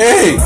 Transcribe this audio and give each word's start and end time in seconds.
Hey. 0.00 0.38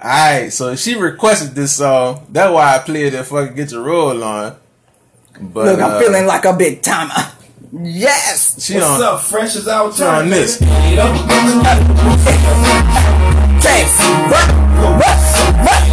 Alright, 0.00 0.52
so 0.52 0.76
she 0.76 0.94
requested 0.94 1.56
this 1.56 1.78
song. 1.78 2.24
That's 2.30 2.54
why 2.54 2.76
I 2.76 2.78
played 2.78 3.12
it 3.12 3.24
fucking 3.24 3.56
get 3.56 3.72
your 3.72 3.82
roll 3.82 4.22
on. 4.22 4.54
But 5.40 5.64
Look, 5.66 5.80
I'm 5.80 5.94
uh, 5.94 5.98
feeling 5.98 6.26
like 6.26 6.44
a 6.44 6.52
big 6.52 6.80
timer. 6.80 7.12
Yes. 7.72 8.64
she 8.64 8.74
What's 8.74 8.86
on 8.86 9.02
up, 9.02 9.20
fresh 9.22 9.56
is 9.56 9.66
out 9.66 9.96
she 9.96 10.04
on 10.04 10.30
this. 10.30 10.58
Take 10.58 10.68
what? 14.30 14.46
What? 14.94 15.18
What? 15.66 15.83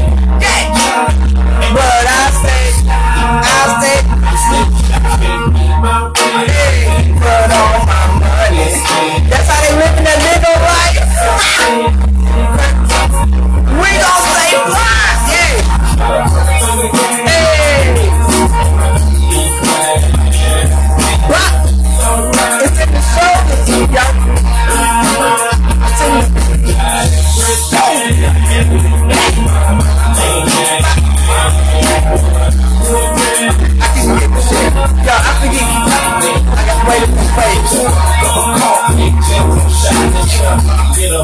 Get 40.42 41.14
a 41.14 41.22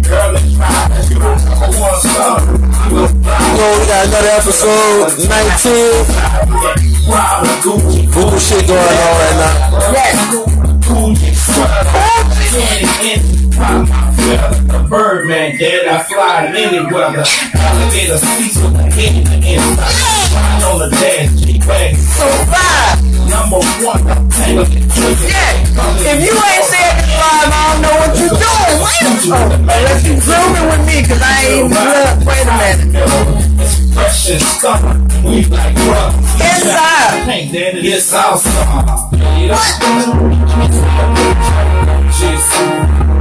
girl 0.00 0.36
and 0.36 0.50
star. 2.00 2.40
So 2.90 3.64
we 3.78 3.86
got 3.86 4.06
another 4.06 4.32
episode 4.34 5.06
19. 5.28 6.04
Prada, 7.06 7.52
Gucci, 7.62 8.02
Bullshit 8.12 8.66
going 8.66 8.80
on 8.80 9.14
right 9.20 9.36
now. 9.38 9.70
The 12.50 12.58
Birdman, 14.88 15.56
dead, 15.56 15.86
I 15.86 16.02
fly 16.02 16.46
in 16.46 16.56
any 16.56 16.82
weather. 16.92 17.22
Alligator 17.54 18.18
seats 18.18 18.58
with 18.58 18.74
the 18.74 18.90
head 18.90 19.14
in 19.14 19.22
the 19.22 19.38
inside. 19.54 19.94
Flying 20.34 20.64
on 20.66 20.78
the 20.82 20.90
dash, 20.90 21.30
G-Wagon. 21.46 21.94
So 21.94 22.26
five. 22.50 22.98
Number 23.30 23.62
one, 23.86 24.02
tangle 24.34 24.66
it, 24.66 24.82
twist 24.82 25.22
it. 25.22 25.30
Yeah. 25.30 25.62
If 26.10 26.18
you 26.26 26.34
ain't 26.34 26.66
said 26.66 26.90
this 26.98 27.14
live, 27.14 27.54
I 27.54 27.70
don't 27.70 27.86
know 27.86 27.94
what 28.02 28.18
you're 28.18 28.34
doing. 28.34 28.82
Wait 28.82 28.98
a 28.98 29.14
minute. 29.30 29.62
Unless 29.70 30.02
you 30.02 30.18
zooming 30.18 30.66
with 30.66 30.82
me, 30.90 31.06
cause 31.06 31.22
I 31.22 31.46
ain't 31.46 31.70
even 31.70 31.86
look. 31.86 32.26
Wait 32.26 32.50
a 32.50 32.58
minute. 32.58 32.98
Expression 33.62 34.42
stuff, 34.42 34.82
we 35.22 35.46
like 35.46 35.78
rough. 35.86 36.18
Inside. 36.34 37.30
Ain't 37.30 37.52
that 37.52 37.78
it 37.78 37.84
is 37.84 38.10
awesome. 38.12 38.50
Yes, 42.40 43.19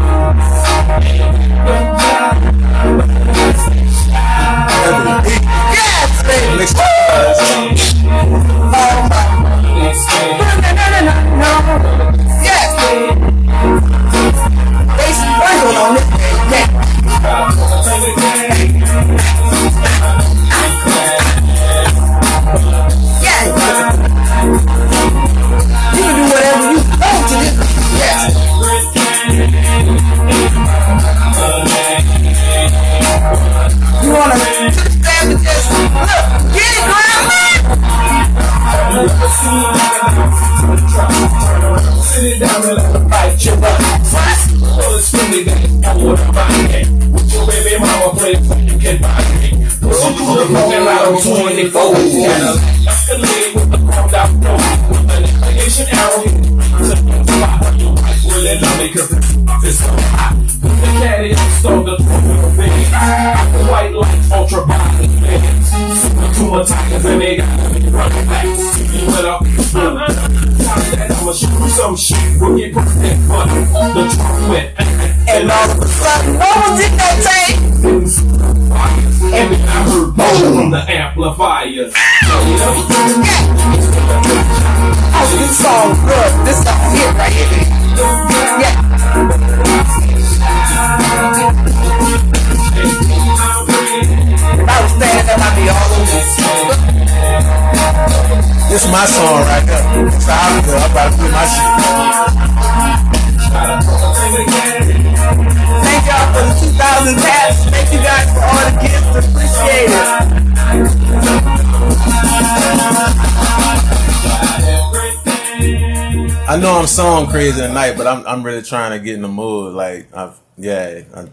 I 116.79 116.81
know 116.81 116.85
I'm 116.85 116.87
song 116.87 117.27
crazy 117.27 117.59
tonight, 117.59 117.97
but 117.97 118.07
I'm 118.07 118.25
I'm 118.25 118.41
really 118.41 118.61
trying 118.61 118.97
to 118.97 119.03
get 119.03 119.15
in 119.15 119.21
the 119.21 119.27
mood. 119.27 119.73
Like 119.73 120.15
I've 120.15 120.39
yeah, 120.57 121.03
I, 121.13 121.27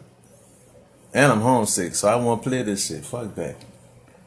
and 1.14 1.32
I'm 1.32 1.40
homesick, 1.40 1.94
so 1.94 2.08
I 2.08 2.16
want 2.16 2.42
to 2.42 2.48
play 2.50 2.62
this 2.64 2.88
shit. 2.88 3.04
Fuck 3.04 3.36
that. 3.36 3.54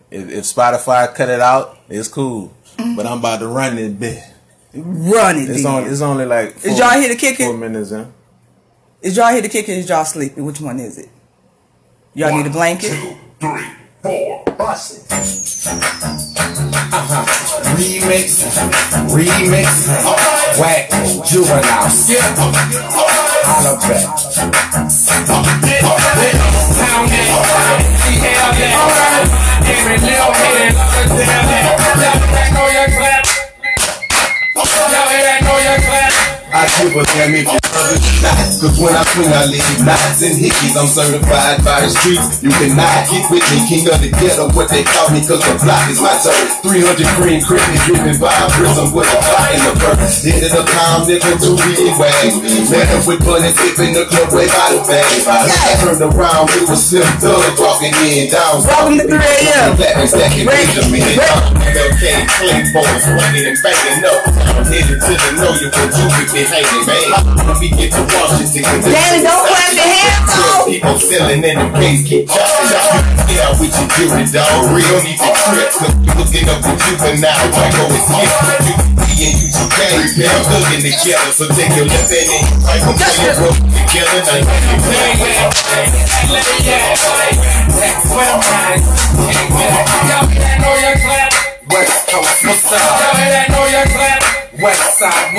If, 0.09 0.29
if 0.29 0.45
Spotify 0.45 1.13
cut 1.13 1.27
it 1.27 1.41
out, 1.41 1.77
it's 1.89 2.07
cool. 2.07 2.53
But 2.95 3.05
I'm 3.05 3.17
about 3.19 3.41
to 3.41 3.49
run 3.49 3.75
this 3.75 3.91
bit. 3.91 4.23
Run 4.73 5.35
it, 5.39 5.49
It's 5.49 5.65
on. 5.65 5.83
It's 5.83 5.99
only 5.99 6.25
like. 6.25 6.53
Four, 6.53 6.71
y'all 6.71 6.91
here 6.91 7.09
to 7.09 7.15
kick 7.15 7.37
it? 7.41 7.47
Four 7.47 7.57
minutes 7.57 7.91
in. 7.91 8.13
Is 9.01 9.17
y'all 9.17 9.33
here 9.33 9.41
to 9.41 9.49
kick 9.49 9.67
it? 9.67 9.77
Is 9.77 9.89
y'all 9.89 10.05
sleeping? 10.05 10.45
Which 10.45 10.61
one 10.61 10.79
is 10.79 10.97
it? 10.99 11.09
Y'all 12.13 12.33
need 12.33 12.45
a 12.45 12.49
blanket? 12.49 12.91
three, 13.41 13.65
four, 14.01 14.45
bust 14.57 15.05
it. 15.05 15.11
Uh-huh. 16.91 17.58
Remix, 17.75 18.43
remix, 19.09 19.87
whack, 20.59 20.89
juvenile, 21.25 21.89
holla 23.45 23.73
back. 23.79 24.05
Every 29.65 29.97
little 29.97 30.33
know 32.53 32.67
your 32.67 32.87
clap. 32.97 33.25
Y'all 34.55 35.09
hear 35.09 35.23
that, 35.23 35.39
know 35.43 35.57
your 35.57 35.77
clap. 35.85 36.08
I 36.49 36.65
give 36.81 36.97
a 36.97 37.05
damn 37.13 37.29
if 37.37 37.45
you 37.45 37.61
love 37.61 37.93
it 37.93 38.01
or 38.01 38.17
not. 38.25 38.41
Cause 38.57 38.75
when 38.81 38.93
I 38.97 39.05
swing, 39.13 39.29
I 39.29 39.45
leave 39.45 39.85
knots 39.85 40.25
and 40.25 40.33
hickeys. 40.33 40.73
I'm 40.73 40.89
certified 40.89 41.61
by 41.61 41.85
the 41.85 41.93
streets. 41.93 42.41
You 42.41 42.49
cannot 42.49 43.05
get 43.05 43.29
with 43.29 43.45
me, 43.53 43.57
king 43.69 43.85
of 43.85 44.01
the 44.01 44.09
ghetto, 44.09 44.49
what 44.57 44.65
they 44.73 44.81
call 44.81 45.13
me, 45.13 45.21
cause 45.21 45.45
the 45.45 45.53
block 45.61 45.85
is 45.93 46.01
my 46.01 46.17
turf. 46.17 46.65
300 46.65 47.05
green 47.21 47.39
crickets 47.45 47.85
driven 47.85 48.17
by 48.17 48.33
a 48.33 48.49
prism 48.57 48.89
with 48.97 49.05
a 49.13 49.19
clock 49.21 49.49
in 49.53 49.61
the 49.61 49.73
purse. 49.77 50.25
Ended 50.25 50.57
up 50.57 50.65
calm, 50.73 51.05
nigga, 51.05 51.37
two 51.37 51.53
weed 51.53 51.93
wags. 52.01 52.35
Met 52.73 52.89
up 52.97 53.05
with 53.05 53.21
Bunny, 53.21 53.53
tip 53.53 53.77
in 53.85 53.93
the 53.93 54.09
club, 54.09 54.33
way 54.33 54.49
by 54.49 54.73
the 54.73 54.81
bag. 54.89 55.05
I 55.29 55.77
turned 55.85 56.01
around, 56.01 56.49
it 56.57 56.65
was 56.65 56.81
Slim 56.81 57.05
Thug 57.21 57.45
walking 57.61 57.93
in 58.01 58.33
down. 58.33 58.65
Welcome 58.65 58.97
to 58.97 59.05
3 59.05 59.21
a.m. 59.21 59.77
Platinum 59.77 60.09
stacking. 60.09 60.49
Benjamin. 60.49 61.13
MLK, 61.61 62.03
clean 62.41 62.65
boys, 62.73 63.05
running 63.05 63.45
and 63.53 63.57
backing 63.61 64.01
up. 64.01 64.21
I'm 64.33 64.65
headed 64.65 64.97
to 64.97 65.13
the 65.13 65.29
know 65.37 65.53
you 65.53 65.69
can 66.45 66.63
do 66.63 66.79
with 66.79 66.87
it. 66.87 66.87
hating, 66.87 66.87
man. 66.87 67.11
Let 67.47 67.59
me 67.59 67.67
get 67.69 67.91
to 67.91 68.01
Washington. 68.15 68.63
Danny, 68.87 69.23
don't 69.23 69.43
clap 69.43 69.73
your 69.75 69.83
hands 69.83 70.31
off. 70.39 70.67
People 70.67 70.99
selling 70.99 71.43
in 71.43 71.55
the 71.59 71.67
case, 71.75 72.01
keep 72.07 72.27
jumping. 72.27 72.71
Yeah, 73.27 73.51
with 73.59 73.73
your 73.75 73.89
jury, 73.97 74.25
dog. 74.31 74.71
Real 74.71 74.99
need 75.03 75.19
to 75.19 75.29
trip. 75.51 75.71
Cause 75.75 75.95
you 75.99 76.11
looking 76.15 76.47
up 76.47 76.61
the 76.63 76.73
juvenile. 76.79 77.47
Draco 77.51 77.83
is 77.91 78.07
hip. 78.07 78.31
You 78.63 78.75
and 79.19 79.35
you 79.35 79.51
two 79.51 79.67
gangs, 79.75 80.15
now 80.15 80.31
hooking 80.47 80.79
together. 80.79 81.31
So 81.35 81.43
take 81.51 81.75
your 81.75 81.87
left 81.91 82.07
hand 82.07 82.31
and 82.31 82.47
your 82.47 82.63
right. 82.63 82.79
Come 82.87 82.95
play 82.95 83.19
your 83.19 83.35
rope 83.43 83.59
together. 83.59 84.19
Now 84.23 84.39
you 84.39 84.79
can 84.79 85.19
West 90.89 91.08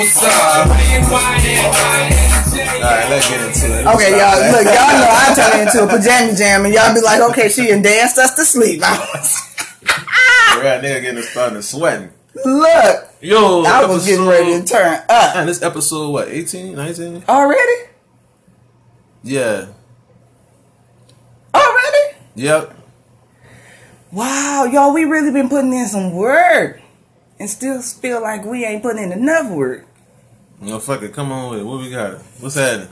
what's 0.01 0.23
up? 0.23 0.67
Alright, 2.81 3.09
let's 3.09 3.29
get 3.29 3.41
into 3.41 3.79
it. 3.79 3.85
Okay, 3.85 4.11
y'all, 4.17 4.51
look, 4.51 4.65
y'all 4.65 4.97
know 4.97 5.07
I 5.07 5.33
turn 5.35 5.61
into 5.67 5.83
a 5.83 5.87
pajama 5.87 6.35
jam, 6.35 6.65
and 6.65 6.73
y'all 6.73 6.93
be 6.93 7.01
like, 7.01 7.21
okay, 7.31 7.49
she 7.49 7.67
done 7.67 7.83
danced 7.83 8.17
us 8.17 8.33
to 8.35 8.43
sleep. 8.43 8.81
Right, 8.81 8.97
nigga 10.81 11.01
getting 11.01 11.21
started 11.21 11.61
sweating. 11.63 12.09
look, 12.43 13.09
Yo, 13.21 13.63
I 13.63 13.85
was 13.85 14.05
getting 14.07 14.25
ready 14.25 14.59
to 14.59 14.65
turn 14.65 15.03
up. 15.07 15.35
Man, 15.35 15.45
this 15.45 15.61
episode, 15.61 16.09
what, 16.09 16.29
18, 16.29 16.75
19? 16.75 17.23
Already? 17.29 17.89
Yeah. 19.23 19.67
Already? 21.53 22.15
Yep. 22.35 22.75
Wow, 24.11 24.67
y'all, 24.71 24.93
we 24.93 25.03
really 25.03 25.31
been 25.31 25.47
putting 25.49 25.73
in 25.73 25.85
some 25.85 26.13
work. 26.15 26.81
And 27.39 27.49
still 27.49 27.81
feel 27.81 28.21
like 28.21 28.45
we 28.45 28.65
ain't 28.65 28.83
putting 28.83 29.03
in 29.03 29.11
enough 29.11 29.49
work. 29.51 29.87
No, 30.63 30.77
fuck 30.77 31.01
it. 31.01 31.11
Come 31.11 31.31
on 31.31 31.49
with 31.49 31.61
it. 31.61 31.63
What 31.63 31.79
we 31.79 31.89
got? 31.89 32.19
What's 32.39 32.53
happening? 32.53 32.87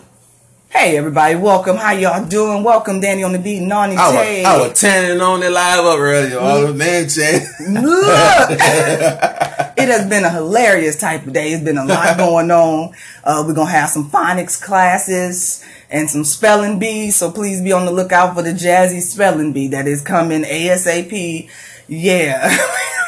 Hey 0.71 0.97
everybody, 0.97 1.35
welcome. 1.35 1.77
How 1.77 1.91
y'all 1.91 2.25
doing? 2.27 2.63
Welcome, 2.63 2.99
Danny 2.99 3.21
on 3.21 3.31
the 3.31 3.37
beat, 3.37 3.61
Nani 3.61 3.95
I 3.95 4.07
was, 4.07 4.15
Tay. 4.15 4.43
I 4.43 4.57
was 4.57 4.81
tanning 4.81 5.21
on 5.21 5.43
it 5.43 5.51
live 5.51 5.85
up 5.85 5.99
earlier. 5.99 6.39
All 6.39 6.65
the 6.65 6.73
man 6.73 7.07
chat. 7.07 7.43
Look, 7.69 8.51
it 9.77 9.87
has 9.87 10.09
been 10.09 10.23
a 10.23 10.31
hilarious 10.31 10.99
type 10.99 11.27
of 11.27 11.33
day. 11.33 11.53
It's 11.53 11.63
been 11.63 11.77
a 11.77 11.85
lot 11.85 12.17
going 12.17 12.49
on. 12.49 12.93
Uh, 13.23 13.43
we're 13.45 13.53
gonna 13.53 13.69
have 13.69 13.89
some 13.89 14.09
phonics 14.09 14.59
classes 14.59 15.63
and 15.91 16.09
some 16.09 16.23
spelling 16.23 16.79
bees. 16.79 17.15
So 17.15 17.29
please 17.31 17.61
be 17.61 17.71
on 17.71 17.85
the 17.85 17.91
lookout 17.91 18.33
for 18.35 18.41
the 18.41 18.53
jazzy 18.53 19.01
spelling 19.01 19.53
bee 19.53 19.67
that 19.69 19.87
is 19.87 20.01
coming 20.01 20.41
ASAP. 20.43 21.49
Yeah, 21.87 22.47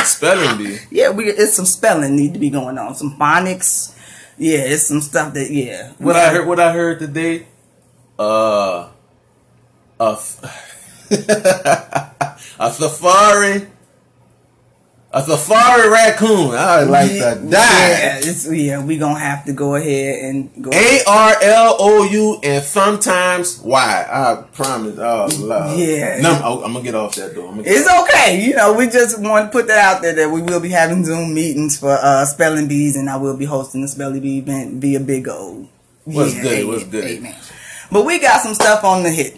Spelling 0.04 0.58
bee. 0.58 0.78
yeah. 0.90 1.10
We 1.10 1.26
it's 1.26 1.54
some 1.54 1.66
spelling 1.66 2.16
need 2.16 2.34
to 2.34 2.40
be 2.40 2.50
going 2.50 2.78
on. 2.78 2.94
Some 2.94 3.16
phonics. 3.18 3.96
Yeah, 4.38 4.60
it's 4.60 4.84
some 4.84 5.00
stuff 5.00 5.34
that 5.34 5.50
yeah. 5.50 5.92
What 5.98 6.16
I 6.16 6.30
heard, 6.30 6.46
what 6.46 6.58
I 6.58 6.72
heard 6.72 6.98
today, 6.98 7.46
uh, 8.18 8.88
a, 9.98 10.04
a 12.58 12.72
safari, 12.72 13.66
a 15.12 15.22
safari 15.22 15.88
raccoon. 15.88 16.54
I 16.54 16.80
would 16.80 16.90
like 16.90 17.10
yeah, 17.10 17.34
to 17.34 17.40
Yeah, 17.42 18.20
die. 18.20 18.52
yeah, 18.52 18.84
we 18.84 18.96
gonna 18.96 19.18
have 19.18 19.44
to 19.46 19.52
go 19.52 19.74
ahead 19.74 20.24
and 20.24 20.62
go. 20.62 20.70
A 20.72 21.00
R 21.06 21.34
L 21.42 21.76
O 21.80 22.04
U 22.04 22.38
and 22.44 22.62
sometimes 22.64 23.60
Y. 23.60 24.06
I 24.08 24.42
promise. 24.52 24.98
Oh 24.98 25.28
Lord. 25.40 25.78
Yeah. 25.78 26.20
No, 26.20 26.30
I'm, 26.32 26.64
I'm 26.64 26.72
gonna 26.74 26.84
get 26.84 26.94
off 26.94 27.16
that 27.16 27.34
door. 27.34 27.48
I'm 27.48 27.56
gonna 27.56 27.64
get 27.64 27.76
It's 27.76 27.90
okay. 28.02 28.40
You 28.44 28.54
know, 28.54 28.74
we 28.74 28.86
just 28.86 29.20
want 29.20 29.46
to 29.46 29.50
put 29.50 29.66
that 29.66 29.96
out 29.96 30.02
there 30.02 30.14
that 30.14 30.30
we 30.30 30.42
will 30.42 30.60
be 30.60 30.70
having 30.70 31.04
Zoom 31.04 31.34
meetings 31.34 31.78
for 31.78 31.90
uh, 31.90 32.24
spelling 32.24 32.68
bees, 32.68 32.96
and 32.96 33.10
I 33.10 33.16
will 33.16 33.36
be 33.36 33.46
hosting 33.46 33.82
the 33.82 33.88
spelling 33.88 34.20
bee 34.20 34.38
event 34.38 34.80
via 34.80 35.00
Bigo. 35.00 35.66
What's 36.04 36.40
good? 36.40 36.66
What's 36.66 36.84
good? 36.84 37.04
Amen. 37.04 37.34
But 37.90 38.06
we 38.06 38.20
got 38.20 38.40
some 38.42 38.54
stuff 38.54 38.84
on 38.84 39.02
the 39.02 39.10
hit 39.10 39.36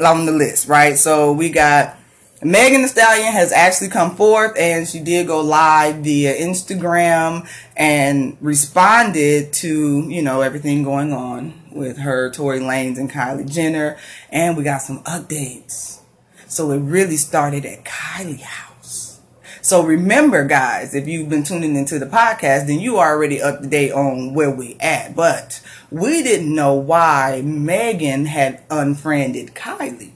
on 0.00 0.26
the 0.26 0.32
list, 0.32 0.66
right? 0.66 0.98
So 0.98 1.32
we 1.32 1.48
got 1.48 1.96
Megan 2.44 2.82
Thee 2.82 2.88
Stallion 2.88 3.32
has 3.32 3.52
actually 3.52 3.88
come 3.88 4.16
forth, 4.16 4.58
and 4.58 4.88
she 4.88 4.98
did 4.98 5.28
go 5.28 5.40
live 5.40 5.96
via 5.96 6.34
Instagram 6.36 7.48
and 7.76 8.36
responded 8.40 9.52
to 9.52 10.08
you 10.08 10.22
know 10.22 10.40
everything 10.40 10.82
going 10.82 11.12
on 11.12 11.54
with 11.70 11.98
her, 11.98 12.30
Tory 12.30 12.58
Lanez, 12.58 12.98
and 12.98 13.08
Kylie 13.08 13.48
Jenner, 13.48 13.96
and 14.28 14.56
we 14.56 14.64
got 14.64 14.82
some 14.82 15.04
updates. 15.04 16.00
So 16.48 16.72
it 16.72 16.80
really 16.80 17.16
started 17.16 17.64
at 17.64 17.84
Kylie 17.84 18.40
house. 18.40 19.20
So 19.60 19.84
remember, 19.84 20.44
guys, 20.44 20.96
if 20.96 21.06
you've 21.06 21.28
been 21.28 21.44
tuning 21.44 21.76
into 21.76 22.00
the 22.00 22.06
podcast, 22.06 22.66
then 22.66 22.80
you 22.80 22.96
are 22.96 23.14
already 23.14 23.40
up 23.40 23.60
to 23.60 23.68
date 23.68 23.92
on 23.92 24.34
where 24.34 24.50
we 24.50 24.76
at. 24.80 25.14
But 25.14 25.62
we 25.92 26.24
didn't 26.24 26.52
know 26.52 26.74
why 26.74 27.40
Megan 27.44 28.26
had 28.26 28.64
unfriended 28.68 29.54
Kylie. 29.54 30.12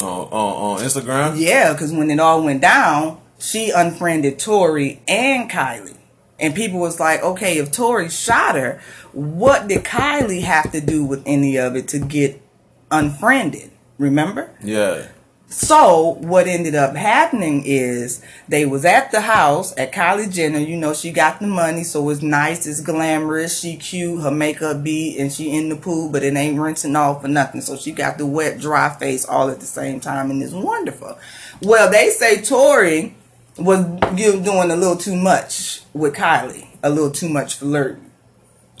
On, 0.00 0.08
on, 0.08 0.30
on 0.30 0.78
Instagram. 0.80 1.38
Yeah, 1.38 1.72
because 1.72 1.92
when 1.92 2.10
it 2.10 2.20
all 2.20 2.42
went 2.42 2.60
down, 2.60 3.20
she 3.38 3.70
unfriended 3.70 4.38
Tory 4.38 5.00
and 5.08 5.50
Kylie. 5.50 5.96
And 6.38 6.54
people 6.54 6.80
was 6.80 7.00
like, 7.00 7.22
okay, 7.22 7.58
if 7.58 7.72
Tory 7.72 8.10
shot 8.10 8.56
her, 8.56 8.80
what 9.12 9.68
did 9.68 9.84
Kylie 9.84 10.42
have 10.42 10.70
to 10.72 10.80
do 10.80 11.04
with 11.04 11.22
any 11.24 11.56
of 11.56 11.76
it 11.76 11.88
to 11.88 11.98
get 11.98 12.42
unfriended? 12.90 13.70
Remember? 13.98 14.50
Yeah. 14.62 15.08
So 15.48 16.16
what 16.20 16.48
ended 16.48 16.74
up 16.74 16.96
happening 16.96 17.62
is 17.64 18.20
they 18.48 18.66
was 18.66 18.84
at 18.84 19.12
the 19.12 19.20
house 19.20 19.72
at 19.78 19.92
Kylie 19.92 20.32
Jenner. 20.32 20.58
You 20.58 20.76
know, 20.76 20.92
she 20.92 21.12
got 21.12 21.38
the 21.38 21.46
money, 21.46 21.84
so 21.84 22.08
it's 22.10 22.20
nice, 22.20 22.66
it's 22.66 22.80
glamorous, 22.80 23.60
she 23.60 23.76
cute, 23.76 24.22
her 24.22 24.32
makeup 24.32 24.82
beat, 24.82 25.18
and 25.18 25.32
she 25.32 25.52
in 25.52 25.68
the 25.68 25.76
pool, 25.76 26.08
but 26.10 26.24
it 26.24 26.34
ain't 26.34 26.58
rinsing 26.58 26.96
off 26.96 27.22
for 27.22 27.28
nothing. 27.28 27.60
So 27.60 27.76
she 27.76 27.92
got 27.92 28.18
the 28.18 28.26
wet, 28.26 28.58
dry 28.58 28.92
face 28.98 29.24
all 29.24 29.48
at 29.48 29.60
the 29.60 29.66
same 29.66 30.00
time, 30.00 30.32
and 30.32 30.42
it's 30.42 30.52
wonderful. 30.52 31.16
Well, 31.62 31.92
they 31.92 32.10
say 32.10 32.42
Tory 32.42 33.14
was 33.56 33.84
doing 34.16 34.70
a 34.70 34.76
little 34.76 34.96
too 34.96 35.14
much 35.14 35.82
with 35.94 36.14
Kylie, 36.14 36.66
a 36.82 36.90
little 36.90 37.12
too 37.12 37.28
much 37.28 37.54
flirting. 37.54 38.10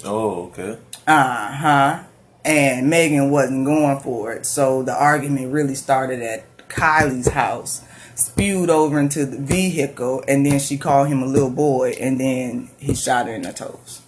Oh, 0.04 0.46
okay. 0.46 0.78
Uh 1.06 1.52
huh. 1.52 2.02
And 2.44 2.90
Megan 2.90 3.30
wasn't 3.30 3.64
going 3.64 4.00
for 4.00 4.32
it. 4.32 4.46
So 4.46 4.82
the 4.82 4.94
argument 4.94 5.52
really 5.52 5.74
started 5.74 6.20
at 6.20 6.44
Kylie's 6.68 7.28
house, 7.28 7.82
spewed 8.14 8.70
over 8.70 8.98
into 8.98 9.26
the 9.26 9.38
vehicle, 9.38 10.22
and 10.26 10.44
then 10.44 10.58
she 10.58 10.78
called 10.78 11.08
him 11.08 11.22
a 11.22 11.26
little 11.26 11.50
boy, 11.50 11.90
and 12.00 12.20
then 12.20 12.70
he 12.78 12.94
shot 12.94 13.26
her 13.26 13.34
in 13.34 13.42
the 13.42 13.52
toes. 13.52 14.02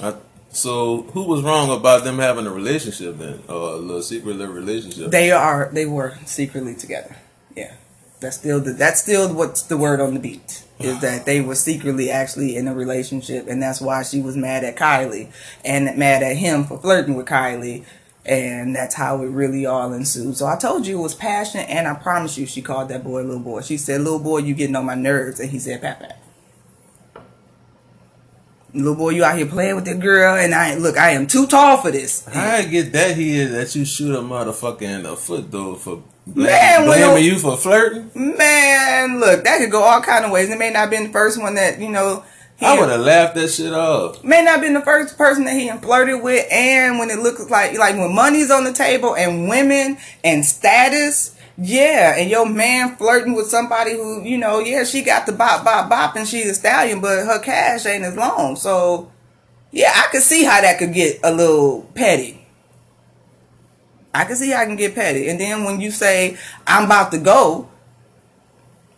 I, 0.00 0.14
so 0.52 1.02
who 1.12 1.24
was 1.24 1.42
wrong 1.42 1.70
about 1.70 2.04
them 2.04 2.18
having 2.18 2.46
a 2.46 2.50
relationship 2.50 3.18
then, 3.18 3.42
or 3.48 3.74
a 3.74 3.76
little 3.76 4.02
secret 4.02 4.36
little 4.36 4.54
relationship? 4.54 5.10
They 5.10 5.30
are 5.30 5.70
they 5.72 5.86
were 5.86 6.18
secretly 6.24 6.74
together. 6.74 7.16
Yeah. 7.54 7.74
That's 8.20 8.36
still 8.36 8.60
the 8.60 8.72
that's 8.72 9.00
still 9.02 9.32
what's 9.32 9.62
the 9.62 9.76
word 9.76 10.00
on 10.00 10.14
the 10.14 10.20
beat. 10.20 10.64
Is 10.78 11.00
that 11.02 11.24
they 11.24 11.40
were 11.40 11.54
secretly 11.54 12.10
actually 12.10 12.56
in 12.56 12.66
a 12.66 12.74
relationship 12.74 13.46
and 13.48 13.62
that's 13.62 13.80
why 13.80 14.02
she 14.02 14.20
was 14.20 14.36
mad 14.36 14.64
at 14.64 14.76
Kylie 14.76 15.30
and 15.64 15.96
mad 15.96 16.22
at 16.22 16.36
him 16.36 16.64
for 16.64 16.78
flirting 16.78 17.14
with 17.14 17.26
Kylie 17.26 17.84
and 18.26 18.74
that's 18.76 18.94
how 18.94 19.22
it 19.22 19.28
really 19.28 19.64
all 19.66 19.92
ensued. 19.92 20.36
So 20.36 20.46
I 20.46 20.56
told 20.56 20.86
you 20.86 20.98
it 20.98 21.02
was 21.02 21.14
passion 21.14 21.60
and 21.60 21.88
I 21.88 21.94
promise 21.94 22.36
you 22.36 22.46
she 22.46 22.60
called 22.62 22.88
that 22.90 23.02
boy 23.02 23.22
little 23.22 23.40
boy. 23.40 23.62
She 23.62 23.76
said, 23.76 24.00
Little 24.02 24.18
boy, 24.18 24.38
you 24.38 24.54
getting 24.54 24.76
on 24.76 24.84
my 24.84 24.94
nerves 24.94 25.40
and 25.40 25.50
he 25.50 25.58
said, 25.58 25.80
Papa. 25.82 26.14
Little 28.72 28.94
boy, 28.94 29.10
you 29.10 29.24
out 29.24 29.36
here 29.36 29.46
playing 29.46 29.74
with 29.74 29.84
that 29.86 29.98
girl 29.98 30.36
and 30.36 30.54
I 30.54 30.76
look, 30.76 30.96
I 30.96 31.10
am 31.10 31.26
too 31.26 31.46
tall 31.48 31.78
for 31.78 31.90
this. 31.90 32.28
I 32.28 32.64
get 32.66 32.92
that 32.92 33.16
here 33.16 33.48
that 33.48 33.74
you 33.74 33.84
shoot 33.84 34.14
a 34.14 34.20
motherfucker 34.20 34.82
in 34.82 35.02
the 35.02 35.16
foot 35.16 35.50
though 35.50 35.74
for 35.74 36.02
Man, 36.26 36.84
blaming 36.84 37.24
you- 37.24 37.32
you 37.32 37.38
for 37.38 37.56
flirting. 37.56 38.10
Man, 38.14 39.18
look, 39.18 39.42
that 39.42 39.58
could 39.58 39.72
go 39.72 39.82
all 39.82 40.00
kind 40.02 40.24
of 40.24 40.30
ways. 40.30 40.50
It 40.50 40.58
may 40.58 40.70
not 40.70 40.80
have 40.80 40.90
been 40.90 41.04
the 41.04 41.12
first 41.12 41.40
one 41.40 41.56
that, 41.56 41.80
you 41.80 41.88
know, 41.88 42.22
I 42.60 42.78
would 42.78 42.90
have 42.90 43.00
laughed 43.00 43.34
that 43.36 43.48
shit 43.48 43.72
off. 43.72 44.22
may 44.22 44.42
not 44.42 44.52
have 44.52 44.60
been 44.60 44.74
the 44.74 44.82
first 44.82 45.16
person 45.16 45.44
that 45.44 45.54
he 45.54 45.70
flirted 45.78 46.22
with. 46.22 46.46
And 46.52 46.98
when 46.98 47.10
it 47.10 47.18
looks 47.18 47.48
like, 47.48 47.76
like 47.78 47.96
when 47.96 48.14
money's 48.14 48.50
on 48.50 48.64
the 48.64 48.72
table 48.72 49.16
and 49.16 49.48
women 49.48 49.98
and 50.22 50.44
status, 50.44 51.36
yeah, 51.56 52.16
and 52.16 52.30
your 52.30 52.48
man 52.48 52.96
flirting 52.96 53.34
with 53.34 53.46
somebody 53.46 53.92
who, 53.92 54.22
you 54.22 54.38
know, 54.38 54.60
yeah, 54.60 54.84
she 54.84 55.02
got 55.02 55.26
the 55.26 55.32
bop, 55.32 55.64
bop, 55.64 55.88
bop 55.88 56.16
and 56.16 56.26
she's 56.26 56.48
a 56.48 56.54
stallion, 56.54 57.00
but 57.00 57.24
her 57.24 57.38
cash 57.38 57.86
ain't 57.86 58.04
as 58.04 58.16
long. 58.16 58.56
So, 58.56 59.10
yeah, 59.70 59.92
I 59.94 60.08
could 60.10 60.22
see 60.22 60.44
how 60.44 60.60
that 60.60 60.78
could 60.78 60.92
get 60.92 61.20
a 61.22 61.32
little 61.32 61.82
petty. 61.94 62.46
I 64.12 64.24
can 64.24 64.36
see 64.36 64.50
how 64.50 64.60
I 64.60 64.66
can 64.66 64.76
get 64.76 64.94
petty. 64.94 65.28
And 65.28 65.40
then 65.40 65.64
when 65.64 65.80
you 65.80 65.90
say, 65.90 66.36
I'm 66.66 66.86
about 66.86 67.12
to 67.12 67.18
go, 67.18 67.69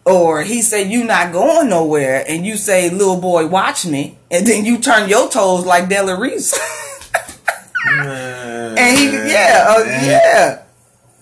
or 0.04 0.42
he 0.42 0.62
said 0.62 0.90
you 0.90 1.04
not 1.04 1.32
going 1.32 1.68
nowhere 1.68 2.24
and 2.26 2.44
you 2.44 2.56
say 2.56 2.90
little 2.90 3.20
boy 3.20 3.46
watch 3.46 3.86
me 3.86 4.18
and 4.30 4.46
then 4.46 4.64
you 4.64 4.78
turn 4.78 5.08
your 5.08 5.28
toes 5.28 5.64
like 5.64 5.88
Della 5.88 6.18
Reese. 6.18 6.58
And 7.84 8.98
he 8.98 9.12
yeah 9.12 9.64
uh, 9.68 9.84
yeah. 9.84 10.62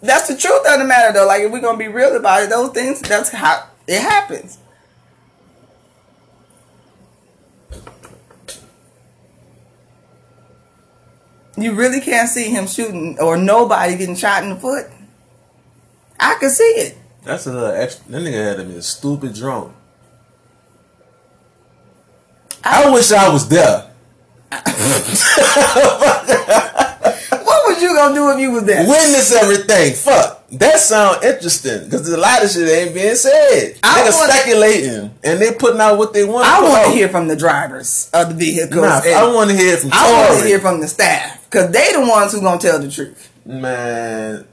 That's 0.02 0.28
the 0.28 0.36
truth 0.36 0.62
of 0.68 0.78
the 0.78 0.84
matter 0.84 1.12
though. 1.12 1.26
Like 1.26 1.42
if 1.42 1.50
we're 1.50 1.60
gonna 1.60 1.78
be 1.78 1.88
real 1.88 2.16
about 2.16 2.42
it 2.42 2.50
those 2.50 2.70
things 2.72 3.00
that's 3.00 3.30
how 3.30 3.66
it 3.86 4.00
happens. 4.00 4.58
You 11.56 11.74
really 11.74 12.00
can't 12.00 12.28
see 12.28 12.48
him 12.48 12.66
shooting 12.66 13.18
or 13.20 13.36
nobody 13.36 13.96
getting 13.96 14.16
shot 14.16 14.42
in 14.42 14.50
the 14.50 14.56
foot. 14.56 14.86
I 16.18 16.36
can 16.40 16.50
see 16.50 16.62
it. 16.64 16.96
That's 17.22 17.46
a 17.46 17.52
little 17.52 17.70
extra. 17.70 18.10
That 18.12 18.22
nigga 18.22 18.44
had 18.44 18.56
to 18.58 18.64
be 18.64 18.76
a 18.76 18.82
stupid 18.82 19.34
drunk. 19.34 19.72
I 22.64 22.90
wish 22.90 23.12
I 23.12 23.28
was 23.30 23.48
there. 23.48 23.86
What 27.30 27.68
was 27.68 27.82
you 27.82 27.94
gonna 27.94 28.14
do 28.14 28.30
if 28.30 28.38
you 28.40 28.50
was 28.52 28.64
there? 28.64 28.86
Witness 28.86 29.32
everything. 29.32 29.94
Fuck. 29.94 30.48
That 30.52 30.78
sound 30.80 31.22
interesting 31.24 31.84
because 31.84 32.08
a 32.08 32.16
lot 32.16 32.42
of 32.44 32.50
shit 32.50 32.68
ain't 32.68 32.94
being 32.94 33.14
said. 33.14 33.78
I 33.82 34.00
Niggas 34.02 34.18
wanna- 34.18 34.32
speculating 34.32 35.10
and 35.22 35.40
they 35.40 35.52
putting 35.54 35.80
out 35.80 35.98
what 35.98 36.12
they 36.12 36.24
want. 36.24 36.46
I 36.46 36.62
want 36.62 36.86
to 36.86 36.92
hear 36.92 37.08
from 37.08 37.28
the 37.28 37.36
drivers 37.36 38.10
of 38.12 38.30
the 38.30 38.34
vehicles. 38.34 38.80
Nah, 38.82 39.00
I 39.04 39.32
want 39.32 39.50
to 39.50 39.56
hear 39.56 39.76
from 39.76 39.90
I 39.92 40.12
want 40.28 40.40
to 40.42 40.46
hear 40.46 40.60
from 40.60 40.80
the 40.80 40.88
staff 40.88 41.44
because 41.48 41.70
they 41.70 41.92
the 41.92 42.00
ones 42.00 42.32
who 42.32 42.40
gonna 42.40 42.60
tell 42.60 42.78
the 42.78 42.90
truth. 42.90 43.30
Man. 43.44 44.46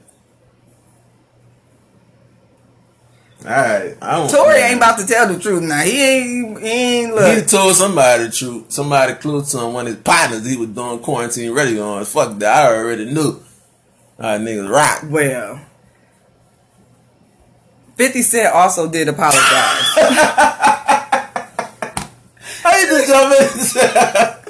Alright. 3.48 3.96
I 4.02 4.16
don't 4.16 4.28
Tory 4.28 4.56
man. 4.60 4.70
ain't 4.72 4.76
about 4.76 4.98
to 4.98 5.06
tell 5.06 5.32
the 5.32 5.38
truth 5.40 5.62
now. 5.62 5.80
He 5.80 6.02
ain't. 6.02 6.60
He 6.60 6.68
ain't 6.68 7.14
Look. 7.14 7.38
He 7.38 7.42
told 7.44 7.74
somebody 7.76 8.24
the 8.24 8.30
truth. 8.30 8.70
Somebody 8.70 9.14
clued 9.14 9.50
to 9.52 9.60
him 9.60 9.72
one 9.72 9.86
of 9.86 9.94
his 9.94 10.02
partners 10.02 10.44
he 10.46 10.56
was 10.58 10.68
doing 10.68 10.98
quarantine 10.98 11.52
ready 11.52 11.80
on. 11.80 12.04
Fuck 12.04 12.38
that. 12.40 12.66
I 12.66 12.76
already 12.76 13.06
knew. 13.06 13.40
Alright, 14.20 14.40
niggas 14.42 14.68
rock. 14.70 15.04
Well, 15.10 15.60
Fifty 17.96 18.20
Cent 18.22 18.54
also 18.54 18.88
did 18.90 19.08
apologize. 19.08 19.42
How 22.62 22.76
you 22.76 22.86
just 22.86 23.08
jump 23.08 24.44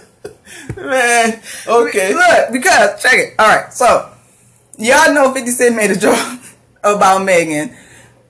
in? 0.77 0.85
Man, 0.85 1.41
okay. 1.67 2.15
Look, 2.15 2.53
because 2.53 3.03
check 3.03 3.15
it. 3.15 3.35
All 3.39 3.47
right, 3.49 3.73
so 3.73 4.11
y'all 4.77 5.15
know 5.15 5.33
Fifty 5.33 5.51
Cent 5.51 5.77
made 5.77 5.91
a 5.93 5.97
joke 5.97 6.19
about 6.85 7.25
Megan, 7.25 7.75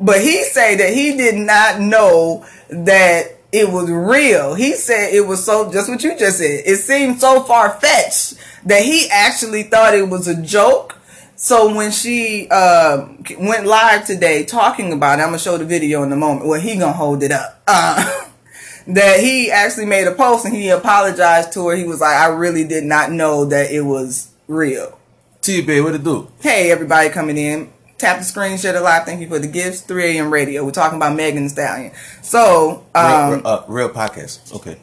but 0.01 0.21
he 0.21 0.45
said 0.45 0.79
that 0.79 0.93
he 0.93 1.17
did 1.17 1.35
not 1.35 1.81
know 1.81 2.47
that 2.69 3.39
it 3.51 3.71
was 3.71 3.91
real. 3.91 4.55
He 4.55 4.73
said 4.75 5.13
it 5.13 5.27
was 5.27 5.45
so 5.45 5.73
just 5.73 5.89
what 5.89 6.03
you 6.05 6.17
just 6.19 6.39
said. 6.39 6.63
It 6.67 6.77
seemed 6.77 7.21
so 7.21 7.43
far 7.43 7.71
fetched 7.81 8.35
that 8.65 8.83
he 8.83 9.09
actually 9.11 9.65
thought 9.65 9.95
it 9.95 10.09
was 10.09 10.29
a 10.29 10.41
joke. 10.41 10.97
So 11.37 11.75
when 11.75 11.91
she 11.91 12.49
uh, 12.51 13.09
went 13.39 13.67
live 13.67 14.07
today 14.07 14.45
talking 14.45 14.93
about 14.93 15.19
it, 15.19 15.23
I'm 15.23 15.29
gonna 15.29 15.39
show 15.39 15.57
the 15.57 15.65
video 15.65 16.03
in 16.03 16.13
a 16.13 16.17
moment. 16.17 16.47
Well, 16.47 16.61
he 16.61 16.77
gonna 16.77 16.93
hold 16.93 17.23
it 17.23 17.33
up. 17.33 17.63
Uh, 17.67 18.25
that 18.89 19.21
he 19.21 19.51
actually 19.51 19.87
made 19.87 20.07
a 20.07 20.15
post 20.15 20.45
and 20.45 20.55
he 20.55 20.69
apologized 20.69 21.53
to 21.53 21.69
her. 21.69 21.77
He 21.77 21.85
was 21.85 22.01
like, 22.01 22.17
I 22.17 22.27
really 22.27 22.67
did 22.67 22.85
not 22.85 23.13
know 23.13 23.45
that 23.47 23.71
it 23.71 23.83
was 23.83 24.31
real. 24.47 24.99
T-Bay, 25.41 25.81
what 25.81 25.95
it 25.95 26.05
do? 26.05 26.31
Hey, 26.41 26.71
everybody 26.71 27.09
coming 27.11 27.39
in. 27.39 27.73
Tap 27.99 28.19
the 28.19 28.25
screen, 28.25 28.57
share 28.57 28.73
the 28.73 28.81
live. 28.81 29.05
Thank 29.05 29.21
you 29.21 29.29
for 29.29 29.41
the 29.41 29.49
gifts. 29.49 29.81
3 29.81 30.17
a.m. 30.17 30.33
radio. 30.33 30.65
We're 30.65 30.71
talking 30.71 30.97
about 30.97 31.17
Megan 31.17 31.43
Thee 31.43 31.49
Stallion. 31.49 31.93
So, 32.23 32.87
um, 32.95 33.33
real, 33.33 33.47
uh, 33.47 33.65
real 33.67 33.89
podcast. 33.91 34.55
Okay. 34.55 34.79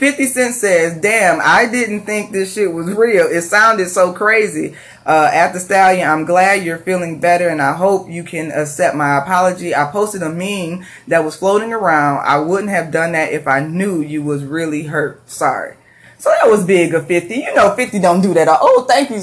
50 0.00 0.24
Cent 0.24 0.54
says, 0.54 0.98
Damn, 0.98 1.40
I 1.42 1.70
didn't 1.70 2.06
think 2.06 2.32
this 2.32 2.54
shit 2.54 2.72
was 2.72 2.86
real. 2.86 3.26
It 3.26 3.42
sounded 3.42 3.90
so 3.90 4.14
crazy. 4.14 4.74
Uh, 5.04 5.28
at 5.30 5.52
the 5.52 5.60
Stallion, 5.60 6.08
I'm 6.08 6.24
glad 6.24 6.64
you're 6.64 6.78
feeling 6.78 7.20
better 7.20 7.48
and 7.48 7.60
I 7.60 7.74
hope 7.74 8.08
you 8.08 8.24
can 8.24 8.50
accept 8.50 8.96
my 8.96 9.18
apology. 9.18 9.74
I 9.74 9.90
posted 9.90 10.22
a 10.22 10.30
meme 10.30 10.86
that 11.08 11.22
was 11.22 11.36
floating 11.36 11.74
around. 11.74 12.24
I 12.24 12.38
wouldn't 12.38 12.70
have 12.70 12.90
done 12.90 13.12
that 13.12 13.32
if 13.34 13.46
I 13.46 13.60
knew 13.60 14.00
you 14.00 14.22
was 14.22 14.42
really 14.44 14.84
hurt. 14.84 15.28
Sorry. 15.28 15.76
So 16.16 16.30
that 16.30 16.50
was 16.50 16.64
big 16.64 16.94
of 16.94 17.06
50. 17.06 17.34
You 17.34 17.54
know 17.54 17.74
50 17.74 17.98
don't 17.98 18.22
do 18.22 18.32
that. 18.32 18.48
Oh, 18.48 18.86
thank 18.88 19.10
you. 19.10 19.20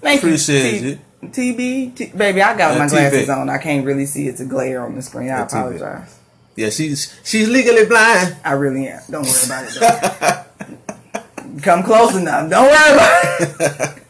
Thank 0.00 0.22
Appreciate 0.22 0.82
you. 0.82 0.94
T- 0.94 1.00
TB, 1.32 1.94
T- 1.96 2.12
baby, 2.16 2.42
I 2.42 2.56
got 2.56 2.74
Uh, 2.76 2.78
my 2.78 2.88
glasses 2.88 3.28
on. 3.28 3.48
I 3.48 3.58
can't 3.58 3.84
really 3.84 4.06
see 4.06 4.28
It's 4.28 4.40
a 4.40 4.44
glare 4.44 4.82
on 4.84 4.94
the 4.94 5.02
screen. 5.02 5.30
I 5.30 5.40
Uh, 5.40 5.44
apologize. 5.44 6.14
Yeah, 6.56 6.70
she's 6.70 7.14
she's 7.22 7.48
legally 7.48 7.84
blind. 7.86 8.36
I 8.44 8.52
really 8.52 8.88
am. 8.88 9.02
Don't 9.10 9.26
worry 9.26 9.44
about 9.44 10.44
it. 10.62 10.82
Come 11.62 11.82
close 11.82 12.14
enough. 12.16 12.48
Don't 12.50 12.66
worry 12.66 12.92
about 12.94 13.40
it. 13.40 14.02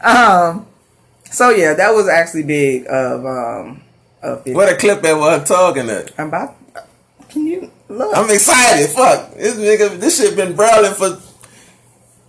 um. 0.04 0.66
So 1.30 1.50
yeah, 1.50 1.74
that 1.74 1.90
was 1.94 2.08
actually 2.08 2.42
big 2.44 2.86
of 2.88 3.24
um 3.26 3.82
of 4.22 4.46
it. 4.46 4.54
What 4.54 4.68
a 4.72 4.76
clip 4.76 5.02
that 5.02 5.14
I'm 5.16 5.44
talking 5.44 5.88
at. 5.90 6.12
I'm 6.18 6.28
about. 6.28 6.56
Can 7.30 7.46
you 7.46 7.70
look? 7.88 8.16
I'm 8.16 8.30
excited. 8.30 8.90
Fuck. 8.90 9.34
This 9.34 9.56
nigga, 9.56 9.98
this 9.98 10.18
shit 10.20 10.36
been 10.36 10.54
brawling 10.54 10.92
for 10.94 11.18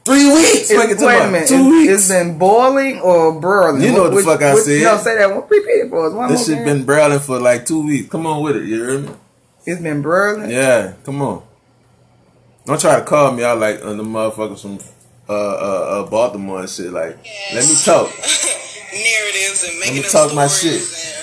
three 0.06 0.26
weeks. 0.34 0.70
It's- 0.70 0.72
Fuck 0.72 0.84
it, 0.84 0.88
wait 0.88 0.92
a 0.92 0.96
tomorrow. 0.96 1.32
minute. 1.32 1.48
Two 1.48 1.56
It's- 1.56 1.72
weeks. 1.72 1.94
It's 1.94 2.08
been 2.10 2.38
boiling 2.38 3.00
or 3.02 3.40
broiling. 3.40 3.82
You 3.82 3.92
know 3.94 4.04
what 4.04 4.16
the 4.16 4.22
fuck 4.24 4.42
I 4.42 4.56
said. 4.56 4.84
No, 4.84 4.98
say 4.98 5.18
that 5.18 5.30
one. 5.30 5.44
Repeat 5.50 5.70
it 5.70 5.90
for 5.90 6.08
us. 6.08 6.14
One 6.14 6.30
this 6.30 6.46
shit 6.46 6.56
time. 6.58 6.66
been 6.66 6.84
brawling 6.86 7.20
for 7.20 7.40
like 7.40 7.66
two 7.66 7.86
weeks. 7.86 8.10
Come 8.10 8.26
on 8.28 8.42
with 8.44 8.58
it. 8.58 8.66
You 8.66 8.84
hear 8.84 9.00
me? 9.00 9.10
It's 9.66 9.82
been 9.82 10.02
broiling. 10.02 10.50
Yeah, 10.52 10.94
come 11.06 11.22
on. 11.22 11.42
Don't 12.66 12.80
try 12.80 12.96
to 13.00 13.06
call 13.06 13.32
me 13.32 13.44
out 13.44 13.60
like 13.60 13.82
uh, 13.84 13.94
the 13.94 14.04
motherfuckers 14.04 14.62
from 14.62 14.80
uh, 15.30 15.34
uh, 15.34 15.36
uh, 16.06 16.10
Baltimore 16.10 16.60
and 16.62 16.70
shit. 16.70 16.92
Like, 16.92 17.18
let 17.54 17.66
me 17.68 17.76
talk. 17.84 18.10
narratives 18.94 19.64
and 19.68 19.80
making 19.80 19.96
me 19.96 20.02
talk 20.04 20.34
my 20.36 20.48
stories 20.48 20.98
shit. 20.98 21.23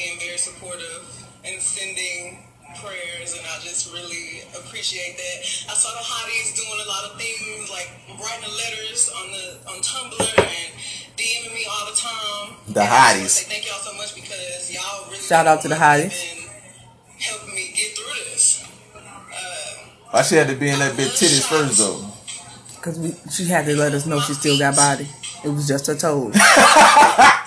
Being 0.00 0.18
very 0.18 0.38
supportive 0.38 1.04
and 1.44 1.60
sending 1.60 2.40
prayers 2.80 3.36
and 3.36 3.44
I 3.44 3.60
just 3.60 3.92
really 3.92 4.40
appreciate 4.56 5.16
that. 5.16 5.36
I 5.68 5.74
saw 5.76 5.92
the 5.92 6.00
hotties 6.00 6.56
doing 6.56 6.80
a 6.80 6.88
lot 6.88 7.04
of 7.04 7.20
things 7.20 7.68
like 7.68 7.90
writing 8.16 8.48
letters 8.48 9.10
on 9.12 9.28
the 9.28 9.46
on 9.68 9.78
Tumblr 9.84 10.38
and 10.40 10.72
DMing 11.20 11.52
me 11.52 11.66
all 11.68 11.84
the 11.90 11.96
time. 12.00 12.56
The 12.72 12.80
And 12.80 12.88
I 12.88 13.20
hotties. 13.20 13.28
Say 13.28 13.52
thank 13.52 13.66
y'all 13.66 13.76
so 13.76 13.92
much 13.98 14.14
because 14.14 14.72
y'all 14.72 15.04
really 15.10 15.18
Shout 15.20 15.46
out 15.46 15.60
to 15.62 15.68
the 15.68 15.74
hotties. 15.74 16.16
been 16.16 16.48
helping 17.18 17.54
me 17.54 17.74
get 17.76 17.92
through 17.92 18.32
this. 18.32 18.64
Why 20.10 20.22
she 20.22 20.36
had 20.36 20.48
to 20.48 20.54
be 20.56 20.70
in 20.70 20.78
that 20.78 20.96
big 20.96 21.08
titties 21.08 21.46
first 21.46 21.76
though? 21.76 22.06
Because 22.76 22.98
we, 22.98 23.14
she 23.30 23.44
had 23.44 23.66
to 23.66 23.76
let 23.76 23.92
us 23.92 24.06
know 24.06 24.18
she 24.20 24.32
still 24.32 24.58
got 24.58 24.76
body. 24.76 25.08
It 25.44 25.50
was 25.50 25.68
just 25.68 25.86
her 25.88 25.94
toes. 25.94 26.34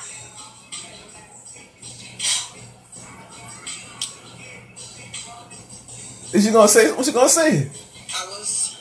Is 6.34 6.46
she 6.46 6.52
gonna 6.52 6.68
say? 6.68 6.92
What 6.92 7.06
she 7.06 7.12
gonna 7.12 7.30
say? 7.30 7.70
I 7.70 8.25
was 8.28 8.75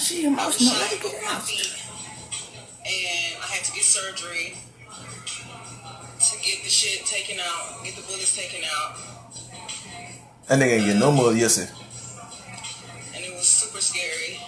she 0.00 0.26
I 0.26 0.46
was 0.46 0.60
emotional. 0.60 0.70
shot 0.70 0.80
Let 0.80 0.90
her 0.90 0.96
in 0.96 1.02
get 1.02 1.02
both 1.02 1.14
it 1.14 1.24
my 1.24 1.32
out. 1.32 1.42
feet, 1.42 1.72
and 2.84 3.42
I 3.42 3.46
had 3.46 3.64
to 3.64 3.72
get 3.72 3.82
surgery 3.82 4.56
to 6.20 6.38
get 6.42 6.62
the 6.64 6.70
shit 6.70 7.06
taken 7.06 7.38
out, 7.40 7.82
get 7.84 7.96
the 7.96 8.02
bullets 8.02 8.36
taken 8.36 8.60
out, 8.64 8.96
That 10.48 10.58
nigga 10.58 10.72
ain't 10.78 10.86
get 10.86 10.96
no 10.96 11.10
more 11.12 11.32
yes 11.32 11.54
sir. 11.54 11.68
and 13.14 13.24
it 13.24 13.32
was 13.32 13.46
super 13.46 13.80
scary. 13.80 14.38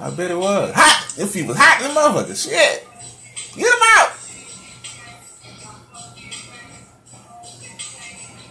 I 0.00 0.10
bet 0.10 0.30
it 0.30 0.36
was. 0.38 0.72
Hot! 0.74 1.14
Them 1.16 1.28
feet 1.28 1.46
was 1.46 1.56
hot 1.58 1.80
in 1.80 1.88
the 1.88 2.00
motherfucker. 2.00 2.36
Shit. 2.50 2.86
Get 3.56 3.66
him 3.66 3.80
out. 3.96 4.10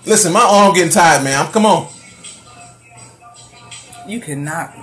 Listen, 0.05 0.31
my 0.33 0.41
arm 0.41 0.73
getting 0.73 0.91
tired, 0.91 1.23
man. 1.23 1.51
Come 1.51 1.65
on. 1.65 1.92
You 4.07 4.19
cannot. 4.19 4.75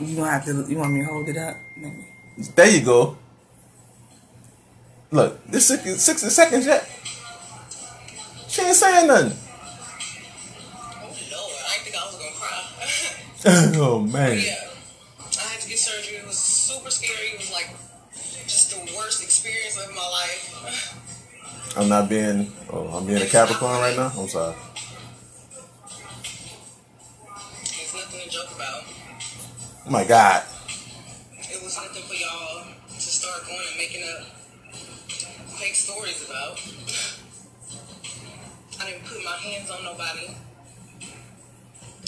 You 0.00 0.16
gonna 0.16 0.30
have 0.30 0.44
to. 0.46 0.66
You 0.68 0.78
want 0.78 0.92
me 0.92 1.00
to 1.00 1.06
hold 1.06 1.28
it 1.28 1.36
up? 1.36 1.56
Maybe. 1.76 2.06
There 2.54 2.70
you 2.70 2.84
go. 2.84 3.16
Look, 5.10 5.46
this 5.46 5.68
60, 5.68 5.90
60 5.90 6.28
seconds 6.28 6.66
yet. 6.66 6.88
She 8.48 8.62
ain't 8.62 8.74
saying 8.74 9.06
nothing. 9.06 9.36
Oh 10.96 11.06
lord, 11.06 11.52
I 11.68 11.74
didn't 11.74 11.84
think 11.84 11.96
I 11.96 12.06
was 12.06 12.16
gonna 12.16 12.34
cry. 12.34 13.80
oh 13.80 14.00
man. 14.00 14.38
yeah, 14.38 14.54
I 15.38 15.42
had 15.52 15.60
to 15.60 15.68
get 15.68 15.78
surgery. 15.78 16.16
It 16.16 16.26
was 16.26 16.38
super 16.38 16.90
scary. 16.90 17.28
It 17.28 17.38
was 17.38 17.52
like 17.52 17.70
just 18.48 18.70
the 18.72 18.96
worst 18.96 19.22
experience 19.22 19.78
of 19.78 19.94
my 19.94 20.08
life. 20.08 21.74
I'm 21.76 21.88
not 21.88 22.08
being. 22.08 22.52
Oh, 22.70 22.88
I'm 22.88 23.06
being 23.06 23.22
a 23.22 23.26
Capricorn 23.26 23.78
right 23.78 23.96
now. 23.96 24.12
I'm 24.16 24.28
sorry. 24.28 24.54
Oh 29.86 29.90
my 29.90 30.04
God. 30.04 30.42
It 31.36 31.62
was 31.62 31.74
something 31.74 32.02
for 32.02 32.14
y'all 32.14 32.64
to 32.88 33.00
start 33.00 33.44
going 33.46 33.60
and 33.68 33.76
making 33.76 34.02
up 34.02 34.24
fake 35.58 35.74
stories 35.74 36.24
about. 36.26 36.58
I 38.80 38.90
didn't 38.90 39.04
put 39.04 39.22
my 39.22 39.36
hands 39.36 39.70
on 39.70 39.84
nobody. 39.84 40.34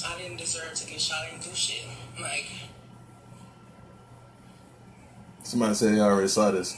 I 0.06 0.18
didn't 0.18 0.38
deserve 0.38 0.73
to 0.73 0.87
get 0.87 1.00
shot. 1.00 1.18
I 1.26 1.30
didn't 1.33 1.42
do 1.42 1.54
shit. 1.54 1.85
Like. 2.18 2.47
Somebody 5.42 5.75
said 5.75 5.97
y'all 5.97 6.04
already 6.04 6.28
saw 6.28 6.50
this. 6.50 6.75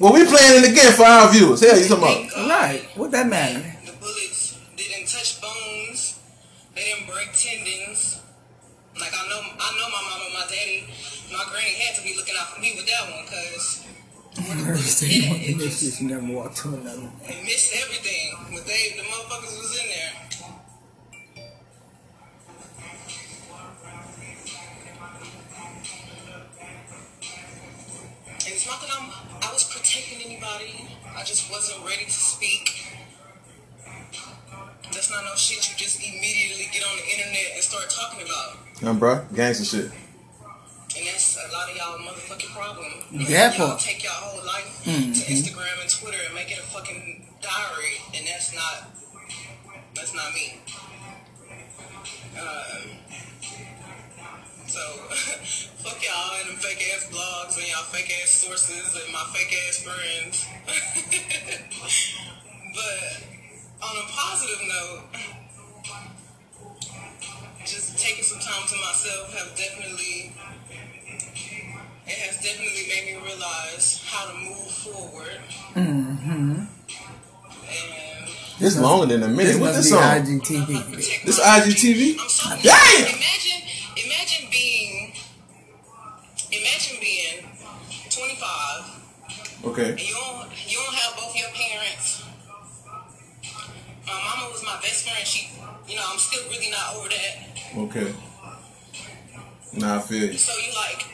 Well, 0.00 0.12
we 0.12 0.24
playing 0.24 0.64
it 0.64 0.72
again 0.72 0.92
for 0.94 1.04
our 1.04 1.30
viewers. 1.32 1.60
Hell, 1.60 1.78
you 1.78 1.86
talking 1.86 2.28
about? 2.28 2.48
Right. 2.48 2.82
What 2.96 3.12
that 3.12 3.28
matter? 3.28 3.60
The 3.86 3.92
bullets 3.92 4.58
didn't 4.76 5.06
touch 5.06 5.40
bones. 5.40 6.18
They 6.74 6.82
didn't 6.82 7.06
break 7.06 7.28
tendons. 7.32 8.18
Like 9.02 9.18
I 9.18 9.28
know, 9.28 9.42
I 9.42 9.68
know 9.82 9.88
my 9.90 10.02
mama, 10.06 10.24
and 10.30 10.34
my 10.34 10.46
daddy, 10.46 10.86
my 11.32 11.44
granny 11.50 11.74
had 11.74 11.96
to 11.96 12.02
be 12.06 12.14
looking 12.14 12.36
out 12.38 12.54
for 12.54 12.60
me 12.60 12.72
with 12.76 12.86
that 12.86 13.02
one, 13.10 13.26
cause 13.26 13.84
Mercy, 14.64 15.26
one 15.28 15.70
she 15.70 16.04
never 16.04 16.32
walked 16.32 16.58
to 16.58 16.68
another. 16.68 17.10
they 17.26 17.42
missed 17.42 17.74
everything. 17.82 18.30
But 18.54 18.64
they, 18.64 18.94
the 18.96 19.02
motherfuckers 19.02 19.58
was 19.58 19.76
in 19.82 19.88
there. 19.88 20.12
And 28.38 28.54
it's 28.54 28.66
not 28.66 28.80
that 28.82 28.90
I'm, 28.96 29.10
I 29.42 29.52
was 29.52 29.64
protecting 29.64 30.22
anybody. 30.24 30.86
I 31.16 31.24
just 31.24 31.50
wasn't 31.50 31.84
ready 31.84 32.04
to 32.04 32.10
speak. 32.10 33.01
That's 34.92 35.10
not 35.10 35.24
no 35.24 35.34
shit 35.36 35.68
you 35.70 35.76
just 35.76 35.98
immediately 36.00 36.68
get 36.72 36.82
on 36.84 36.96
the 36.96 37.04
internet 37.10 37.52
and 37.54 37.62
start 37.62 37.88
talking 37.90 38.26
about. 38.26 38.56
Nah, 38.82 38.92
bro, 38.94 39.24
gangster 39.34 39.64
shit. 39.64 39.90
And 40.94 41.06
that's 41.08 41.36
a 41.40 41.48
lot 41.52 41.70
of 41.70 41.76
y'all 41.76 41.98
motherfucking 41.98 42.52
problem. 42.52 42.92
That 43.32 43.56
y'all 43.58 43.68
part. 43.68 43.80
take 43.80 44.02
your 44.02 44.12
whole 44.12 44.44
life 44.44 44.82
Mhm. 44.84 45.14
to 45.16 45.20
Instagram 45.32 45.80
and 45.80 45.88
Twitter 45.90 46.18
and 46.26 46.34
make 46.34 46.50
it 46.52 46.58
a 46.58 46.62
fucking 46.62 47.26
diary, 47.40 48.00
and 48.14 48.26
that's 48.26 48.52
not 48.54 48.90
that's 49.94 50.12
not 50.14 50.32
me. 50.34 50.58
Um, 52.36 52.98
so 54.66 54.80
fuck 55.82 56.02
y'all 56.04 56.34
and 56.40 56.48
them 56.50 56.56
fake 56.56 56.82
ass 56.94 57.06
blogs 57.10 57.56
and 57.56 57.66
y'all 57.68 57.84
fake 57.84 58.10
ass 58.22 58.30
sources 58.30 58.94
and 59.02 59.12
my 59.12 59.24
fake 59.32 59.54
ass 59.68 59.78
friends. 59.80 60.46
but 62.74 63.22
on 63.82 63.96
a 63.96 64.06
positive 64.10 64.60
note, 64.68 65.02
just 67.66 67.98
taking 67.98 68.24
some 68.24 68.38
time 68.38 68.66
to 68.68 68.76
myself 68.76 69.32
have 69.34 69.56
definitely 69.56 70.32
it 72.06 72.18
has 72.18 72.36
definitely 72.42 72.86
made 72.88 73.04
me 73.06 73.26
realize 73.26 74.02
how 74.06 74.26
to 74.30 74.34
move 74.34 74.70
forward. 74.70 75.38
Mm-hmm. 75.74 76.64
And 77.64 78.28
This 78.58 78.78
longer 78.78 79.06
than 79.06 79.22
a 79.22 79.28
minute. 79.28 79.44
This 79.52 79.58
What 79.58 79.66
must 79.66 79.78
this 79.78 79.86
be 79.86 79.92
song? 79.92 80.02
IGTV. 80.02 81.24
This 81.24 81.40
IGTV? 81.40 82.18
I'm 82.20 82.28
so 82.28 82.48
Damn! 82.62 83.06
Imagine, 83.16 83.62
imagine 83.96 84.48
being, 84.50 85.12
imagine 86.50 86.98
being 87.00 87.46
25 88.10 89.02
Okay. 89.64 89.94
Still 96.32 96.50
really 96.50 96.70
not 96.70 96.96
over 96.96 97.08
that. 97.08 97.36
Okay. 97.76 98.14
Nah, 99.74 99.96
I 99.96 100.00
feel 100.00 100.32
you. 100.32 100.38
So 100.38 100.52
you 100.60 100.72
like, 100.74 101.06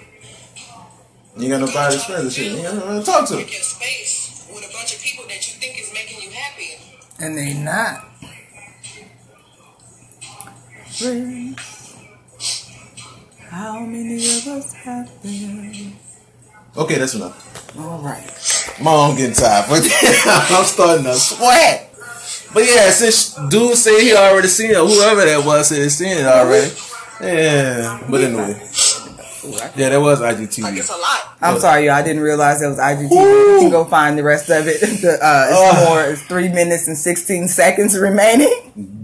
You 1.37 1.42
ain't 1.44 1.60
got 1.60 1.60
nobody 1.60 1.94
to 1.94 2.00
spend 2.00 2.26
the 2.26 2.30
shit. 2.30 2.52
You 2.52 2.58
ain't 2.58 2.66
got 2.66 2.75
nobody 2.76 3.00
to 3.00 3.06
talk 3.06 3.28
to. 3.28 3.37
pick 3.37 3.52
your 3.52 3.62
space 3.62 4.48
with 4.52 4.68
a 4.68 4.72
bunch 4.72 4.94
of 4.94 5.00
people 5.02 5.25
that 5.28 5.46
you 5.46 5.60
think 5.60 5.80
is 5.80 5.92
making 5.92 6.22
you 6.22 6.30
happy. 6.30 6.78
And 7.20 7.37
they 7.37 7.54
not. 7.54 8.04
Friends, 10.98 11.96
How 13.50 13.80
many 13.80 14.16
of 14.16 14.46
us 14.48 14.72
have 14.72 15.22
them? 15.22 15.92
Okay, 16.76 16.98
that's 16.98 17.14
enough. 17.14 17.76
All 17.78 17.98
right. 17.98 18.26
Mom, 18.82 19.10
I'm 19.10 19.16
getting 19.16 19.34
tired. 19.34 19.66
But 19.68 19.82
I'm 20.26 20.64
starting 20.64 21.04
to 21.04 21.14
sweat. 21.14 21.88
But 22.55 22.64
yeah, 22.64 22.90
since 22.90 23.35
dude 23.51 23.77
said 23.77 24.01
he 24.01 24.14
already 24.14 24.49
seen 24.49 24.70
it, 24.70 24.77
whoever 24.77 25.25
that 25.25 25.44
was 25.44 25.68
said 25.68 25.83
he 25.83 25.88
seen 25.88 26.16
it 26.18 26.27
already. 26.27 26.72
Yeah. 27.20 28.03
But 28.09 28.20
anyway. 28.22 28.68
Yeah, 29.77 29.88
that 29.90 30.01
was 30.01 30.20
Like 30.20 30.37
IGTV. 30.37 30.77
it's 30.79 30.90
a 30.90 30.92
lot. 30.96 31.37
I'm 31.40 31.59
sorry, 31.59 31.87
y'all. 31.87 31.94
I 31.94 32.03
didn't 32.03 32.22
realize 32.22 32.61
that 32.61 32.68
was 32.68 32.79
IGTV. 32.79 33.11
You 33.11 33.59
can 33.61 33.70
go 33.70 33.85
find 33.85 34.18
the 34.18 34.22
rest 34.22 34.51
of 34.51 34.66
it. 34.66 34.81
The, 35.01 35.12
uh, 35.12 35.46
it's 35.49 35.79
Ugh. 35.79 35.88
more. 35.88 36.03
It's 36.05 36.22
three 36.22 36.49
minutes 36.49 36.88
and 36.88 36.96
16 36.99 37.49
seconds 37.49 37.96
remaining. 37.96 38.53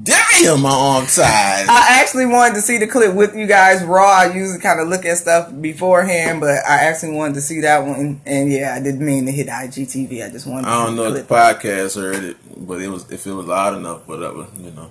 Damn, 0.03 0.24
my 0.43 0.71
arm 0.71 1.07
tired. 1.07 1.69
I 1.69 2.01
actually 2.01 2.27
wanted 2.27 2.55
to 2.55 2.61
see 2.61 2.79
the 2.79 2.87
clip 2.87 3.15
with 3.15 3.35
you 3.35 3.47
guys 3.47 3.85
raw. 3.85 4.11
I 4.11 4.27
usually 4.35 4.61
kind 4.61 4.81
of 4.81 4.89
look 4.89 5.05
at 5.05 5.17
stuff 5.19 5.53
beforehand, 5.61 6.41
but 6.41 6.65
I 6.67 6.85
actually 6.85 7.13
wanted 7.13 7.35
to 7.35 7.41
see 7.41 7.61
that 7.61 7.85
one. 7.85 8.21
And 8.27 8.53
yeah, 8.53 8.75
I 8.75 8.83
didn't 8.83 9.05
mean 9.05 9.27
to 9.27 9.33
hit 9.33 9.49
IGTV. 9.49 10.27
I 10.27 10.31
just 10.31 10.47
wanted. 10.47 10.69
I 10.69 10.85
don't 10.85 10.97
know 10.97 11.05
if 11.05 11.27
the 11.27 11.35
podcast 11.35 11.97
heard 11.97 12.25
it, 12.25 12.37
but 12.57 12.81
it 12.81 12.89
was 12.89 13.11
if 13.11 13.27
it 13.27 13.33
was 13.33 13.47
loud 13.47 13.77
enough, 13.77 14.07
whatever, 14.07 14.47
you 14.59 14.71
know. 14.71 14.91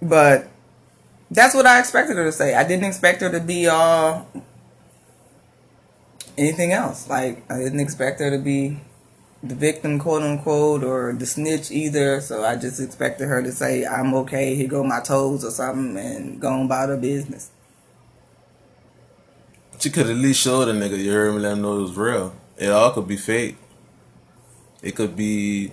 But 0.00 0.48
that's 1.30 1.54
what 1.54 1.66
I 1.66 1.78
expected 1.78 2.16
her 2.16 2.24
to 2.24 2.32
say. 2.32 2.54
I 2.54 2.66
didn't 2.66 2.84
expect 2.84 3.20
her 3.20 3.30
to 3.30 3.40
be 3.40 3.68
all 3.68 4.26
anything 6.36 6.72
else. 6.72 7.08
Like 7.08 7.42
I 7.50 7.58
didn't 7.58 7.80
expect 7.80 8.20
her 8.20 8.30
to 8.30 8.38
be 8.38 8.80
the 9.42 9.54
victim, 9.54 9.98
quote 9.98 10.22
unquote, 10.22 10.84
or 10.84 11.12
the 11.12 11.26
snitch 11.26 11.70
either. 11.70 12.20
So 12.20 12.44
I 12.44 12.56
just 12.56 12.80
expected 12.80 13.26
her 13.26 13.42
to 13.42 13.52
say, 13.52 13.84
"I'm 13.84 14.14
okay. 14.14 14.54
Here 14.54 14.68
go 14.68 14.84
my 14.84 15.00
toes" 15.00 15.44
or 15.44 15.50
something, 15.50 15.96
and 15.96 16.40
go 16.40 16.48
on 16.48 16.66
about 16.66 16.88
her 16.90 16.96
business. 16.96 17.50
She 19.80 19.90
could 19.90 20.08
at 20.08 20.16
least 20.16 20.40
show 20.40 20.64
the 20.64 20.72
nigga, 20.72 20.96
you 20.96 21.10
heard 21.10 21.34
me, 21.34 21.40
let 21.40 21.54
him 21.54 21.62
know 21.62 21.78
it 21.78 21.82
was 21.82 21.96
real. 21.96 22.32
It 22.56 22.68
all 22.68 22.92
could 22.92 23.08
be 23.08 23.16
fake. 23.16 23.56
It 24.80 24.94
could 24.94 25.16
be, 25.16 25.72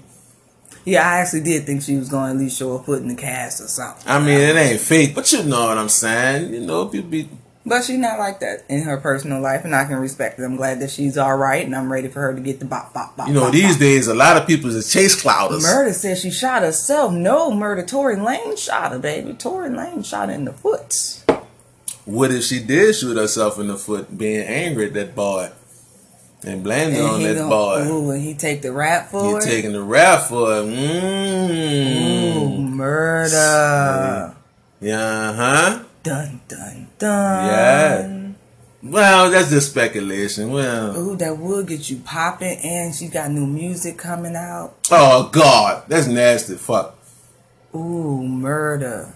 Yeah, 0.83 1.07
I 1.07 1.19
actually 1.19 1.41
did 1.41 1.65
think 1.65 1.83
she 1.83 1.95
was 1.95 2.09
going 2.09 2.25
to 2.25 2.31
at 2.31 2.37
least 2.37 2.57
show 2.57 2.71
a 2.73 2.81
foot 2.81 3.03
in 3.03 3.07
the 3.07 3.15
cast 3.15 3.61
or 3.61 3.67
something. 3.67 4.09
I 4.09 4.17
mean, 4.19 4.39
it 4.39 4.55
ain't 4.55 4.79
fake, 4.81 5.13
but 5.13 5.31
you 5.31 5.43
know 5.43 5.67
what 5.67 5.77
I'm 5.77 5.89
saying. 5.89 6.51
You 6.53 6.61
know, 6.61 6.87
people 6.87 7.09
be, 7.11 7.29
But 7.65 7.83
she's 7.83 7.99
not 7.99 8.17
like 8.17 8.39
that 8.39 8.63
in 8.69 8.83
her 8.83 8.97
personal 8.97 9.41
life, 9.41 9.65
and 9.65 9.75
I 9.75 9.83
can 9.85 9.97
respect 9.97 10.39
it. 10.39 10.43
I'm 10.43 10.55
glad 10.55 10.79
that 10.79 10.89
she's 10.89 11.17
all 11.17 11.35
right, 11.35 11.63
and 11.63 11.75
I'm 11.75 11.91
ready 11.91 12.07
for 12.07 12.21
her 12.21 12.33
to 12.33 12.39
get 12.39 12.59
the 12.59 12.65
bop, 12.65 12.93
bop, 12.93 13.17
bop. 13.17 13.27
you 13.27 13.33
know, 13.33 13.43
bop, 13.43 13.51
these 13.51 13.73
bop. 13.75 13.79
days, 13.79 14.07
a 14.07 14.15
lot 14.15 14.37
of 14.37 14.47
people 14.47 14.69
is 14.73 14.91
chase 14.91 15.21
clouders. 15.21 15.61
Murder 15.61 15.93
says 15.93 16.21
she 16.21 16.31
shot 16.31 16.63
herself. 16.63 17.11
No, 17.13 17.51
murder. 17.51 17.85
Tory 17.85 18.15
Lane 18.15 18.55
shot 18.55 18.91
her, 18.93 18.99
baby. 18.99 19.33
Tory 19.33 19.69
Lane 19.69 20.03
shot 20.03 20.29
her 20.29 20.35
in 20.35 20.45
the 20.45 20.53
foot. 20.53 21.23
What 22.05 22.31
if 22.31 22.43
she 22.45 22.59
did 22.63 22.95
shoot 22.95 23.17
herself 23.17 23.59
in 23.59 23.67
the 23.67 23.77
foot, 23.77 24.17
being 24.17 24.41
angry 24.47 24.87
at 24.87 24.93
that 24.93 25.13
boy, 25.13 25.51
and 26.43 26.63
blamed 26.63 26.95
it 26.95 27.01
on 27.01 27.19
he 27.19 27.27
that 27.27 27.35
gon- 27.35 27.49
boy? 27.49 27.87
Ooh, 27.87 28.11
and 28.11 28.21
he 28.21 28.33
take 28.33 28.61
the 28.63 28.71
rap 28.71 29.09
for 29.11 29.23
You 29.31 29.37
it. 29.37 29.43
He 29.43 29.49
taking 29.51 29.73
the 29.73 29.83
rap 29.83 30.23
for 30.23 30.53
it? 30.53 30.63
Mm. 30.63 32.35
Ooh, 32.35 32.49
Mmm. 32.49 32.69
murder. 32.71 34.35
Yeah, 34.81 35.33
huh? 35.33 35.83
Dun 36.01 36.39
dun 36.47 36.87
dun. 36.99 37.45
Yeah. 37.47 38.89
Well, 38.91 39.29
that's 39.31 39.49
just 39.49 39.71
speculation. 39.71 40.51
Well, 40.51 40.95
Ooh, 40.97 41.15
that 41.17 41.37
would 41.37 41.67
get 41.67 41.89
you 41.89 41.97
popping, 41.97 42.57
and 42.63 42.95
she 42.95 43.07
got 43.07 43.29
new 43.31 43.45
music 43.47 43.97
coming 43.97 44.35
out. 44.35 44.75
oh 44.91 45.29
God, 45.33 45.83
that's 45.87 46.07
nasty. 46.07 46.55
Fuck, 46.55 46.97
Ooh, 47.75 48.23
murder. 48.23 49.13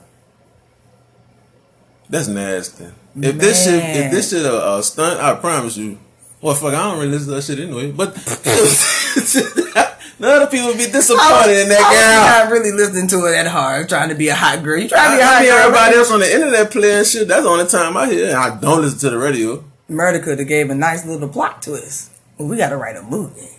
that's 2.10 2.28
nasty. 2.28 2.88
If 3.16 3.38
this 3.38 3.64
shit, 3.64 3.76
if 3.76 4.12
this 4.12 4.32
shit 4.32 4.46
a, 4.46 4.76
a 4.78 4.84
stunt, 4.84 5.20
I 5.22 5.36
promise 5.36 5.78
you. 5.78 6.00
Well, 6.42 6.56
fuck, 6.56 6.74
I 6.74 6.84
don't 6.84 6.98
really 7.00 7.12
listen 7.12 7.30
to 7.30 7.36
that 7.36 7.44
shit 7.44 7.60
anyway. 7.60 7.92
But 7.92 8.16
none 10.24 10.42
of 10.42 10.50
people 10.52 10.72
be 10.74 10.88
disappointed 10.88 11.64
in 11.64 11.70
that 11.70 11.84
I 11.84 11.92
was 11.92 12.00
that 12.00 12.44
not 12.46 12.52
really 12.52 12.72
listening 12.72 13.08
to 13.10 13.18
it 13.28 13.32
that 13.32 13.48
hard, 13.48 13.90
trying 13.90 14.10
to 14.10 14.16
be 14.16 14.30
a 14.30 14.36
hot 14.36 14.64
girl. 14.64 14.80
You 14.80 14.88
trying 14.88 15.12
to 15.12 15.18
be 15.18 15.22
a 15.22 15.26
hot 15.26 15.42
I 15.42 15.46
girl? 15.46 15.58
everybody 15.60 15.96
else 15.98 16.12
on 16.12 16.20
the 16.22 16.34
internet 16.34 16.72
playing 16.72 17.04
shit. 17.06 17.28
That's 17.28 17.44
the 17.44 17.50
only 17.50 17.68
time 17.68 17.98
I 17.98 18.08
hear. 18.08 18.28
it. 18.30 18.34
I 18.34 18.58
don't 18.60 18.82
listen 18.82 19.00
to 19.00 19.10
the 19.12 19.18
radio. 19.18 19.64
Murder 19.90 20.20
could 20.20 20.40
have 20.40 20.48
gave 20.48 20.70
a 20.70 20.76
nice 20.76 21.06
little 21.06 21.28
plot 21.28 21.62
twist. 21.62 22.12
Well, 22.38 22.48
we 22.48 22.58
got 22.58 22.70
to 22.70 22.78
write 22.78 22.96
a 22.96 23.04
movie. 23.04 23.50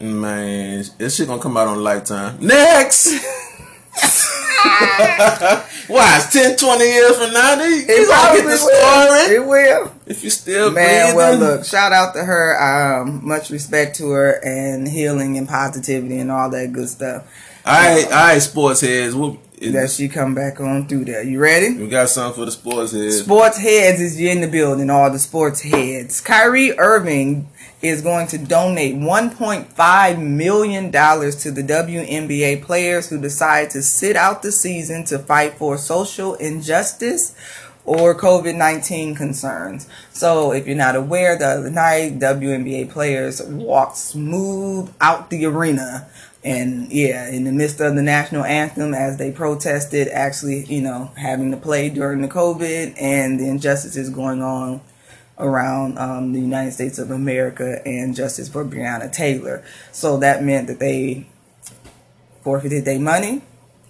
Man, 0.00 0.84
this 0.98 1.16
shit 1.16 1.26
gonna 1.28 1.42
come 1.42 1.56
out 1.56 1.68
on 1.68 1.82
Lifetime. 1.82 2.38
Next! 2.40 3.22
Why? 5.88 6.18
It's 6.22 6.32
10, 6.32 6.56
20 6.56 6.84
years 6.84 7.16
from 7.16 7.32
now? 7.32 7.56
They, 7.56 7.68
you 7.68 7.86
gonna 7.86 7.86
get 7.86 8.08
probably 8.08 8.42
the 8.42 8.56
story 8.56 9.34
It 9.36 9.46
will. 9.46 9.92
if 10.06 10.22
you 10.22 10.30
still 10.30 10.70
Man, 10.70 11.14
breathing. 11.14 11.16
well, 11.16 11.38
look, 11.38 11.64
shout 11.64 11.92
out 11.92 12.14
to 12.14 12.24
her. 12.24 13.00
Um, 13.02 13.26
much 13.26 13.50
respect 13.50 13.96
to 13.96 14.10
her 14.10 14.32
and 14.44 14.86
healing 14.86 15.36
and 15.38 15.48
positivity 15.48 16.18
and 16.18 16.30
all 16.30 16.50
that 16.50 16.72
good 16.72 16.88
stuff. 16.88 17.24
All 17.66 17.72
right, 17.74 18.04
all 18.04 18.10
right, 18.10 18.38
sports 18.38 18.80
heads. 18.80 19.14
We'll, 19.14 19.38
That 19.60 19.90
she 19.90 20.08
come 20.08 20.34
back 20.34 20.60
on 20.60 20.86
through 20.88 21.04
there. 21.06 21.22
You 21.22 21.38
ready? 21.40 21.74
we 21.76 21.88
got 21.88 22.08
something 22.08 22.40
for 22.40 22.46
the 22.46 22.52
sports 22.52 22.92
heads. 22.92 23.20
Sports 23.20 23.58
heads 23.58 24.00
is 24.00 24.18
in 24.18 24.40
the 24.40 24.48
building. 24.48 24.88
All 24.90 25.10
the 25.10 25.18
sports 25.18 25.60
heads. 25.60 26.20
Kyrie 26.20 26.78
Irving 26.78 27.48
is 27.82 28.02
going 28.02 28.26
to 28.28 28.38
donate 28.38 28.94
1.5 28.94 30.22
million 30.22 30.90
dollars 30.90 31.36
to 31.42 31.50
the 31.50 31.62
WNBA 31.62 32.62
players 32.62 33.08
who 33.08 33.20
decide 33.20 33.70
to 33.70 33.82
sit 33.82 34.16
out 34.16 34.42
the 34.42 34.52
season 34.52 35.04
to 35.06 35.18
fight 35.18 35.54
for 35.54 35.78
social 35.78 36.34
injustice 36.34 37.34
or 37.84 38.14
COVID 38.14 38.56
19 38.56 39.14
concerns. 39.14 39.88
So, 40.12 40.52
if 40.52 40.66
you're 40.66 40.76
not 40.76 40.96
aware, 40.96 41.38
the 41.38 41.46
other 41.46 41.70
night, 41.70 42.18
WNBA 42.18 42.90
players 42.90 43.42
walked 43.42 43.96
smooth 43.96 44.92
out 45.00 45.30
the 45.30 45.46
arena 45.46 46.06
And 46.42 46.90
yeah, 46.90 47.28
in 47.28 47.44
the 47.44 47.52
midst 47.52 47.80
of 47.80 47.94
the 47.96 48.02
national 48.02 48.44
anthem, 48.44 48.94
as 48.94 49.18
they 49.18 49.30
protested, 49.30 50.08
actually, 50.08 50.64
you 50.64 50.80
know, 50.80 51.10
having 51.16 51.50
to 51.50 51.56
play 51.56 51.90
during 51.90 52.22
the 52.22 52.28
COVID 52.28 52.94
and 52.98 53.38
the 53.38 53.48
injustices 53.48 54.08
going 54.10 54.42
on 54.42 54.80
around 55.40 55.98
um, 55.98 56.32
the 56.32 56.40
United 56.40 56.72
States 56.72 56.98
of 56.98 57.10
America 57.10 57.80
and 57.86 58.14
justice 58.14 58.48
for 58.48 58.64
Breonna 58.64 59.10
Taylor. 59.12 59.64
So 59.92 60.18
that 60.18 60.42
meant 60.44 60.66
that 60.68 60.78
they 60.78 61.26
forfeited 62.42 62.84
their 62.84 63.00
money. 63.00 63.42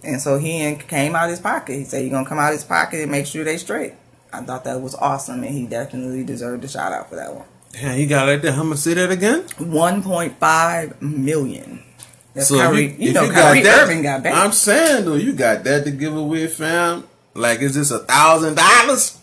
And 0.03 0.19
so 0.19 0.37
he 0.37 0.75
came 0.87 1.15
out 1.15 1.25
of 1.25 1.29
his 1.31 1.39
pocket. 1.39 1.75
He 1.75 1.83
said, 1.83 2.01
You're 2.01 2.09
going 2.11 2.25
to 2.25 2.29
come 2.29 2.39
out 2.39 2.49
of 2.49 2.53
his 2.55 2.63
pocket 2.63 3.01
and 3.01 3.11
make 3.11 3.25
sure 3.27 3.43
they 3.43 3.57
straight. 3.57 3.93
I 4.33 4.41
thought 4.41 4.63
that 4.63 4.81
was 4.81 4.95
awesome, 4.95 5.43
and 5.43 5.53
he 5.53 5.67
definitely 5.67 6.23
deserved 6.23 6.63
a 6.63 6.67
shout 6.67 6.93
out 6.93 7.09
for 7.09 7.17
that 7.17 7.35
one. 7.35 7.45
Damn, 7.73 7.97
he 7.97 8.05
got 8.07 8.27
like 8.27 8.41
that. 8.41 8.53
How 8.53 8.63
much? 8.63 8.79
Say 8.79 8.93
that 8.95 9.11
again. 9.11 9.43
1.5 9.43 11.01
million. 11.01 11.83
That's 12.33 12.47
So 12.47 12.55
if 12.55 12.61
Kyrie, 12.61 12.85
you, 12.97 13.09
if 13.09 13.13
know, 13.15 13.27
got 13.27 13.33
Kyrie 13.33 13.61
that- 13.63 13.79
Irving 13.83 14.01
got 14.03 14.23
back. 14.23 14.33
I'm 14.35 14.51
saying 14.53 15.05
though, 15.05 15.15
you 15.15 15.33
got 15.33 15.63
that 15.65 15.83
to 15.83 15.91
give 15.91 16.15
away, 16.15 16.47
fam. 16.47 17.03
Like, 17.33 17.59
is 17.61 17.75
this 17.75 17.91
a 17.91 17.99
thousand 17.99 18.55
dollars? 18.55 19.17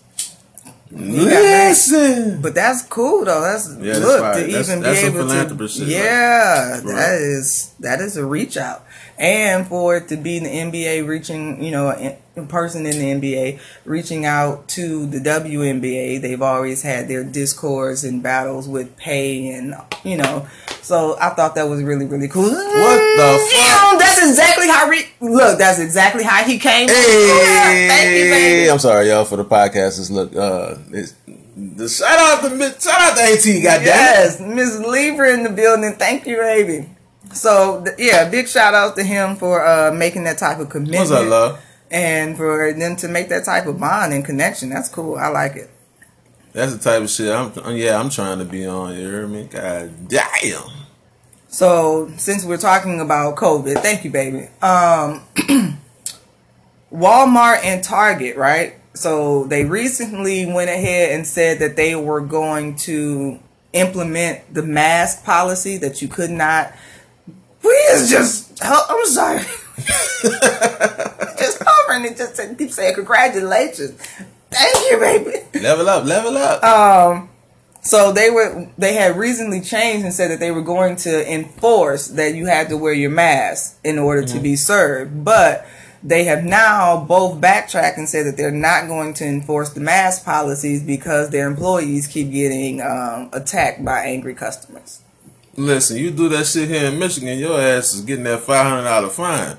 Listen, 0.91 2.41
But 2.41 2.55
that's 2.55 2.83
cool 2.83 3.25
though. 3.25 3.41
That's 3.43 3.69
Yeah, 3.81 3.95
that's 3.95 4.05
look 4.05 4.21
fire. 4.21 4.35
to 4.35 4.41
That's- 4.41 4.69
even 4.69 4.83
that's 4.83 5.01
be 5.01 5.07
able 5.07 5.19
to. 5.29 5.69
shit. 5.69 5.89
Yeah, 5.89 6.71
Right. 6.71 6.85
that 6.85 7.21
is 7.21 7.71
that 7.81 8.01
is 8.01 8.17
a 8.17 8.25
reach 8.25 8.57
out, 8.57 8.85
and 9.19 9.67
for 9.67 9.97
it 9.97 10.09
to 10.09 10.17
be 10.17 10.39
the 10.39 10.49
NBA 10.49 11.07
reaching, 11.07 11.63
you 11.63 11.71
know, 11.71 11.89
a 11.89 11.95
a 11.95 12.19
person 12.47 12.87
in 12.87 13.21
the 13.21 13.29
NBA 13.29 13.61
reaching 13.85 14.25
out 14.25 14.69
to 14.69 15.07
the 15.07 15.19
WNBA. 15.19 16.21
They've 16.21 16.41
always 16.41 16.83
had 16.83 17.09
their 17.09 17.25
discourse 17.25 18.05
and 18.05 18.23
battles 18.23 18.69
with 18.69 18.97
pay, 18.97 19.49
and 19.55 19.75
you 20.05 20.17
know, 20.17 20.47
so 20.83 21.17
I 21.21 21.31
thought 21.31 21.55
that 21.57 21.69
was 21.69 21.83
really 21.83 22.07
really 22.07 22.29
cool. 22.29 22.51
What 22.51 23.17
the 23.17 23.51
fuck? 23.53 23.99
That's 23.99 24.29
exactly 24.29 24.69
how. 24.69 24.89
Re- 24.89 25.09
look, 25.21 25.59
that's 25.59 25.79
exactly 25.79 26.25
how 26.25 26.45
he 26.45 26.59
came. 26.59 26.89
Hey, 26.89 27.87
Thank 27.89 28.17
you, 28.17 28.31
baby. 28.31 28.71
I'm 28.71 28.79
sorry, 28.79 29.09
y'all, 29.09 29.25
for 29.25 29.37
the 29.37 29.45
podcast. 29.45 29.99
It's 29.99 30.11
look, 30.11 30.35
uh, 30.35 30.77
it's, 30.91 31.15
the 31.57 31.89
shout 31.89 32.19
out 32.19 32.49
to 32.49 32.55
Miss- 32.55 32.83
shout 32.83 33.01
out 33.01 33.17
to 33.17 33.23
AT. 33.23 33.63
Goddamn. 33.63 33.85
Yes, 33.85 34.41
Miss 34.41 34.79
Libra 34.79 35.33
in 35.33 35.43
the 35.43 35.51
building. 35.51 35.95
Thank 35.95 36.27
you, 36.27 36.37
baby. 36.37 36.89
So 37.33 37.85
yeah, 37.99 38.29
big 38.29 38.49
shout 38.49 38.75
out 38.75 38.97
to 38.97 39.05
him 39.05 39.37
for 39.37 39.65
uh, 39.65 39.93
making 39.93 40.25
that 40.25 40.39
type 40.39 40.59
of 40.59 40.69
commitment. 40.71 41.01
What's 41.01 41.11
up, 41.11 41.29
love? 41.29 41.65
And 41.91 42.37
for 42.37 42.73
them 42.73 42.97
to 42.97 43.09
make 43.09 43.29
that 43.31 43.45
type 43.45 43.67
of 43.67 43.81
bond 43.81 44.13
and 44.13 44.25
connection. 44.25 44.69
That's 44.69 44.89
cool. 44.89 45.17
I 45.17 45.29
like 45.29 45.57
it. 45.57 45.71
That's 46.53 46.75
the 46.75 46.83
type 46.83 47.03
of 47.03 47.11
shit. 47.11 47.31
I'm, 47.31 47.77
yeah, 47.77 47.99
I'm 47.99 48.11
trying 48.11 48.39
to 48.39 48.45
be 48.45 48.67
on. 48.67 48.95
You 48.95 49.01
hear 49.01 49.27
me? 49.27 49.45
God 49.45 50.09
damn. 50.09 50.63
So 51.49 52.11
since 52.17 52.45
we're 52.45 52.59
talking 52.59 53.01
about 53.01 53.37
COVID, 53.37 53.81
thank 53.81 54.05
you, 54.05 54.11
baby. 54.11 54.49
Um, 54.61 55.23
Walmart 56.93 57.65
and 57.65 57.83
Target, 57.83 58.37
right? 58.37 58.75
So 58.95 59.45
they 59.45 59.65
recently 59.65 60.47
went 60.47 60.71
ahead 60.71 61.13
and 61.13 61.27
said 61.27 61.61
that 61.61 61.77
they 61.77 61.95
were 61.95 62.21
going 62.21 62.77
to 62.77 63.39
implement 63.73 64.53
the 64.53 64.63
mask 64.63 65.25
policy 65.25 65.77
that 65.79 66.03
you 66.03 66.09
could 66.09 66.31
not. 66.31 66.73
We 67.63 67.71
is 67.71 68.11
just. 68.11 68.63
I'm 68.63 69.07
sorry. 69.07 69.45
just 72.03 72.07
hovering 72.07 72.07
and 72.07 72.17
just 72.17 72.37
say- 72.37 72.55
keep 72.57 72.71
saying 72.71 72.95
congratulations. 72.95 73.93
Thank 74.51 74.91
you, 74.91 74.99
baby. 74.99 75.61
Level 75.61 75.89
up, 75.89 76.05
level 76.05 76.37
up. 76.37 76.65
Um, 76.65 77.29
so 77.83 78.13
they 78.13 78.31
were 78.31 78.69
they 78.79 78.95
had 78.95 79.17
recently 79.17 79.61
changed 79.61 80.05
and 80.05 80.13
said 80.15 80.31
that 80.31 80.41
they 80.41 80.51
were 80.51 80.63
going 80.63 80.97
to 80.97 81.33
enforce 81.33 82.09
that 82.09 82.35
you 82.35 82.47
had 82.47 82.69
to 82.71 82.77
wear 82.77 82.93
your 82.93 83.11
mask 83.11 83.79
in 83.85 83.99
order 83.99 84.25
to 84.27 84.41
be 84.41 84.57
served, 84.57 85.25
but 85.25 85.67
they 86.03 86.25
have 86.25 86.45
now 86.45 86.97
both 87.05 87.41
backtracked 87.41 87.99
and 87.99 88.09
said 88.09 88.25
that 88.27 88.37
they're 88.37 88.51
not 88.51 88.87
going 88.87 89.15
to 89.15 89.25
enforce 89.25 89.71
the 89.71 89.81
mask 89.81 90.25
policies 90.25 90.83
because 90.83 91.31
their 91.31 91.47
employees 91.47 92.07
keep 92.07 92.31
getting 92.31 92.81
um, 92.81 93.29
attacked 93.33 93.85
by 93.85 94.01
angry 94.05 94.35
customers. 94.35 95.01
Listen, 95.57 95.97
you 95.97 96.11
do 96.13 96.29
that 96.29 96.47
shit 96.47 96.69
here 96.69 96.85
in 96.87 96.99
Michigan, 96.99 97.39
your 97.39 97.61
ass 97.61 97.95
is 97.95 98.03
getting 98.03 98.25
that 98.25 98.41
five 98.41 98.65
hundred 98.67 98.85
dollar 98.85 99.09
fine. 99.09 99.57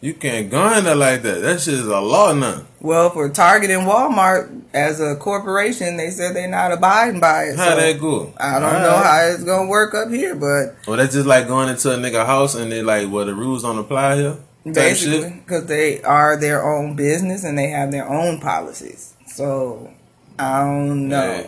You 0.00 0.14
can't 0.14 0.48
go 0.48 0.72
in 0.78 0.84
there 0.84 0.94
like 0.94 1.22
that. 1.22 1.42
That 1.42 1.60
shit 1.60 1.74
is 1.74 1.86
a 1.86 2.00
law 2.00 2.32
now. 2.32 2.62
Well, 2.80 3.10
for 3.10 3.28
Target 3.30 3.70
and 3.70 3.82
Walmart 3.82 4.62
as 4.72 5.00
a 5.00 5.16
corporation, 5.16 5.96
they 5.96 6.10
said 6.10 6.36
they're 6.36 6.48
not 6.48 6.70
abiding 6.70 7.18
by 7.20 7.44
it. 7.46 7.56
How 7.56 7.70
so 7.70 7.76
that 7.76 8.00
go? 8.00 8.32
I 8.38 8.60
don't 8.60 8.80
know 8.82 8.96
how 8.96 9.20
it's 9.32 9.42
gonna 9.42 9.68
work 9.68 9.94
up 9.94 10.10
here, 10.10 10.36
but 10.36 10.76
Well, 10.86 10.98
that's 10.98 11.14
just 11.14 11.26
like 11.26 11.48
going 11.48 11.68
into 11.68 11.92
a 11.92 11.96
nigga 11.96 12.24
house 12.24 12.54
and 12.54 12.70
they 12.70 12.80
like, 12.82 13.10
well, 13.10 13.26
the 13.26 13.34
rules 13.34 13.62
don't 13.62 13.78
apply 13.78 14.16
here. 14.16 14.36
Basically 14.64 15.30
because 15.30 15.64
they 15.66 16.02
are 16.02 16.36
their 16.36 16.62
own 16.70 16.94
business 16.94 17.42
and 17.42 17.56
they 17.58 17.68
have 17.68 17.90
their 17.90 18.06
own 18.06 18.38
policies 18.38 19.14
so 19.26 19.90
i 20.38 20.60
don't 20.60 21.08
know 21.08 21.40
Yeah. 21.40 21.46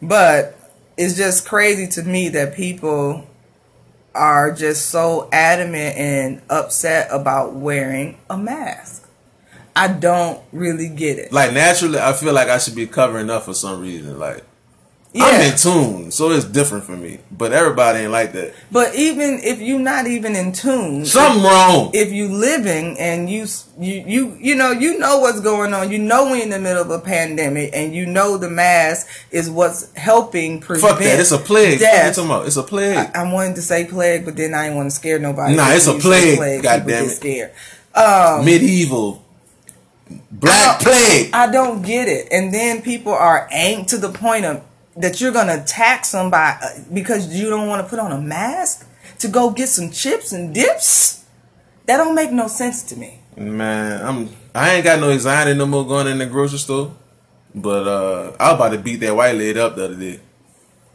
but 0.00 0.56
it's 0.96 1.14
just 1.14 1.46
crazy 1.46 1.86
to 1.88 2.02
me 2.02 2.30
that 2.30 2.54
people 2.54 3.26
are 4.14 4.52
just 4.52 4.90
so 4.90 5.28
adamant 5.32 5.96
and 5.96 6.42
upset 6.50 7.08
about 7.10 7.54
wearing 7.54 8.16
a 8.30 8.36
mask 8.36 9.08
i 9.76 9.88
don't 9.88 10.40
really 10.52 10.88
get 10.88 11.18
it 11.18 11.32
Like 11.32 11.52
naturally, 11.52 11.98
I 11.98 12.12
feel 12.12 12.32
like 12.32 12.48
I 12.48 12.58
should 12.58 12.76
be 12.76 12.86
covering 12.86 13.28
up 13.30 13.42
for 13.44 13.54
some 13.54 13.80
reason. 13.80 14.18
Like 14.18 14.44
yeah 15.14 15.24
I'm 15.24 15.52
in 15.52 15.56
tune, 15.56 16.10
so 16.10 16.30
it's 16.32 16.44
different 16.44 16.82
for 16.84 16.96
me. 16.96 17.20
But 17.30 17.52
everybody 17.52 18.00
ain't 18.00 18.10
like 18.10 18.32
that. 18.32 18.52
but 18.72 18.94
even 18.96 19.38
if 19.44 19.60
you're 19.60 19.78
not 19.78 20.08
even 20.08 20.34
in 20.34 20.50
tune 20.52 21.06
Something 21.06 21.44
wrong. 21.44 21.90
if 21.94 22.10
you 22.12 22.28
living 22.28 22.98
and 22.98 23.30
you 23.30 23.46
you 23.78 24.04
you 24.06 24.36
you 24.40 24.54
know 24.56 24.72
you 24.72 24.98
know 24.98 25.20
what's 25.20 25.40
going 25.40 25.72
on 25.72 25.90
you 25.92 25.98
know 25.98 26.24
we're 26.24 26.42
in 26.42 26.50
the 26.50 26.58
middle 26.58 26.82
of 26.82 26.90
a 26.90 26.98
pandemic 26.98 27.70
and 27.72 27.94
you 27.94 28.06
know 28.06 28.36
the 28.38 28.50
mask 28.50 29.06
is 29.30 29.48
what's 29.48 29.92
helping 29.96 30.60
prevent 30.60 30.90
Fuck 30.90 30.98
that. 31.00 31.20
It's 31.20 31.30
a 31.32 31.38
plague. 31.38 31.80
What 31.80 31.86
you 31.86 31.86
death. 31.86 32.18
about? 32.18 32.46
It's 32.46 32.56
a 32.56 32.62
plague. 32.64 32.96
I, 32.96 33.22
I 33.22 33.32
wanted 33.32 33.54
to 33.56 33.62
say 33.62 33.84
plague 33.84 34.24
but 34.24 34.36
then 34.36 34.52
I 34.52 34.64
didn't 34.64 34.76
want 34.78 34.90
to 34.90 34.96
scare 34.96 35.18
nobody 35.20 35.54
Nah, 35.54 35.68
it's 35.70 35.86
a 35.86 35.92
When 35.92 35.96
you 35.96 36.02
say 36.02 36.36
plague, 36.36 36.62
people 36.62 36.76
goddamn 36.78 37.04
get 37.04 37.12
it. 37.12 37.16
scared 37.16 37.52
um, 37.94 38.44
Medieval. 38.44 39.24
Black 40.30 40.80
plague. 40.80 41.30
I 41.32 41.50
don't 41.50 41.82
get 41.82 42.08
it 42.08 42.28
and 42.32 42.52
then 42.52 42.82
people 42.82 43.12
are 43.12 43.48
angry 43.52 43.84
to 43.86 43.98
the 43.98 44.10
point 44.10 44.44
of 44.44 44.62
that 44.96 45.20
you're 45.20 45.32
gonna 45.32 45.56
attack 45.62 46.04
somebody 46.04 46.58
uh, 46.62 46.68
because 46.92 47.34
you 47.34 47.50
don't 47.50 47.68
want 47.68 47.82
to 47.84 47.88
put 47.88 47.98
on 47.98 48.12
a 48.12 48.20
mask 48.20 48.86
to 49.18 49.28
go 49.28 49.50
get 49.50 49.68
some 49.68 49.90
chips 49.90 50.32
and 50.32 50.54
dips 50.54 51.24
that 51.86 51.96
don't 51.96 52.14
make 52.14 52.30
no 52.32 52.48
sense 52.48 52.82
to 52.82 52.96
me 52.96 53.20
Man, 53.36 54.00
I'm 54.06 54.28
I 54.54 54.74
ain't 54.74 54.84
got 54.84 55.00
no 55.00 55.10
anxiety 55.10 55.54
no 55.58 55.66
more 55.66 55.84
going 55.86 56.06
in 56.06 56.18
the 56.18 56.26
grocery 56.26 56.58
store. 56.58 56.94
But 57.54 57.86
uh 57.88 58.32
I 58.38 58.52
was 58.52 58.54
about 58.54 58.68
to 58.70 58.78
beat 58.78 58.96
that 59.00 59.14
white 59.14 59.34
lady 59.34 59.58
up 59.58 59.74
the 59.74 59.86
other 59.86 59.96
day. 59.96 60.20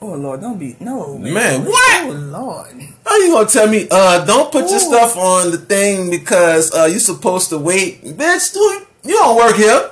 Oh 0.02 0.14
Lord, 0.14 0.40
don't 0.40 0.58
be 0.58 0.78
no 0.80 1.18
Man, 1.18 1.66
what? 1.66 2.06
Oh 2.06 2.12
Lord, 2.12 2.82
How 3.06 3.18
you 3.18 3.34
gonna 3.34 3.50
tell 3.50 3.68
me, 3.68 3.88
uh, 3.92 4.24
don't 4.24 4.50
put 4.52 4.70
your 4.70 4.80
stuff 4.80 5.18
on 5.18 5.52
the 5.52 5.58
thing 5.58 6.10
because 6.10 6.74
uh 6.74 6.86
you 6.86 7.00
supposed 7.00 7.50
to 7.50 7.58
wait? 7.58 8.04
Bitch, 8.06 8.54
dude, 8.54 8.88
you 9.04 9.16
don't 9.16 9.36
work 9.36 9.58
here. 9.58 9.92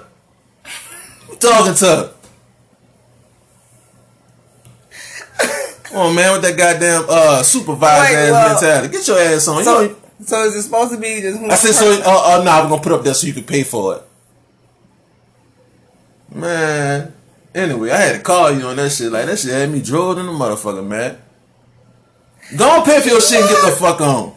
You 1.29 1.35
talking 1.35 1.73
to? 1.75 2.13
Come 5.89 5.97
on, 5.97 6.15
man, 6.15 6.33
with 6.33 6.41
that 6.41 6.57
goddamn 6.57 7.05
uh 7.09 7.43
supervisor 7.43 8.15
ass 8.17 8.31
well, 8.31 8.53
mentality. 8.53 8.91
Get 8.93 9.07
your 9.07 9.19
ass 9.19 9.47
on. 9.47 9.63
So 9.63 9.95
so 10.25 10.43
is 10.45 10.55
it 10.55 10.63
supposed 10.63 10.91
to 10.91 10.99
be 10.99 11.21
just? 11.21 11.39
I 11.39 11.55
said, 11.55 11.73
so, 11.73 12.01
uh, 12.03 12.39
uh, 12.39 12.43
nah, 12.43 12.63
we're 12.63 12.69
gonna 12.69 12.81
put 12.81 12.91
up 12.91 13.03
there 13.03 13.13
so 13.13 13.27
you 13.27 13.33
can 13.33 13.43
pay 13.43 13.63
for 13.63 13.97
it. 13.97 14.03
Man. 16.33 17.13
Anyway, 17.53 17.89
I 17.89 17.97
had 17.97 18.17
to 18.17 18.21
call 18.21 18.51
you 18.51 18.65
on 18.67 18.75
that 18.75 18.91
shit. 18.91 19.11
Like, 19.11 19.25
that 19.25 19.39
shit 19.39 19.51
had 19.51 19.69
me 19.71 19.81
drove 19.81 20.17
in 20.17 20.25
the 20.25 20.31
motherfucker, 20.31 20.85
man. 20.85 21.17
Go 22.55 22.69
on, 22.69 22.85
pay 22.85 23.01
for 23.01 23.09
your 23.09 23.21
shit 23.21 23.41
and 23.41 23.49
get 23.49 23.65
the 23.65 23.71
fuck 23.71 23.99
on. 24.01 24.36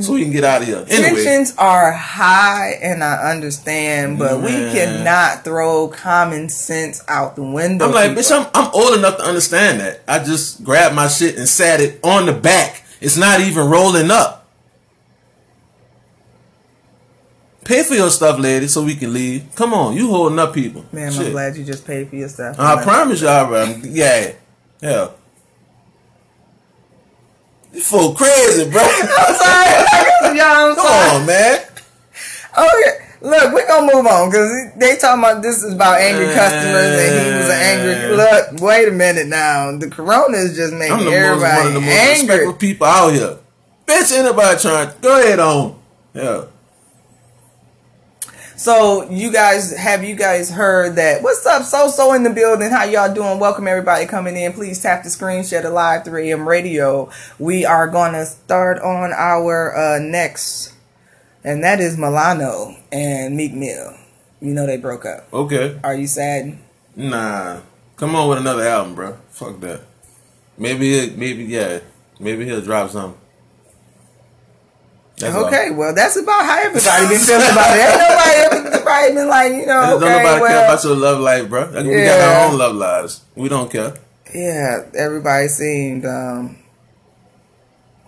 So 0.00 0.12
we 0.12 0.22
can 0.22 0.32
get 0.32 0.42
out 0.42 0.62
of 0.62 0.66
here. 0.66 0.84
Anyway. 0.88 1.22
Tensions 1.22 1.54
are 1.56 1.92
high, 1.92 2.72
and 2.82 3.04
I 3.04 3.30
understand, 3.30 4.18
but 4.18 4.40
we 4.40 4.50
cannot 4.50 5.44
throw 5.44 5.86
common 5.86 6.48
sense 6.48 7.02
out 7.06 7.36
the 7.36 7.44
window. 7.44 7.86
I'm 7.86 7.92
like, 7.92 8.08
people. 8.10 8.22
bitch, 8.22 8.32
I'm, 8.36 8.50
I'm 8.54 8.70
old 8.74 8.98
enough 8.98 9.18
to 9.18 9.22
understand 9.22 9.80
that. 9.80 10.02
I 10.08 10.18
just 10.18 10.64
grabbed 10.64 10.96
my 10.96 11.06
shit 11.06 11.38
and 11.38 11.48
sat 11.48 11.80
it 11.80 12.00
on 12.02 12.26
the 12.26 12.32
back. 12.32 12.84
It's 13.00 13.16
not 13.16 13.40
even 13.40 13.68
rolling 13.68 14.10
up. 14.10 14.48
Pay 17.64 17.84
for 17.84 17.94
your 17.94 18.10
stuff, 18.10 18.38
lady, 18.38 18.66
so 18.66 18.82
we 18.82 18.96
can 18.96 19.12
leave. 19.12 19.54
Come 19.54 19.72
on, 19.72 19.96
you 19.96 20.08
holding 20.08 20.38
up 20.38 20.52
people. 20.52 20.84
Man, 20.92 21.12
Shit. 21.12 21.26
I'm 21.26 21.32
glad 21.32 21.56
you 21.56 21.64
just 21.64 21.86
paid 21.86 22.08
for 22.08 22.16
your 22.16 22.28
stuff. 22.28 22.58
I 22.58 22.82
promise 22.82 23.22
you, 23.22 23.28
I, 23.28 23.62
I'm, 23.62 23.80
yeah, 23.84 24.32
yeah. 24.82 25.10
You 27.74 27.80
full 27.80 28.14
crazy, 28.14 28.70
bro. 28.70 28.82
I'm 28.86 29.34
sorry, 29.34 30.38
y'all. 30.38 30.46
I'm 30.70 30.74
Come 30.76 30.86
sorry. 30.86 31.10
on, 31.20 31.26
man. 31.26 31.60
Oh, 32.56 32.82
okay, 32.82 33.04
look, 33.20 33.52
we're 33.52 33.66
gonna 33.66 33.92
move 33.92 34.06
on 34.06 34.30
because 34.30 34.72
they 34.76 34.96
talking 34.96 35.24
about 35.24 35.42
this 35.42 35.62
is 35.64 35.74
about 35.74 36.00
angry 36.00 36.26
customers 36.32 37.00
and 37.00 37.26
he 37.26 37.32
was 37.36 37.46
an 37.46 37.60
angry. 37.60 38.16
Look, 38.16 38.60
wait 38.62 38.86
a 38.88 38.92
minute 38.92 39.26
now. 39.26 39.76
The 39.76 39.90
corona 39.90 40.36
is 40.38 40.54
just 40.56 40.72
making 40.72 40.94
I'm 40.94 41.04
the 41.04 41.10
most 41.10 41.14
one 41.14 41.24
of 41.24 41.42
everybody 41.42 41.72
the 41.72 41.80
most 41.80 42.30
angry. 42.30 42.54
people 42.54 42.86
out 42.86 43.12
here. 43.12 43.38
Bitch, 43.86 44.12
anybody 44.16 44.60
trying? 44.60 44.90
Go 45.00 45.20
ahead 45.20 45.40
on. 45.40 45.80
Yeah. 46.14 46.44
So 48.56 49.10
you 49.10 49.32
guys 49.32 49.76
have 49.76 50.04
you 50.04 50.14
guys 50.14 50.48
heard 50.48 50.94
that? 50.94 51.24
What's 51.24 51.44
up, 51.44 51.64
so 51.64 51.88
so 51.88 52.12
in 52.14 52.22
the 52.22 52.30
building? 52.30 52.70
How 52.70 52.84
y'all 52.84 53.12
doing? 53.12 53.40
Welcome 53.40 53.66
everybody 53.66 54.06
coming 54.06 54.36
in. 54.36 54.52
Please 54.52 54.80
tap 54.80 55.02
the 55.02 55.10
screen, 55.10 55.42
share 55.42 55.62
the 55.62 55.70
live 55.70 56.04
3 56.04 56.30
a.m. 56.30 56.46
radio. 56.46 57.10
We 57.40 57.64
are 57.64 57.88
gonna 57.88 58.24
start 58.24 58.78
on 58.78 59.12
our 59.12 59.76
uh, 59.76 59.98
next, 59.98 60.72
and 61.42 61.64
that 61.64 61.80
is 61.80 61.98
Milano 61.98 62.76
and 62.92 63.36
Meek 63.36 63.54
Mill. 63.54 63.96
You 64.40 64.54
know 64.54 64.66
they 64.66 64.76
broke 64.76 65.04
up. 65.04 65.32
Okay. 65.32 65.80
Are 65.82 65.94
you 65.94 66.06
sad? 66.06 66.56
Nah. 66.94 67.60
Come 67.96 68.14
on 68.14 68.28
with 68.28 68.38
another 68.38 68.62
album, 68.68 68.94
bro. 68.94 69.18
Fuck 69.30 69.58
that. 69.60 69.80
Maybe, 70.58 70.94
it, 70.94 71.18
maybe, 71.18 71.44
yeah. 71.44 71.80
Maybe 72.20 72.44
he'll 72.44 72.60
drop 72.60 72.90
something. 72.90 73.20
That's 75.16 75.34
all. 75.34 75.46
Okay, 75.46 75.70
well 75.70 75.94
that's 75.94 76.16
about 76.16 76.44
how 76.44 76.58
everybody 76.58 77.08
been 77.08 77.20
feeling 77.20 77.50
about 77.50 77.76
it. 77.76 77.80
Ain't 77.80 77.98
nobody 77.98 78.66
ever 78.66 78.84
probably 78.84 79.14
been 79.14 79.28
like, 79.28 79.52
you 79.52 79.66
know, 79.66 79.82
Don't 79.82 80.02
okay, 80.02 80.22
nobody 80.22 80.46
care 80.46 80.64
about 80.64 80.84
your 80.84 80.96
love 80.96 81.20
life, 81.20 81.48
bro. 81.48 81.66
We 81.70 82.04
got 82.04 82.20
our 82.20 82.50
own 82.50 82.58
love 82.58 82.74
lives. 82.74 83.22
We 83.36 83.48
don't 83.48 83.70
care. 83.70 83.94
Yeah, 84.34 84.86
everybody 84.94 85.48
seemed 85.48 86.04
um 86.04 86.56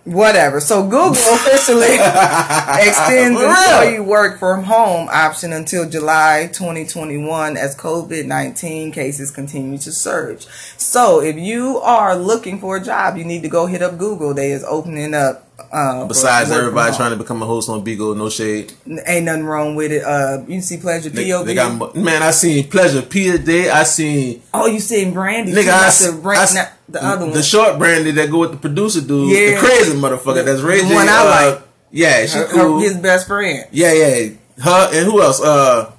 whatever. 0.07 0.59
So 0.59 0.83
Google 0.83 1.11
officially 1.11 1.95
extends 1.95 3.39
employee 3.39 3.99
work 3.99 4.39
from 4.39 4.63
home 4.63 5.07
option 5.11 5.53
until 5.53 5.89
July 5.89 6.49
2021 6.51 7.57
as 7.57 7.75
COVID-19 7.75 8.93
cases 8.93 9.31
continue 9.31 9.77
to 9.79 9.91
surge. 9.91 10.45
So 10.77 11.21
if 11.21 11.37
you 11.37 11.77
are 11.79 12.15
looking 12.15 12.59
for 12.59 12.77
a 12.77 12.83
job, 12.83 13.17
you 13.17 13.23
need 13.25 13.43
to 13.43 13.49
go 13.49 13.65
hit 13.65 13.81
up 13.81 13.97
Google. 13.97 14.33
They 14.33 14.51
is 14.51 14.63
opening 14.63 15.13
up 15.13 15.46
uh, 15.71 16.05
Besides 16.05 16.51
everybody 16.51 16.95
trying 16.95 17.11
to 17.11 17.17
become 17.17 17.41
a 17.41 17.45
host 17.45 17.69
on 17.69 17.83
Bigo, 17.83 18.15
no 18.15 18.29
shade. 18.29 18.73
ain't 19.05 19.25
nothing 19.25 19.43
wrong 19.43 19.75
with 19.75 19.91
it. 19.91 20.03
Uh, 20.03 20.43
you 20.47 20.61
see 20.61 20.77
Pleasure 20.77 21.09
They, 21.09 21.25
POV. 21.29 21.45
they 21.45 21.55
got 21.55 21.95
man. 21.95 22.21
I 22.23 22.31
seen 22.31 22.69
Pleasure 22.69 23.01
P 23.01 23.29
a 23.29 23.37
day. 23.37 23.69
I 23.69 23.83
seen 23.83 24.41
oh, 24.53 24.67
you 24.67 24.79
seen 24.79 25.13
Brandy? 25.13 25.51
nigga. 25.53 25.61
I, 25.61 25.65
got 25.65 25.85
s- 25.87 26.05
the, 26.05 26.21
brand, 26.21 26.57
I 26.57 26.69
the 26.89 27.03
other 27.03 27.25
one. 27.25 27.33
the 27.33 27.43
short 27.43 27.77
brandy 27.79 28.11
that 28.11 28.29
go 28.31 28.39
with 28.39 28.51
the 28.51 28.57
producer 28.57 29.01
dude, 29.01 29.31
Yeah. 29.35 29.51
the 29.59 29.67
crazy 29.67 29.93
motherfucker. 29.97 30.45
That's 30.45 30.61
Ray 30.61 30.81
The 30.81 30.87
J. 30.89 30.95
one 30.95 31.09
I 31.09 31.17
uh, 31.21 31.25
like. 31.51 31.61
Yeah, 31.91 32.25
she 32.25 32.37
Her- 32.37 32.47
her- 32.47 32.53
cool. 32.53 32.79
his 32.79 32.95
best 32.97 33.27
friend. 33.27 33.65
yeah, 33.71 33.93
yeah. 33.93 34.29
Her 34.63 34.89
and 34.93 35.05
who 35.05 35.21
else? 35.21 35.41
Uh, 35.41 35.91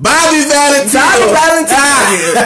Bobby 0.00 0.40
Valentino. 0.40 1.00
Bobby 1.00 1.24
Valentino. 1.30 1.76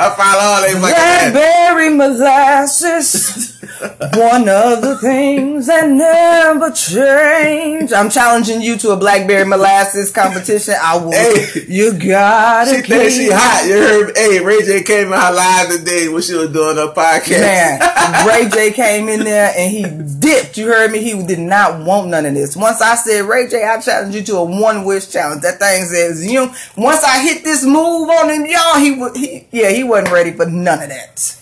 I 0.00 0.14
follow 0.16 0.40
all 0.40 0.62
they 0.62 0.72
fucking. 0.72 1.32
Blackberry 1.32 1.90
molasses, 1.90 3.59
one 3.80 4.48
of 4.48 4.82
the 4.82 4.98
things 5.00 5.66
that 5.66 5.88
never 5.88 6.70
change. 6.70 7.92
I'm 7.92 8.10
challenging 8.10 8.60
you 8.60 8.76
to 8.78 8.90
a 8.90 8.96
blackberry 8.96 9.46
molasses 9.46 10.10
competition. 10.10 10.74
I 10.80 10.96
will. 10.98 11.12
Hey. 11.12 11.64
you 11.66 11.92
gotta 11.98 12.74
She 12.74 12.82
think 12.82 13.10
she 13.10 13.30
hot. 13.30 13.66
You 13.66 13.74
heard? 13.74 14.16
Hey, 14.16 14.40
Ray 14.40 14.62
J 14.62 14.82
came 14.82 15.06
in 15.06 15.18
her 15.18 15.32
live 15.32 15.70
today 15.70 16.08
when 16.08 16.20
she 16.22 16.34
was 16.34 16.50
doing 16.50 16.76
her 16.76 16.92
podcast. 16.92 17.40
Man, 17.40 18.26
Ray 18.26 18.50
J 18.50 18.72
came 18.72 19.08
in 19.08 19.24
there 19.24 19.52
and 19.56 19.70
he 19.70 19.84
dipped. 20.18 20.58
You 20.58 20.66
heard 20.66 20.90
me? 20.90 21.02
He 21.02 21.26
did 21.26 21.38
not 21.38 21.84
want 21.84 22.08
none 22.08 22.26
of 22.26 22.34
this. 22.34 22.56
Once 22.56 22.82
I 22.82 22.96
said, 22.96 23.24
Ray 23.24 23.48
J, 23.48 23.64
I 23.64 23.80
challenge 23.80 24.14
you 24.14 24.22
to 24.24 24.36
a 24.36 24.44
one 24.44 24.84
wish 24.84 25.10
challenge. 25.10 25.42
That 25.42 25.58
thing 25.58 25.84
says, 25.84 26.30
you. 26.30 26.50
Once 26.76 27.02
I 27.02 27.22
hit 27.22 27.44
this 27.44 27.64
move 27.64 28.10
on 28.10 28.28
him, 28.28 28.46
y'all, 28.46 28.78
he 28.78 28.92
was, 28.92 29.16
he, 29.16 29.46
yeah, 29.50 29.70
he 29.70 29.84
wasn't 29.84 30.12
ready 30.12 30.32
for 30.32 30.46
none 30.46 30.82
of 30.82 30.88
that. 30.90 31.39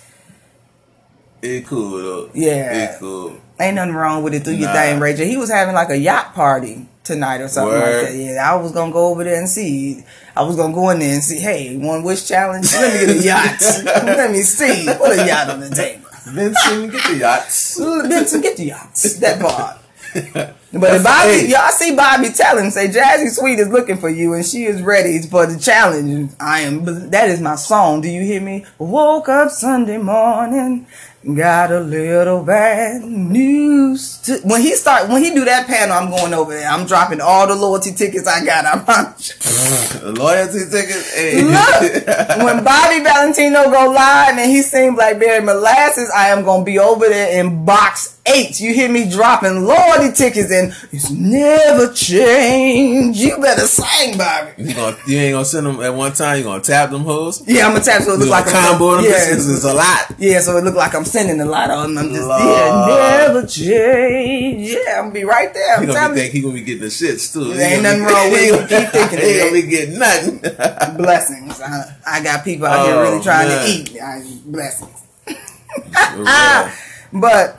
It 1.43 1.67
cool 1.67 1.91
though. 1.99 2.31
Yeah. 2.35 2.93
It 2.95 2.99
cool. 2.99 3.37
Ain't 3.61 3.77
nothing 3.77 3.95
wrong 3.95 4.23
with 4.23 4.35
it. 4.35 4.45
Do 4.45 4.55
your 4.55 4.73
thing, 4.73 5.01
Ray 5.01 5.15
J. 5.15 5.27
He 5.29 5.37
was 5.37 5.51
having 5.51 5.75
like 5.75 5.91
a 5.91 5.99
yacht 5.99 6.35
party 6.35 6.87
tonight 7.03 7.41
or 7.41 7.49
something 7.49 7.73
Word. 7.73 8.03
like 8.05 8.13
that. 8.13 8.17
Yeah, 8.19 8.53
I 8.53 8.55
was 8.57 8.73
gonna 8.73 8.93
go 8.93 9.09
over 9.09 9.25
there 9.25 9.39
and 9.39 9.49
see. 9.49 10.05
I 10.37 10.43
was 10.43 10.57
gonna 10.57 10.75
go 10.75 10.91
in 10.91 11.01
there 11.01 11.15
and 11.15 11.23
see. 11.25 11.39
Hey, 11.41 11.77
one 11.77 12.03
wish 12.05 12.29
challenge. 12.29 12.73
Let 12.73 13.09
me 13.09 13.15
get 13.15 13.17
a 13.17 13.27
yacht. 13.27 13.85
Let 14.05 14.31
me 14.31 14.43
see. 14.43 14.87
Put 14.97 15.19
a 15.19 15.27
yacht 15.27 15.51
on 15.51 15.61
the 15.61 15.71
table. 15.71 16.05
Vincent, 16.27 16.93
get 16.93 17.05
the 17.05 17.17
yachts. 17.17 17.79
Benson, 17.79 18.41
get 18.43 18.57
the 18.57 18.65
yachts. 18.67 19.15
That 19.19 19.41
part. 19.41 19.79
But 20.71 20.97
if 20.97 21.03
Bobby, 21.03 21.49
y'all 21.49 21.71
see 21.71 21.97
Bobby 21.97 22.29
tell 22.29 22.59
him, 22.59 22.71
say 22.71 22.89
Jazzy 22.89 23.31
Sweet 23.31 23.59
is 23.59 23.69
looking 23.69 23.97
for 23.97 24.11
you 24.11 24.35
and 24.35 24.45
she 24.45 24.65
is 24.65 24.83
ready 24.83 25.19
for 25.23 25.47
the 25.47 25.59
challenge. 25.59 26.33
I 26.39 26.61
am. 26.61 26.85
That 27.11 27.31
is 27.31 27.41
my 27.41 27.55
song. 27.55 28.03
Do 28.03 28.09
you 28.11 28.21
hear 28.23 28.41
me? 28.43 28.67
Woke 28.77 29.31
up 29.31 29.51
Sunday 29.51 29.97
morning, 29.97 30.87
got 31.25 31.73
a 31.73 31.81
little 31.81 32.43
bad 32.43 33.03
news. 33.03 34.19
To, 34.23 34.39
when 34.45 34.61
he 34.61 34.73
start, 34.75 35.09
when 35.09 35.23
he 35.23 35.31
do 35.35 35.45
that 35.45 35.67
panel, 35.67 35.97
I'm 35.97 36.11
going 36.11 36.33
over 36.33 36.53
there. 36.53 36.69
I'm 36.69 36.87
dropping 36.87 37.21
all 37.21 37.47
the 37.47 37.55
loyalty 37.55 37.93
tickets 37.93 38.27
I 38.27 38.45
got. 38.45 38.65
I 38.65 38.79
promise. 38.79 39.29
you. 39.29 39.35
Uh-huh. 39.51 40.11
Loyalty 40.13 40.61
tickets. 40.71 41.15
Hey. 41.15 41.43
Look, 41.43 42.07
when 42.45 42.65
Bobby 42.65 43.03
Valentino 43.03 43.65
go 43.65 43.91
live 43.91 44.39
and 44.39 44.51
he 44.51 44.63
sing 44.63 44.95
Blackberry 44.95 45.45
Molasses, 45.45 46.11
I 46.15 46.29
am 46.29 46.45
gonna 46.45 46.65
be 46.65 46.79
over 46.79 47.09
there 47.09 47.41
in 47.41 47.65
box 47.65 48.18
eight. 48.35 48.61
You 48.61 48.73
hear 48.75 48.91
me 48.91 49.11
dropping 49.11 49.65
loyalty 49.65 50.13
tickets 50.13 50.51
and 50.53 50.73
it's 50.93 51.11
never 51.11 51.93
change. 51.93 53.17
You 53.19 53.39
better 53.39 53.67
sing, 53.67 54.17
Bobby. 54.19 54.51
You, 54.63 54.75
gonna, 54.75 54.97
you 55.07 55.19
ain't 55.19 55.35
gonna 55.35 55.45
send 55.45 55.67
them 55.67 55.81
at 55.81 55.95
one 55.95 56.13
time. 56.13 56.39
You 56.39 56.45
gonna 56.45 56.63
tap 56.63 56.91
them 56.91 57.03
hoes. 57.03 57.43
Yeah, 57.47 57.67
I'm 57.67 57.73
gonna 57.73 57.85
tap 57.85 58.03
so 58.03 58.15
it 58.15 58.19
look 58.21 58.29
like 58.29 58.45
gonna 58.47 58.59
I'm 58.59 58.69
combo 58.71 58.97
them 58.97 59.05
yeah, 59.05 59.11
bitches. 59.11 59.55
It's 59.55 59.65
a 59.65 59.75
lot. 59.75 60.15
yeah, 60.19 60.41
so 60.41 60.57
it 60.57 60.65
look 60.65 60.75
like 60.75 60.95
I'm 60.95 61.05
sending 61.05 61.41
a 61.41 61.45
lot 61.47 61.71
of 61.71 61.83
them. 61.83 61.99
I'm 61.99 62.09
just 62.11 62.27
Lord. 62.29 62.43
yeah, 62.43 63.27
never 63.27 63.47
change. 63.47 64.71
Yeah, 64.71 64.99
I'm 64.99 65.05
gonna 65.05 65.15
be 65.15 65.25
right 65.25 65.53
there. 65.55 65.77
He 65.81 65.87
I'm 65.87 65.93
gonna 65.95 66.15
be 66.15 66.21
think 66.21 66.33
he 66.35 66.41
gonna 66.43 66.55
be 66.55 66.63
getting 66.63 66.83
the 66.83 66.87
shits 66.89 67.33
too. 67.33 67.55
There 67.55 67.67
ain't 67.69 67.77
He 67.79 67.83
nothing 67.83 68.03
wrong 68.05 68.31
with 68.31 68.41
he 68.69 68.75
it. 68.75 68.83
Keep 68.83 68.91
thinking 68.93 69.19
He 69.19 69.39
gonna 69.39 69.53
be 69.53 69.63
getting 69.63 69.99
nothing. 69.99 70.39
blessings. 70.97 71.61
I, 71.61 71.97
I 72.07 72.23
got 72.23 72.45
people 72.45 72.67
out 72.67 72.87
here 72.87 72.95
Oh, 72.97 73.03
really 73.03 73.23
trying 73.23 73.49
man. 73.49 73.65
to 73.65 73.71
eat. 73.73 74.01
I, 74.01 74.23
blessings. 74.45 75.05
But 77.13 77.59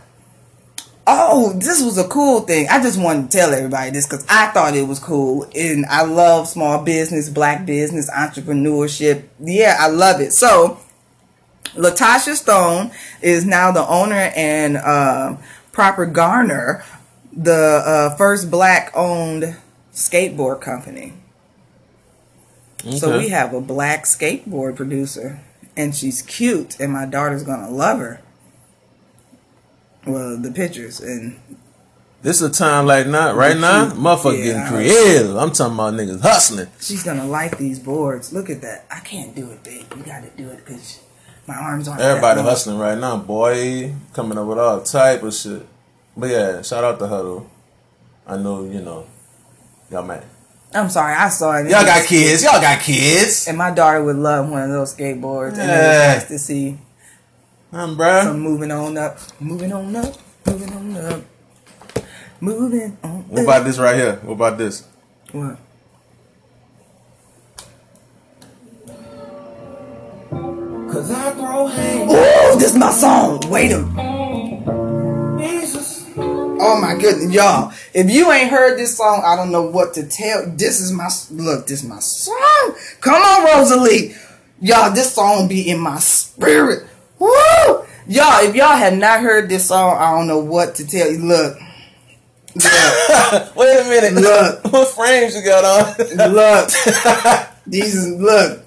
oh, 1.09 1.53
this 1.53 1.83
was 1.83 1.97
a 1.97 2.07
cool 2.07 2.41
thing. 2.41 2.67
I 2.69 2.81
just 2.81 2.99
wanted 2.99 3.31
to 3.31 3.37
tell 3.37 3.53
everybody 3.53 3.91
this 3.91 4.05
because 4.05 4.25
I 4.29 4.47
thought 4.47 4.75
it 4.75 4.87
was 4.87 4.99
cool, 4.99 5.49
and 5.55 5.85
I 5.87 6.03
love 6.03 6.47
small 6.47 6.83
business, 6.83 7.29
black 7.29 7.65
business, 7.65 8.09
entrepreneurship. 8.11 9.25
Yeah, 9.39 9.75
I 9.79 9.87
love 9.87 10.21
it. 10.21 10.33
So, 10.33 10.79
Latosha 11.73 12.35
Stone 12.35 12.91
is 13.21 13.45
now 13.45 13.71
the 13.71 13.87
owner 13.87 14.31
and 14.35 14.77
uh, 14.77 15.37
Proper 15.71 16.05
Gnar, 16.07 16.83
the 17.33 17.83
uh, 17.85 18.15
first 18.15 18.51
black-owned 18.51 19.57
skateboard 19.93 20.61
company. 20.61 21.13
So 22.97 23.17
we 23.17 23.29
have 23.29 23.53
a 23.53 23.59
black 23.59 24.05
skateboard 24.05 24.77
producer, 24.77 25.41
and 25.75 25.93
she's 25.93 26.21
cute, 26.21 26.79
and 26.79 26.93
my 26.93 27.05
daughter's 27.05 27.43
gonna 27.43 27.69
love 27.69 27.99
her. 27.99 28.21
Well, 30.11 30.37
the 30.37 30.51
pictures 30.51 30.99
and 30.99 31.39
This 32.21 32.41
is 32.41 32.49
a 32.49 32.51
time 32.51 32.85
like 32.85 33.07
now, 33.07 33.33
right 33.33 33.57
now, 33.57 33.89
motherfucker 33.91 34.37
Yeah. 34.37 34.43
getting 34.43 34.65
creative. 34.67 35.35
I'm 35.37 35.51
talking 35.51 35.73
about 35.75 35.93
niggas 35.93 36.21
hustling. 36.21 36.67
she's 36.81 37.03
gonna 37.03 37.25
like 37.25 37.57
these 37.57 37.79
boards. 37.79 38.33
Look 38.33 38.49
at 38.49 38.61
that. 38.61 38.85
I 38.91 38.99
can't 38.99 39.33
do 39.35 39.49
it, 39.51 39.63
babe. 39.63 39.85
You 39.95 40.03
gotta 40.03 40.27
do 40.35 40.49
it 40.49 40.65
because 40.65 40.99
my 41.47 41.55
arms 41.55 41.87
aren't. 41.87 42.01
Everybody 42.01 42.41
hustling 42.41 42.77
right 42.77 42.97
now, 42.97 43.17
boy. 43.17 43.93
Coming 44.13 44.37
up 44.37 44.47
with 44.47 44.59
all 44.59 44.81
type 44.81 45.23
of 45.23 45.33
shit. 45.33 45.65
But 46.17 46.29
yeah, 46.29 46.61
shout 46.61 46.83
out 46.83 46.99
to 46.99 47.07
Huddle. 47.07 47.49
I 48.27 48.35
know, 48.37 48.63
you 48.65 48.81
know, 48.81 49.05
y'all 49.89 50.03
man. 50.03 50.21
I'm 50.73 50.89
sorry, 50.89 51.15
I 51.15 51.29
saw 51.29 51.53
it. 51.57 51.63
Y'all 51.69 51.83
got 51.85 52.05
kids. 52.05 52.43
Y'all 52.43 52.61
got 52.61 52.79
kids. 52.81 53.47
and 53.47 53.57
my 53.57 53.71
daughter 53.71 54.03
would 54.03 54.17
love 54.17 54.49
one 54.49 54.61
of 54.61 54.69
those 54.69 54.93
skateboards. 54.93 55.53
And 55.57 55.61
it 55.71 55.73
was 55.73 55.95
Yeah. 55.95 56.13
nice 56.15 56.27
to 56.27 56.37
see 56.37 56.77
Um, 57.71 57.95
bruh. 57.95 58.23
them 58.23 58.39
moving 58.39 58.71
on 58.71 58.97
up, 58.97 59.19
moving 59.39 59.71
on 59.71 59.95
up, 59.95 60.15
moving 60.47 60.73
on 60.73 60.97
up, 60.97 61.21
moving 62.41 62.97
on. 63.03 63.27
What 63.27 63.41
up. 63.41 63.43
about 63.43 63.63
this 63.63 63.77
right 63.77 63.95
here? 63.95 64.15
What 64.23 64.33
about 64.33 64.57
this? 64.57 64.87
What? 65.31 65.59
Cause 70.91 71.11
I 71.11 71.29
throw 71.33 71.67
hands. 71.67 72.11
Oh, 72.11 72.57
this 72.59 72.71
is 72.71 72.75
my 72.75 72.89
song. 72.89 73.39
Wait 73.49 73.71
a 73.71 73.85
Jesus. 75.37 76.09
Oh 76.17 76.79
my 76.81 76.97
goodness, 76.99 77.31
y'all! 77.31 77.71
If 77.93 78.09
you 78.09 78.31
ain't 78.31 78.49
heard 78.49 78.79
this 78.79 78.97
song, 78.97 79.21
I 79.23 79.35
don't 79.35 79.51
know 79.51 79.69
what 79.69 79.93
to 79.93 80.07
tell. 80.07 80.43
This 80.47 80.81
is 80.81 80.91
my 80.91 81.09
look. 81.29 81.67
This 81.67 81.83
is 81.83 81.87
my 81.87 81.99
song. 81.99 82.75
Come 83.01 83.21
on, 83.21 83.45
Rosalie, 83.45 84.15
y'all. 84.59 84.91
This 84.91 85.13
song 85.13 85.47
be 85.47 85.69
in 85.69 85.79
my 85.79 85.99
spirit. 85.99 86.88
Woo, 87.19 87.85
y'all! 88.07 88.43
If 88.43 88.55
y'all 88.55 88.75
have 88.75 88.93
not 88.93 89.21
heard 89.21 89.49
this 89.49 89.67
song, 89.67 89.97
I 89.97 90.11
don't 90.15 90.27
know 90.27 90.39
what 90.39 90.75
to 90.75 90.87
tell 90.87 91.11
you. 91.11 91.19
Look, 91.19 91.57
look, 92.55 93.55
Wait 93.55 93.79
a 93.79 93.83
minute. 93.89 94.13
Look. 94.13 94.63
what 94.71 94.87
frames 94.89 95.35
you 95.35 95.43
got 95.43 95.63
on? 95.65 96.33
look. 96.33 96.69
These 97.67 97.95
is 97.95 98.19
look. 98.19 98.63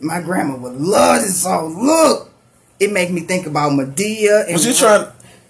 My 0.00 0.20
grandma 0.20 0.56
would 0.56 0.80
love 0.80 1.22
this 1.22 1.42
song. 1.42 1.84
Look, 1.84 2.30
it 2.78 2.92
make 2.92 3.10
me 3.10 3.22
think 3.22 3.46
about 3.46 3.72
Madea 3.72 4.44
and 4.44 4.52
Was 4.52 4.64
you 4.66 4.72
trying? 4.74 5.08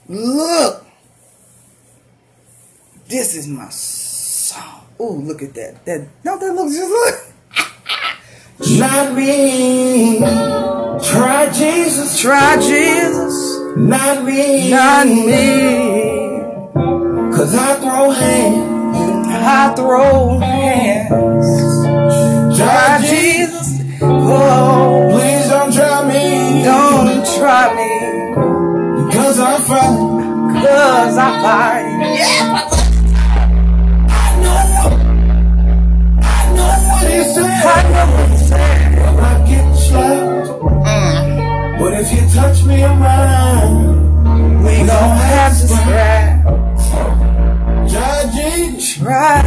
Look, 0.08 0.86
This 3.08 3.34
is 3.34 3.46
my 3.46 3.68
song. 3.68 4.86
Oh, 4.98 5.12
look 5.12 5.42
at 5.42 5.54
that. 5.54 5.84
That 5.84 6.08
no, 6.24 6.38
that 6.38 6.52
looks 6.54 6.74
just 6.74 6.90
look. 6.90 7.27
Not 8.60 9.14
me. 9.14 10.18
Try 10.18 11.50
Jesus. 11.52 12.20
Try 12.20 12.56
Jesus, 12.60 13.76
Not 13.76 14.24
me. 14.24 14.70
not 14.70 15.06
me. 15.06 16.40
Cause 17.36 17.54
I 17.54 17.74
throw 17.76 18.10
hands. 18.10 18.66
I 19.30 19.74
throw 19.76 20.38
hands. 20.40 21.46
Try 22.58 23.00
Jesus. 23.08 23.80
Oh, 24.02 25.08
Please 25.12 25.48
don't 25.48 25.72
try 25.72 26.08
me. 26.08 26.62
don't 26.64 27.24
try 27.38 27.74
me, 27.74 29.12
Cause 29.12 29.38
I 29.38 29.58
fight. 29.60 30.62
cause 30.64 31.16
I 31.16 31.42
fight. 31.42 31.97
But 41.98 42.06
if 42.06 42.12
you 42.12 42.28
touch 42.32 42.62
me 42.62 42.80
around, 42.84 44.62
We 44.62 44.86
gon' 44.86 45.18
have 45.18 45.52
to 45.60 45.66
scrap. 45.66 46.44
try 47.90 48.30
Jesus. 48.36 48.98
Try. 48.98 49.42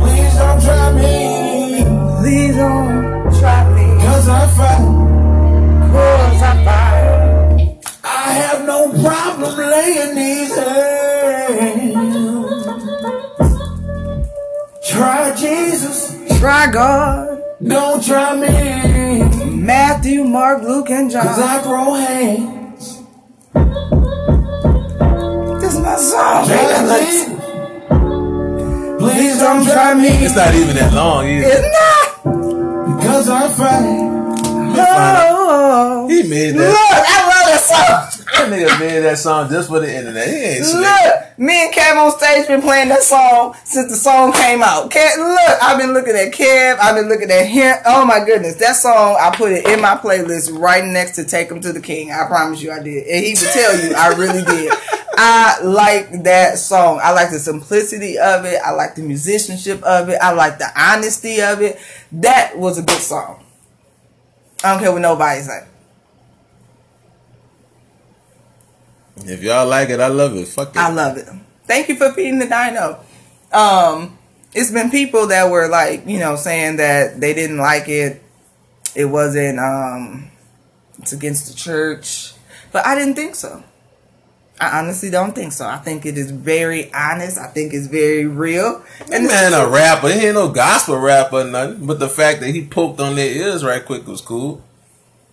Please 0.00 0.34
don't 0.40 0.60
try 0.62 0.92
me. 0.94 1.84
Please 2.20 2.56
don't 2.56 3.38
try 3.38 3.60
me, 3.74 3.86
Cause 4.02 4.28
I 4.30 4.46
fight. 4.56 4.80
cause 5.92 6.42
I 6.42 6.64
fight. 6.64 7.78
I 8.02 8.32
have 8.32 8.64
no 8.64 8.88
problem 9.04 9.54
laying 9.74 10.14
these 10.14 10.54
hands. 10.56 11.94
Try 14.88 15.34
Jesus. 15.36 15.98
Try 16.38 16.70
God. 16.70 17.42
Don't 17.62 18.02
try 18.02 18.36
me. 18.40 19.01
Matthew, 19.62 20.24
Mark, 20.24 20.64
Luke, 20.64 20.90
and 20.90 21.08
John. 21.08 21.24
Cause 21.24 21.38
John. 21.38 21.48
I 21.48 21.62
throw 21.62 21.94
hands. 21.94 22.98
This 25.62 25.74
is 25.74 25.80
my 25.80 25.94
song. 25.94 26.46
Try 26.46 26.82
baby. 26.82 27.32
Look, 29.00 29.12
Please 29.12 29.38
don't 29.38 29.64
try 29.64 29.94
me. 29.94 30.08
It's 30.08 30.34
not 30.34 30.52
even 30.56 30.74
that 30.74 30.92
long 30.92 31.28
either. 31.28 31.46
It's 31.46 31.62
not. 31.78 32.98
Because 32.98 33.28
I 33.28 33.48
fight. 33.50 34.10
Oh. 34.74 36.08
He 36.08 36.24
made 36.28 36.56
that. 36.56 36.68
Look. 36.68 36.76
I 37.06 37.20
love 37.30 37.46
that 37.46 37.60
song. 37.62 38.11
That 38.42 38.50
nigga 38.50 38.80
made 38.80 38.98
that 39.02 39.18
song 39.18 39.48
just 39.48 39.68
for 39.68 39.78
the 39.78 39.86
internet. 39.86 40.26
He 40.26 40.34
ain't 40.34 40.64
slick. 40.64 40.82
Look, 40.82 41.38
me 41.38 41.64
and 41.64 41.72
Kev 41.72 41.96
on 41.96 42.10
stage 42.18 42.48
been 42.48 42.60
playing 42.60 42.88
that 42.88 43.04
song 43.04 43.54
since 43.62 43.88
the 43.88 43.96
song 43.96 44.32
came 44.32 44.64
out. 44.64 44.90
Kev, 44.90 45.16
look, 45.16 45.62
I've 45.62 45.78
been 45.78 45.92
looking 45.94 46.16
at 46.16 46.32
Kev. 46.32 46.76
I've 46.80 46.96
been 46.96 47.08
looking 47.08 47.30
at 47.30 47.46
him. 47.46 47.76
Oh 47.86 48.04
my 48.04 48.24
goodness, 48.24 48.56
that 48.56 48.74
song 48.74 49.16
I 49.20 49.32
put 49.36 49.52
it 49.52 49.64
in 49.68 49.80
my 49.80 49.94
playlist 49.94 50.58
right 50.58 50.84
next 50.84 51.12
to 51.12 51.24
"Take 51.24 51.52
Him 51.52 51.60
to 51.60 51.72
the 51.72 51.80
King." 51.80 52.10
I 52.10 52.26
promise 52.26 52.60
you, 52.60 52.72
I 52.72 52.82
did, 52.82 53.06
and 53.06 53.24
he 53.24 53.30
would 53.30 53.52
tell 53.52 53.80
you 53.80 53.94
I 53.94 54.08
really 54.08 54.42
did. 54.42 54.72
I 55.16 55.62
like 55.62 56.24
that 56.24 56.58
song. 56.58 56.98
I 57.00 57.12
like 57.12 57.30
the 57.30 57.38
simplicity 57.38 58.18
of 58.18 58.44
it. 58.44 58.58
I 58.60 58.72
like 58.72 58.96
the 58.96 59.02
musicianship 59.02 59.80
of 59.84 60.08
it. 60.08 60.18
I 60.20 60.32
like 60.32 60.58
the 60.58 60.68
honesty 60.76 61.40
of 61.40 61.62
it. 61.62 61.78
That 62.10 62.58
was 62.58 62.76
a 62.78 62.82
good 62.82 62.98
song. 62.98 63.44
I 64.64 64.72
don't 64.72 64.82
care 64.82 64.90
what 64.90 65.02
nobody's 65.02 65.46
say. 65.46 65.68
If 69.16 69.42
y'all 69.42 69.66
like 69.68 69.90
it, 69.90 70.00
I 70.00 70.08
love 70.08 70.34
it. 70.36 70.48
Fuck 70.48 70.70
it. 70.70 70.78
I 70.78 70.92
love 70.92 71.16
it. 71.16 71.28
Thank 71.66 71.88
you 71.88 71.96
for 71.96 72.12
feeding 72.12 72.38
the 72.38 72.46
dino. 72.46 73.00
Um, 73.52 74.18
it's 74.54 74.70
been 74.70 74.90
people 74.90 75.28
that 75.28 75.50
were 75.50 75.68
like, 75.68 76.06
you 76.06 76.18
know, 76.18 76.36
saying 76.36 76.76
that 76.76 77.20
they 77.20 77.34
didn't 77.34 77.58
like 77.58 77.88
it. 77.88 78.22
It 78.94 79.06
wasn't 79.06 79.58
um 79.58 80.30
it's 80.98 81.12
against 81.12 81.48
the 81.48 81.54
church. 81.54 82.32
But 82.72 82.86
I 82.86 82.94
didn't 82.94 83.14
think 83.14 83.34
so. 83.34 83.62
I 84.60 84.78
honestly 84.78 85.10
don't 85.10 85.34
think 85.34 85.52
so. 85.52 85.66
I 85.66 85.78
think 85.78 86.06
it 86.06 86.16
is 86.16 86.30
very 86.30 86.92
honest. 86.92 87.36
I 87.38 87.48
think 87.48 87.74
it's 87.74 87.86
very 87.86 88.26
real. 88.26 88.84
That 89.08 89.22
man 89.22 89.52
a 89.54 89.68
rapper. 89.68 90.08
He 90.08 90.26
ain't 90.26 90.34
no 90.34 90.50
gospel 90.50 90.98
rapper 90.98 91.40
or 91.40 91.44
nothing. 91.44 91.86
But 91.86 91.98
the 91.98 92.08
fact 92.08 92.40
that 92.40 92.50
he 92.50 92.64
poked 92.66 93.00
on 93.00 93.16
their 93.16 93.30
ears 93.30 93.64
right 93.64 93.84
quick 93.84 94.06
was 94.06 94.20
cool. 94.20 94.62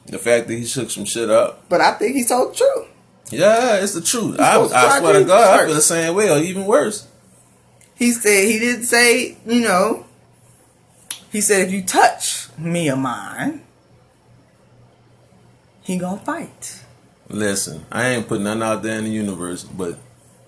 The 0.07 0.17
fact 0.17 0.47
that 0.47 0.55
he 0.55 0.65
shook 0.65 0.89
some 0.89 1.05
shit 1.05 1.29
up. 1.29 1.69
but 1.69 1.81
I 1.81 1.93
think 1.93 2.15
he 2.15 2.25
told 2.25 2.53
the 2.53 2.57
truth. 2.57 2.87
Yeah, 3.31 3.75
it's 3.83 3.93
the 3.93 4.01
truth. 4.01 4.39
I, 4.39 4.59
I 4.59 4.99
swear 4.99 5.13
to 5.19 5.25
God, 5.25 5.59
I 5.59 5.65
feel 5.65 5.75
the 5.75 5.81
same 5.81 6.15
way 6.15 6.29
or 6.31 6.37
even 6.39 6.65
worse. 6.65 7.07
He 7.95 8.11
said 8.11 8.47
he 8.47 8.57
didn't 8.59 8.85
say, 8.85 9.37
you 9.45 9.61
know, 9.61 10.05
he 11.31 11.41
said 11.41 11.61
if 11.67 11.71
you 11.71 11.83
touch 11.83 12.47
me 12.57 12.89
or 12.89 12.95
mine, 12.95 13.61
he 15.81 15.97
gonna 15.97 16.19
fight. 16.21 16.83
Listen, 17.29 17.85
I 17.91 18.07
ain't 18.09 18.27
putting 18.27 18.45
nothing 18.45 18.63
out 18.63 18.81
there 18.83 18.97
in 18.97 19.03
the 19.03 19.11
universe, 19.11 19.63
but 19.63 19.97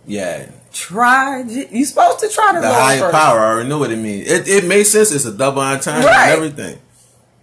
yeah, 0.08 0.50
Try. 0.74 1.42
You 1.44 1.84
supposed 1.84 2.20
to 2.20 2.30
try 2.30 2.54
to 2.54 2.62
the 2.62 2.74
higher 2.74 3.00
first. 3.00 3.14
power. 3.14 3.40
I 3.40 3.48
already 3.52 3.70
know 3.70 3.78
what 3.78 3.92
it 3.92 3.98
means. 3.98 4.30
It 4.30 4.48
it 4.48 4.66
makes 4.66 4.90
sense. 4.90 5.12
It's 5.12 5.26
a 5.26 5.34
double 5.34 5.62
entendre 5.62 6.06
Right. 6.10 6.30
and 6.30 6.32
everything. 6.32 6.80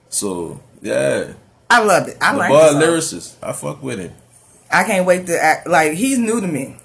So 0.09 0.61
yeah, 0.81 1.35
I 1.69 1.83
love 1.85 2.09
it. 2.09 2.17
I 2.23 2.33
the 2.33 2.39
like 2.39 2.49
boy 2.49 2.81
lyricist. 2.81 3.35
I 3.43 3.53
fuck 3.53 3.83
with 3.83 3.99
him. 3.99 4.13
I 4.71 4.85
can't 4.85 5.07
wait 5.07 5.27
to 5.27 5.43
act 5.43 5.67
like 5.67 5.93
he's 5.95 6.19
new 6.19 6.41
to 6.41 6.47
me. 6.47 6.77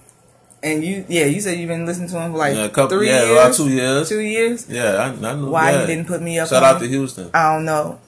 And 0.61 0.81
you, 0.83 1.05
yeah, 1.09 1.25
you 1.25 1.41
said 1.41 1.59
you've 1.59 1.67
been 1.67 1.85
listening 1.85 2.07
to 2.09 2.19
him 2.21 2.31
for 2.31 2.37
like 2.37 2.55
Yeah, 2.55 2.63
a 2.65 2.69
couple, 2.69 2.97
three 2.97 3.07
yeah, 3.07 3.25
years, 3.25 3.31
about 3.31 3.53
two 3.53 3.69
years. 3.69 4.07
two 4.09 4.19
years. 4.21 4.69
Yeah, 4.69 4.93
I, 4.95 5.07
I 5.29 5.35
know. 5.35 5.49
Why 5.49 5.71
yeah. 5.73 5.81
he 5.81 5.87
didn't 5.87 6.07
put 6.07 6.21
me 6.21 6.39
up? 6.39 6.47
Shout 6.47 6.63
out 6.63 6.79
to 6.79 6.87
Houston. 6.87 7.29
I 7.33 7.53
don't 7.53 7.65
know. 7.65 7.99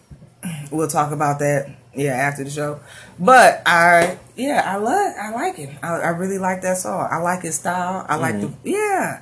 We'll 0.72 0.88
talk 0.88 1.12
about 1.12 1.40
that. 1.40 1.70
Yeah, 1.94 2.12
after 2.14 2.44
the 2.44 2.50
show. 2.50 2.80
But 3.20 3.62
I, 3.66 4.18
yeah, 4.36 4.64
I 4.66 4.78
love, 4.78 5.14
I 5.22 5.32
like 5.32 5.60
it. 5.60 5.70
I, 5.82 5.88
I 5.96 6.08
really 6.10 6.38
like 6.38 6.62
that 6.62 6.78
song. 6.78 7.08
I 7.12 7.18
like 7.18 7.42
his 7.42 7.56
style. 7.56 8.06
I 8.08 8.16
like 8.18 8.36
Mm-hmm. 8.36 8.54
the, 8.64 8.70
yeah. 8.72 9.22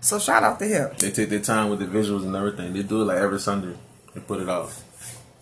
So 0.00 0.18
shout 0.18 0.42
out 0.42 0.58
to 0.60 0.66
him. 0.66 0.90
They 0.98 1.10
take 1.10 1.28
their 1.28 1.40
time 1.40 1.68
with 1.70 1.80
the 1.80 1.86
visuals 1.86 2.22
and 2.24 2.34
everything. 2.34 2.72
They 2.72 2.82
do 2.82 3.02
it 3.02 3.04
like 3.06 3.18
every 3.18 3.38
Sunday. 3.40 3.76
They 4.14 4.20
put 4.20 4.40
it 4.40 4.48
out 4.48 4.72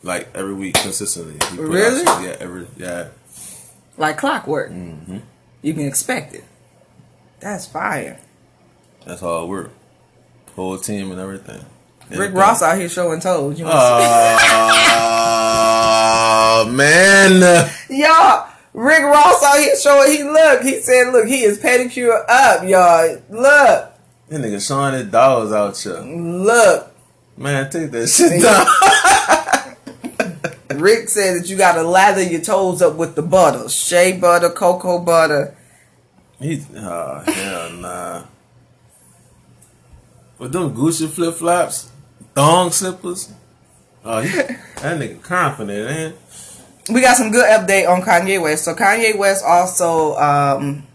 like 0.03 0.29
every 0.35 0.55
week 0.55 0.75
consistently. 0.75 1.35
Put 1.39 1.51
out 1.53 1.59
Really? 1.61 2.03
Yeah, 2.27 2.37
every 2.41 2.67
yeah. 2.77 3.09
Like 3.99 4.17
clockwork. 4.17 4.71
Mm-hmm. 4.71 5.19
You 5.61 5.75
can 5.75 5.87
expect 5.87 6.33
it. 6.35 6.45
That's 7.41 7.67
fire. 7.67 8.19
That's 9.05 9.21
how 9.21 9.43
it 9.45 9.49
work. 9.49 9.71
Whole 10.57 10.79
team 10.79 11.11
and 11.11 11.21
everything. 11.21 11.65
Rick 12.11 12.19
Anything. 12.21 12.35
Ross 12.37 12.63
out 12.63 12.79
here 12.79 12.89
showing 12.89 13.21
toes. 13.21 13.59
You 13.59 13.67
know 13.67 13.71
Oh 16.61 16.69
man. 16.73 17.69
Y'all, 17.91 18.49
Rick 18.73 19.03
Ross 19.03 19.43
out 19.45 19.59
here 19.59 19.77
showing 19.77 20.11
he 20.13 20.23
look. 20.25 20.63
He 20.63 20.81
said, 20.81 21.11
look, 21.13 21.27
he 21.27 21.43
is 21.43 21.59
pedicure 21.59 22.25
up, 22.29 22.63
y'all. 22.67 23.21
Look, 23.29 23.93
That 24.29 24.41
nigga 24.41 24.67
showing 24.67 24.95
his 24.95 25.07
dogs 25.11 25.53
out 25.53 25.77
here. 25.77 26.01
look. 26.01 26.95
Man, 27.37 27.71
take 27.71 27.91
that 27.93 28.09
shit 28.09 28.43
down. 28.43 28.67
Rick 30.81 31.09
said 31.09 31.41
that 31.41 31.49
you 31.49 31.57
gotta 31.57 31.83
lather 31.83 32.23
your 32.23 32.41
toes 32.41 32.83
up 32.83 32.97
with 32.97 33.15
the 33.15 33.23
butter. 33.23 33.69
Shea 33.69 34.19
butter, 34.19 34.51
cocoa 34.51 34.99
butter. 34.99 35.57
He's 36.41 36.67
oh, 36.77 37.23
hell 37.27 37.73
nah. 37.73 38.25
With 40.39 40.53
them 40.53 40.75
Gucci 40.75 41.09
flip 41.09 41.35
flops, 41.35 41.91
thong 42.35 42.71
slippers. 42.71 43.33
Oh, 44.05 44.21
he, 44.21 44.29
that 44.29 44.57
nigga 44.77 45.21
confident, 45.21 45.85
man. 45.89 46.15
We 46.91 47.01
got 47.01 47.17
some 47.17 47.31
good 47.31 47.45
update 47.45 47.89
on 47.89 48.03
Kanye 48.03 48.41
West. 48.41 48.65
So 48.65 48.75
Kanye 48.75 49.19
West 49.19 49.45
also 49.45 50.17
um, 50.17 50.87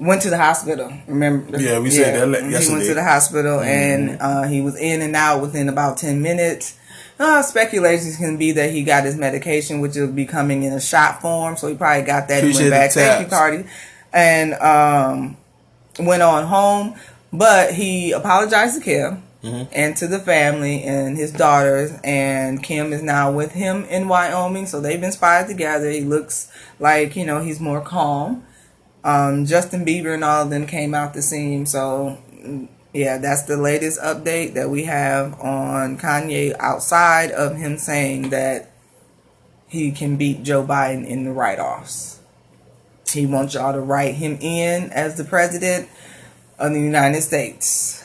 went 0.00 0.22
to 0.22 0.30
the 0.30 0.38
hospital. 0.38 0.92
Remember? 1.06 1.60
Yeah, 1.60 1.78
we 1.78 1.90
said 1.90 2.14
that 2.14 2.26
le- 2.26 2.42
He 2.42 2.72
went 2.72 2.84
to 2.86 2.94
the 2.94 3.04
hospital 3.04 3.60
and 3.60 4.18
uh, 4.20 4.42
he 4.44 4.60
was 4.60 4.76
in 4.76 5.02
and 5.02 5.14
out 5.14 5.42
within 5.42 5.68
about 5.68 5.98
ten 5.98 6.22
minutes. 6.22 6.78
Uh, 7.18 7.42
speculations 7.42 8.16
can 8.16 8.36
be 8.36 8.52
that 8.52 8.70
he 8.70 8.82
got 8.82 9.04
his 9.04 9.16
medication, 9.16 9.80
which 9.80 9.94
will 9.96 10.10
be 10.10 10.26
coming 10.26 10.64
in 10.64 10.72
a 10.72 10.80
shot 10.80 11.20
form. 11.22 11.56
So 11.56 11.68
he 11.68 11.74
probably 11.74 12.04
got 12.04 12.28
that 12.28 12.42
and 12.42 12.52
went 12.54 12.70
back. 12.70 12.92
the 12.92 13.00
Thank 13.00 13.26
you. 13.26 13.30
Cardi. 13.30 13.64
And 14.12 14.54
um, 14.54 15.36
went 15.98 16.22
on 16.22 16.46
home, 16.46 16.96
but 17.32 17.74
he 17.74 18.12
apologized 18.12 18.78
to 18.78 18.84
Kim 18.84 19.22
Mm-hmm. 19.44 19.70
and 19.74 19.94
to 19.98 20.06
the 20.06 20.18
family 20.18 20.82
and 20.84 21.18
his 21.18 21.30
daughters. 21.30 21.92
And 22.02 22.62
Kim 22.62 22.94
is 22.94 23.02
now 23.02 23.30
with 23.30 23.52
him 23.52 23.84
in 23.84 24.08
Wyoming, 24.08 24.64
so 24.64 24.80
they've 24.80 24.98
been 24.98 25.12
spotted 25.12 25.48
together. 25.48 25.90
He 25.90 26.00
looks 26.00 26.50
like 26.80 27.14
you 27.14 27.26
know 27.26 27.42
he's 27.42 27.60
more 27.60 27.82
calm. 27.82 28.42
Um, 29.04 29.44
Justin 29.44 29.84
Bieber 29.84 30.14
and 30.14 30.24
all 30.24 30.44
of 30.44 30.50
them 30.50 30.66
came 30.66 30.94
out 30.94 31.12
see 31.20 31.52
him, 31.52 31.66
so 31.66 32.16
mm, 32.32 32.68
yeah, 32.94 33.18
that's 33.18 33.42
the 33.42 33.56
latest 33.56 34.00
update 34.00 34.54
that 34.54 34.70
we 34.70 34.84
have 34.84 35.38
on 35.40 35.98
Kanye. 35.98 36.56
Outside 36.58 37.32
of 37.32 37.56
him 37.56 37.76
saying 37.76 38.30
that 38.30 38.70
he 39.68 39.92
can 39.92 40.16
beat 40.16 40.44
Joe 40.44 40.64
Biden 40.64 41.06
in 41.06 41.24
the 41.24 41.32
write-offs. 41.32 42.20
He 43.10 43.26
wants 43.26 43.54
y'all 43.54 43.72
to 43.72 43.80
write 43.80 44.14
him 44.14 44.38
in 44.40 44.90
as 44.90 45.16
the 45.16 45.24
president. 45.24 45.88
of 46.58 46.72
the 46.72 46.80
United 46.80 47.20
States. 47.20 48.04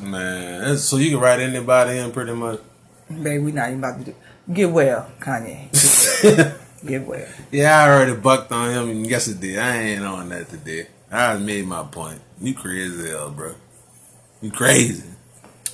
Man, 0.00 0.76
so 0.78 0.96
you 0.96 1.10
can 1.10 1.20
write 1.20 1.40
anybody 1.40 1.98
in 1.98 2.10
pretty 2.10 2.32
much. 2.32 2.60
Baby, 3.08 3.38
we 3.38 3.52
not 3.52 3.68
even 3.68 3.78
about 3.78 3.98
to 3.98 4.04
do. 4.04 4.14
Get 4.52 4.70
well, 4.70 5.10
Kanye. 5.20 5.70
Get 6.22 6.36
well. 6.36 6.54
Get 6.86 7.06
well. 7.06 7.28
Yeah, 7.50 7.78
I 7.78 7.88
already 7.90 8.14
bucked 8.16 8.50
on 8.52 8.88
him 8.88 9.04
yesterday. 9.04 9.58
I 9.58 9.76
ain't 9.76 10.02
on 10.04 10.28
that 10.30 10.48
today. 10.48 10.88
I 11.10 11.36
made 11.38 11.66
my 11.66 11.82
point. 11.84 12.20
You 12.40 12.54
crazy 12.54 13.02
as 13.04 13.10
hell, 13.10 13.30
bro. 13.30 13.54
You 14.40 14.50
crazy. 14.50 15.04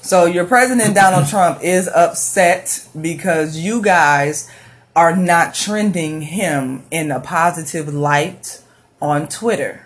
So 0.02 0.24
your 0.24 0.44
president 0.46 0.94
Donald 0.94 1.26
Trump 1.30 1.62
is 1.62 1.88
upset 1.88 2.88
because 2.98 3.56
you 3.58 3.82
guys 3.82 4.50
are 4.94 5.14
not 5.14 5.54
trending 5.54 6.22
him 6.22 6.84
in 6.90 7.10
a 7.10 7.20
positive 7.20 7.92
light 7.92 8.62
on 9.00 9.28
Twitter. 9.28 9.84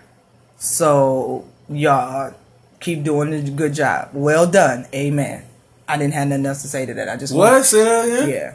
So 0.57 1.45
y'all 1.69 2.33
keep 2.79 3.03
doing 3.03 3.33
a 3.33 3.41
good 3.51 3.73
job. 3.73 4.09
Well 4.13 4.49
done. 4.49 4.87
Amen. 4.93 5.43
I 5.87 5.97
didn't 5.97 6.13
have 6.13 6.29
nothing 6.29 6.45
else 6.45 6.61
to 6.61 6.67
say 6.69 6.85
to 6.85 6.93
that. 6.93 7.09
I 7.09 7.17
just 7.17 7.35
What? 7.35 7.65
Say 7.65 7.83
that 7.83 8.05
again? 8.05 8.29
yeah. 8.29 8.53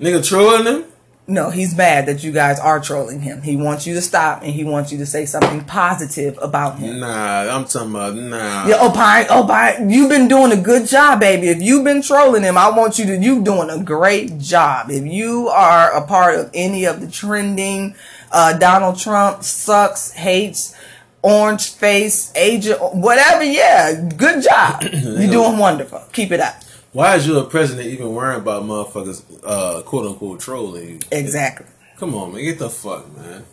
Nigga 0.00 0.26
trolling 0.26 0.66
him? 0.66 0.91
No, 1.28 1.50
he's 1.50 1.76
mad 1.76 2.06
that 2.06 2.24
you 2.24 2.32
guys 2.32 2.58
are 2.58 2.80
trolling 2.80 3.20
him. 3.20 3.42
He 3.42 3.54
wants 3.54 3.86
you 3.86 3.94
to 3.94 4.02
stop 4.02 4.42
and 4.42 4.52
he 4.52 4.64
wants 4.64 4.90
you 4.90 4.98
to 4.98 5.06
say 5.06 5.24
something 5.24 5.62
positive 5.64 6.36
about 6.42 6.80
him. 6.80 6.98
Nah, 6.98 7.42
I'm 7.48 7.64
talking 7.64 7.90
about 7.90 8.16
nah. 8.16 8.66
Yeah, 8.66 8.78
oh, 8.80 8.90
Pine, 8.92 9.26
oh, 9.30 9.86
you've 9.88 10.10
been 10.10 10.26
doing 10.26 10.50
a 10.50 10.60
good 10.60 10.88
job, 10.88 11.20
baby. 11.20 11.46
If 11.46 11.62
you've 11.62 11.84
been 11.84 12.02
trolling 12.02 12.42
him, 12.42 12.58
I 12.58 12.70
want 12.70 12.98
you 12.98 13.06
to, 13.06 13.16
you 13.16 13.40
doing 13.42 13.70
a 13.70 13.80
great 13.80 14.38
job. 14.38 14.90
If 14.90 15.06
you 15.06 15.46
are 15.48 15.92
a 15.92 16.04
part 16.04 16.40
of 16.40 16.50
any 16.54 16.86
of 16.86 17.00
the 17.00 17.08
trending, 17.08 17.94
uh, 18.32 18.58
Donald 18.58 18.98
Trump 18.98 19.44
sucks, 19.44 20.10
hates, 20.10 20.74
orange 21.22 21.70
face, 21.70 22.32
agent, 22.34 22.80
whatever, 22.94 23.44
yeah, 23.44 24.08
good 24.16 24.42
job. 24.42 24.82
You're 24.92 25.30
doing 25.30 25.56
wonderful. 25.56 26.02
Keep 26.12 26.32
it 26.32 26.40
up. 26.40 26.56
Why 26.92 27.16
is 27.16 27.26
you 27.26 27.38
a 27.38 27.44
president 27.44 27.88
even 27.88 28.12
worrying 28.14 28.40
about 28.40 28.64
motherfuckers, 28.64 29.22
uh, 29.44 29.82
quote 29.82 30.06
unquote, 30.06 30.40
trolling? 30.40 31.02
Exactly. 31.10 31.66
Come 31.96 32.14
on, 32.14 32.32
man. 32.32 32.42
Get 32.44 32.58
the 32.58 32.68
fuck, 32.68 33.14
man. 33.16 33.44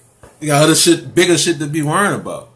You 0.41 0.47
got 0.47 0.63
other 0.63 0.75
shit, 0.75 1.13
bigger 1.15 1.37
shit 1.37 1.59
to 1.59 1.67
be 1.67 1.81
worrying 1.81 2.19
about. 2.19 2.49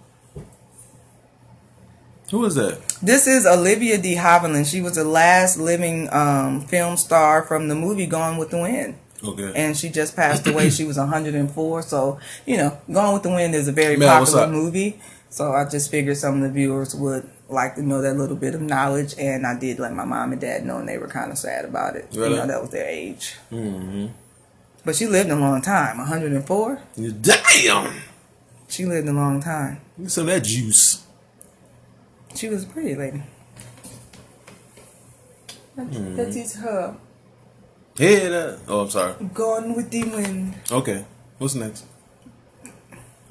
Who 2.31 2.43
is 2.45 2.55
that? 2.55 2.79
This 3.01 3.27
is 3.27 3.45
Olivia 3.45 3.97
de 3.97 4.15
Havilland. 4.15 4.69
She 4.69 4.81
was 4.81 4.95
the 4.95 5.03
last 5.03 5.57
living 5.57 6.11
um, 6.11 6.61
film 6.61 6.97
star 6.97 7.43
from 7.43 7.67
the 7.67 7.75
movie 7.75 8.07
Gone 8.07 8.38
with 8.38 8.49
the 8.49 8.57
Wind. 8.59 8.95
Okay. 9.23 9.53
and 9.55 9.77
she 9.77 9.88
just 9.89 10.17
passed 10.17 10.45
away. 10.47 10.69
she 10.69 10.84
was 10.84 10.97
104. 10.97 11.81
So, 11.84 12.19
you 12.45 12.57
know, 12.57 12.77
Gone 12.91 13.13
with 13.13 13.23
the 13.23 13.29
Wind 13.29 13.55
is 13.55 13.67
a 13.67 13.71
very 13.71 13.95
Man, 13.95 14.09
popular 14.09 14.47
movie. 14.47 14.99
So 15.29 15.53
I 15.53 15.63
just 15.69 15.89
figured 15.91 16.17
some 16.17 16.38
of 16.38 16.41
the 16.41 16.49
viewers 16.49 16.93
would 16.93 17.29
like 17.54 17.76
to 17.76 17.82
know 17.84 18.01
that 18.01 18.16
little 18.18 18.36
bit 18.36 18.56
of 18.56 18.62
knowledge. 18.62 19.16
And 19.18 19.45
I 19.47 19.58
did 19.58 19.80
let 19.80 19.93
my 19.93 20.04
mom 20.06 20.32
and 20.34 20.41
dad 20.41 20.66
know, 20.66 20.78
and 20.80 20.88
they 20.89 20.97
were 20.97 21.08
kind 21.08 21.32
of 21.32 21.38
sad 21.38 21.64
about 21.66 21.95
it. 21.95 22.08
Really? 22.14 22.32
You 22.32 22.36
know, 22.38 22.47
that 22.47 22.62
was 22.62 22.72
their 22.72 22.88
age. 22.88 23.36
mm-hmm. 23.51 24.08
But 24.86 24.95
she 24.97 25.08
lived 25.08 25.30
a 25.30 25.36
long 25.38 25.62
time. 25.62 25.97
104? 25.97 26.80
Damn. 27.22 27.93
She 28.68 28.86
lived 28.86 29.08
a 29.08 29.14
long 29.14 29.39
time. 29.41 29.80
Some 30.08 30.28
of 30.28 30.34
that 30.34 30.43
juice. 30.43 31.06
She 32.36 32.49
was 32.49 32.64
a 32.64 32.68
pretty 32.68 32.95
lady. 32.95 33.24
That, 35.76 35.84
Hmm. 35.88 36.16
that 36.16 36.28
is 36.30 36.56
her. 36.56 36.95
Yeah. 37.97 38.58
Oh, 38.68 38.82
I'm 38.82 38.89
sorry. 38.89 39.14
Gone 39.34 39.76
with 39.76 39.89
the 39.91 40.04
wind. 40.04 40.56
Okay. 40.72 41.06
What's 41.38 41.56
next? 41.56 41.86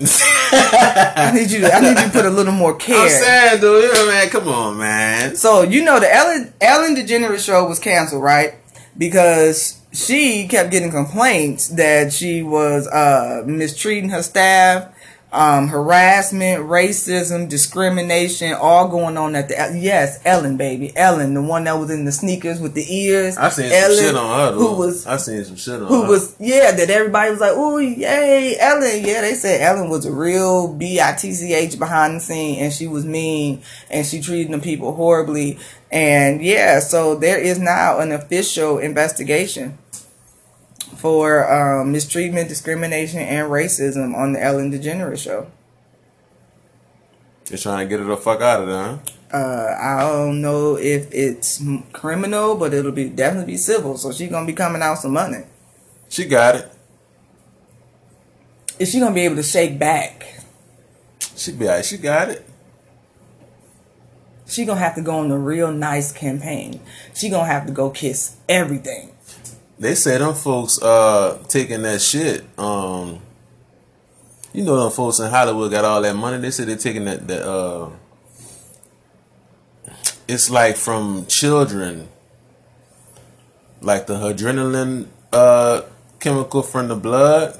I 0.05 1.33
need 1.35 1.51
you. 1.51 1.61
To, 1.61 1.73
I 1.73 1.81
need 1.81 1.99
you 1.99 2.07
to 2.07 2.11
put 2.11 2.25
a 2.27 2.31
little 2.31 2.53
more 2.53 2.75
care. 2.77 2.97
I'm 2.99 3.09
saying, 3.09 3.61
dude. 3.61 3.91
Yeah, 3.95 4.05
man. 4.07 4.29
Come 4.31 4.49
on, 4.49 4.79
man. 4.79 5.37
So 5.37 5.63
you 5.63 5.85
know 5.85 6.01
the 6.01 6.13
Ellen 6.13 6.53
Ellen 6.61 6.97
DeGeneres 6.97 7.45
show 7.45 7.67
was 7.67 7.79
canceled, 7.79 8.23
right? 8.23 8.55
Because 8.97 9.81
she 9.93 10.47
kept 10.49 10.71
getting 10.71 10.91
complaints 10.91 11.69
that 11.69 12.13
she 12.13 12.43
was 12.43 12.87
uh, 12.89 13.43
mistreating 13.47 14.11
her 14.11 14.23
staff, 14.23 14.93
um, 15.33 15.69
harassment, 15.69 16.67
racism, 16.67 17.49
discrimination, 17.49 18.53
all 18.53 18.89
going 18.89 19.17
on 19.17 19.35
at 19.35 19.49
the 19.49 19.79
yes, 19.81 20.21
Ellen, 20.27 20.59
baby, 20.59 20.95
Ellen, 20.95 21.33
the 21.33 21.43
one 21.43 21.65
that 21.65 21.79
was 21.79 21.91
in 21.91 22.05
the 22.05 22.13
sneakers 22.13 22.61
with 22.61 22.75
the 22.75 22.85
ears. 22.95 23.39
I 23.39 23.49
seen 23.49 23.73
Ellen, 23.73 23.97
some 23.97 24.05
shit 24.05 24.15
on 24.15 24.39
her. 24.39 24.53
Though. 24.53 24.69
who 24.69 24.79
was 24.79 25.07
I 25.07 25.17
seen 25.17 25.43
some 25.45 25.57
shit 25.57 25.81
on 25.81 25.87
who 25.89 26.01
her. 26.01 26.05
Who 26.05 26.11
was 26.11 26.37
yeah 26.39 26.73
that 26.73 26.91
everybody 26.91 27.31
was 27.31 27.41
like 27.41 27.53
oh 27.55 27.79
yay 27.79 28.57
Ellen 28.59 29.05
yeah 29.05 29.23
they 29.23 29.35
said 29.35 29.63
Ellen 29.63 29.89
was 29.89 30.05
a 30.05 30.13
real 30.13 30.69
bitch 30.75 31.79
behind 31.79 32.17
the 32.17 32.21
scene 32.21 32.59
and 32.63 32.73
she 32.73 32.87
was 32.87 33.05
mean 33.05 33.63
and 33.91 34.07
she 34.07 34.21
treated 34.21 34.53
the 34.53 34.59
people 34.59 34.95
horribly 34.95 35.59
and 35.91 36.43
yeah 36.43 36.79
so 36.79 37.15
there 37.15 37.39
is 37.39 37.59
now 37.59 37.99
an 38.01 38.13
official 38.13 38.79
investigation 38.79 39.79
for 41.03 41.51
um, 41.53 41.91
mistreatment 41.91 42.49
discrimination 42.49 43.19
and 43.19 43.51
racism 43.51 44.15
on 44.15 44.33
the 44.35 44.43
Ellen 44.43 44.71
DeGeneres 44.73 45.19
show 45.19 45.49
They're 47.47 47.59
trying 47.59 47.89
to 47.89 47.91
get 47.91 47.99
her 47.99 48.07
the 48.07 48.17
fuck 48.17 48.41
out 48.41 48.61
of 48.63 48.69
there. 48.69 49.01
Huh? 49.33 49.37
uh, 49.37 49.77
I 49.81 50.01
don't 50.03 50.41
know 50.41 50.77
if 50.77 51.13
it's 51.13 51.61
criminal 51.93 52.55
but 52.55 52.73
it'll 52.73 52.93
be 52.93 53.09
definitely 53.09 53.55
be 53.55 53.57
civil 53.59 53.99
so 53.99 54.13
she's 54.13 54.31
gonna 54.31 54.47
be 54.47 54.53
coming 54.53 54.81
out 54.81 54.99
some 54.99 55.13
money 55.13 55.45
She 56.09 56.25
got 56.25 56.55
it. 56.55 56.71
is 58.79 58.91
she 58.93 59.01
gonna 59.01 59.15
be 59.15 59.23
able 59.23 59.37
to 59.37 59.43
shake 59.43 59.79
back 59.79 60.45
She 61.37 61.51
be 61.53 61.67
alright. 61.67 61.85
She 61.85 61.97
got 61.97 62.29
it. 62.29 62.47
She 64.47 64.65
gonna 64.67 64.79
have 64.81 64.95
to 64.97 65.03
go 65.03 65.17
on 65.19 65.31
a 65.31 65.39
real 65.39 65.73
nice 65.73 66.13
campaign. 66.13 66.79
She 67.15 67.31
gonna 67.31 67.47
have 67.47 67.67
to 67.67 67.73
go 67.73 67.89
kiss 67.91 68.37
everything. 68.49 69.12
They 69.79 69.95
say 69.95 70.19
them 70.19 70.35
folks 70.35 70.81
uh 70.81 71.43
taking 71.49 71.83
that 71.83 72.01
shit. 72.01 72.45
Um, 72.59 73.21
you 74.53 74.63
know 74.65 74.83
them 74.83 74.93
folks 74.93 75.19
in 75.19 75.31
Hollywood 75.31 75.71
got 75.71 75.85
all 75.85 76.03
that 76.03 76.15
money. 76.15 76.39
They 76.39 76.51
say 76.51 76.65
they're 76.65 76.77
taking 76.77 77.05
that 77.07 77.27
that 77.29 77.49
uh. 77.49 77.91
It's 80.29 80.51
like 80.51 80.77
from 80.77 81.27
children. 81.27 82.09
Like 83.81 84.07
the 84.07 84.15
adrenaline 84.15 85.09
uh 85.33 85.83
chemical 86.21 86.63
from 86.63 86.89
the 86.89 86.97
blood. 86.97 87.59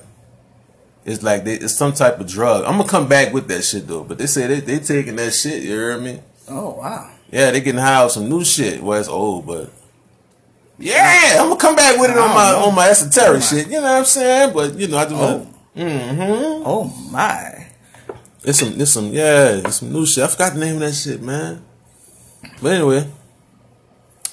It's 1.05 1.23
like 1.23 1.43
they, 1.45 1.55
it's 1.55 1.75
some 1.75 1.93
type 1.93 2.21
of 2.21 2.29
drug. 2.29 2.65
I'm 2.65 2.77
gonna 2.77 2.89
come 2.89 3.09
back 3.09 3.33
with 3.33 3.49
that 3.49 3.65
shit 3.65 3.89
though. 3.89 4.05
But 4.05 4.19
they 4.19 4.27
say 4.27 4.47
they 4.47 4.61
they 4.61 4.79
taking 4.79 5.17
that 5.17 5.33
shit. 5.33 5.63
You 5.65 5.71
hear 5.71 5.99
me? 5.99 6.21
Oh 6.49 6.71
wow! 6.75 7.11
Yeah, 7.31 7.51
they 7.51 7.61
getting 7.61 7.81
high 7.81 7.97
off 7.97 8.13
some 8.13 8.29
new 8.29 8.45
shit. 8.45 8.83
Well, 8.83 9.01
it's 9.01 9.09
old, 9.09 9.47
but 9.47 9.71
yeah, 10.83 11.37
I'm 11.41 11.49
gonna 11.49 11.57
come 11.61 11.77
back 11.77 11.99
with 11.99 12.11
it 12.11 12.19
on 12.19 12.31
my 12.31 12.53
on 12.55 12.75
my 12.75 12.89
esoteric 12.89 13.43
shit. 13.43 13.67
You 13.67 13.75
know 13.75 13.83
what 13.83 13.99
I'm 13.99 14.05
saying? 14.05 14.53
But 14.53 14.75
you 14.79 14.89
know, 14.89 14.99
I 14.99 15.09
do. 15.09 15.15
Oh. 15.17 15.49
Mm-hmm. 15.77 16.63
Oh 16.67 16.85
my! 17.11 17.67
It's 18.45 18.59
some, 18.59 18.79
it's 18.81 18.91
some, 18.91 19.11
yeah, 19.13 19.57
it's 19.65 19.77
some 19.77 19.93
new 19.93 20.05
shit. 20.05 20.25
I 20.25 20.27
forgot 20.27 20.53
the 20.55 20.61
name 20.61 20.75
of 20.75 20.81
that 20.81 20.93
shit, 20.93 21.23
man. 21.23 21.63
But 22.61 22.73
anyway, 22.75 23.09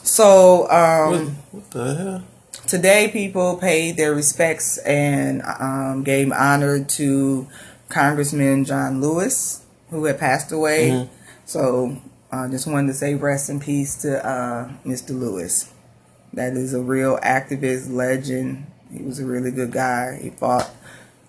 So 0.03 0.61
what, 0.63 0.73
um, 0.73 1.35
what 1.51 1.71
the 1.71 1.95
hell? 1.95 2.23
today 2.67 3.09
people 3.11 3.55
paid 3.57 3.97
their 3.97 4.13
respects 4.13 4.77
and 4.79 5.41
um, 5.59 6.03
gave 6.03 6.31
honor 6.31 6.83
to 6.83 7.47
Congressman 7.89 8.65
John 8.65 8.99
Lewis, 9.01 9.61
who 9.91 10.03
had 10.05 10.19
passed 10.19 10.51
away. 10.51 10.89
Mhm. 10.89 11.09
So 11.45 11.97
I 12.31 12.47
just 12.47 12.67
wanted 12.67 12.87
to 12.87 12.93
say 12.93 13.15
rest 13.15 13.49
in 13.49 13.59
peace 13.59 13.95
to 14.01 14.25
uh, 14.25 14.69
Mr. 14.85 15.11
Lewis. 15.17 15.71
That 16.33 16.53
is 16.53 16.73
a 16.73 16.81
real 16.81 17.17
activist 17.19 17.91
legend. 17.91 18.65
He 18.91 19.03
was 19.03 19.19
a 19.19 19.25
really 19.25 19.51
good 19.51 19.71
guy. 19.71 20.19
He 20.21 20.29
fought 20.29 20.69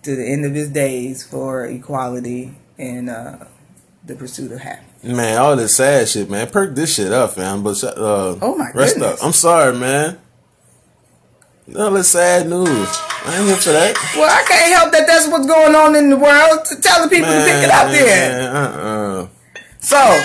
to 0.02 0.14
the 0.16 0.24
end 0.26 0.44
of 0.44 0.54
his 0.54 0.68
days 0.70 1.22
for 1.26 1.66
equality 1.66 2.54
and 2.78 3.10
uh, 3.10 3.36
the 4.04 4.14
pursuit 4.16 4.52
of 4.52 4.60
happiness. 4.60 4.86
Man, 5.02 5.38
all 5.38 5.56
this 5.56 5.76
sad 5.76 6.08
shit, 6.08 6.28
man. 6.30 6.48
Perk 6.50 6.74
this 6.74 6.94
shit 6.94 7.12
up, 7.12 7.32
fam. 7.34 7.62
But 7.62 7.82
uh, 7.84 8.36
Oh, 8.42 8.54
my 8.56 8.70
rest 8.74 8.96
goodness. 8.96 9.20
up. 9.20 9.26
I'm 9.26 9.32
sorry, 9.32 9.76
man. 9.76 10.18
All 11.78 11.90
this 11.92 12.08
sad 12.08 12.48
news. 12.48 12.68
I 12.68 13.36
ain't 13.38 13.46
here 13.46 13.56
for 13.56 13.70
that. 13.72 13.94
Well, 14.16 14.28
I 14.28 14.42
can't 14.48 14.72
help 14.74 14.92
that. 14.92 15.06
That's 15.06 15.28
what's 15.28 15.46
going 15.46 15.74
on 15.74 15.94
in 15.94 16.10
the 16.10 16.16
world. 16.16 16.66
Tell 16.82 17.02
the 17.04 17.08
people 17.08 17.30
to 17.30 17.44
pick 17.44 17.64
it 17.64 17.70
up 17.70 17.90
there. 17.90 18.30
man, 18.52 18.56
uh-uh. 18.56 19.28
So, 19.78 20.24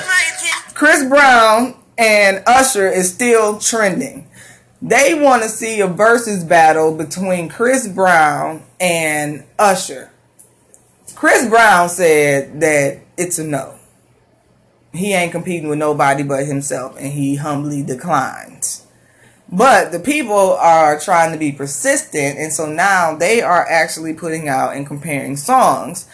Chris 0.73 1.05
Brown 1.07 1.75
and 1.97 2.41
Usher 2.47 2.89
is 2.89 3.13
still 3.13 3.59
trending. 3.59 4.27
They 4.87 5.15
want 5.15 5.41
to 5.41 5.49
see 5.49 5.81
a 5.81 5.87
versus 5.87 6.43
battle 6.43 6.93
between 6.93 7.49
Chris 7.49 7.87
Brown 7.87 8.61
and 8.79 9.43
Usher. 9.57 10.11
Chris 11.15 11.49
Brown 11.49 11.89
said 11.89 12.61
that 12.61 12.99
it's 13.17 13.39
a 13.39 13.43
no. 13.43 13.79
He 14.93 15.13
ain't 15.13 15.31
competing 15.31 15.69
with 15.69 15.79
nobody 15.79 16.21
but 16.21 16.45
himself, 16.45 16.95
and 16.99 17.11
he 17.11 17.37
humbly 17.37 17.81
declines. 17.81 18.85
But 19.51 19.91
the 19.91 19.99
people 19.99 20.53
are 20.53 20.99
trying 20.99 21.31
to 21.31 21.39
be 21.39 21.51
persistent, 21.51 22.37
and 22.37 22.53
so 22.53 22.67
now 22.67 23.15
they 23.15 23.41
are 23.41 23.67
actually 23.67 24.13
putting 24.13 24.47
out 24.47 24.75
and 24.75 24.85
comparing 24.85 25.35
songs. 25.35 26.07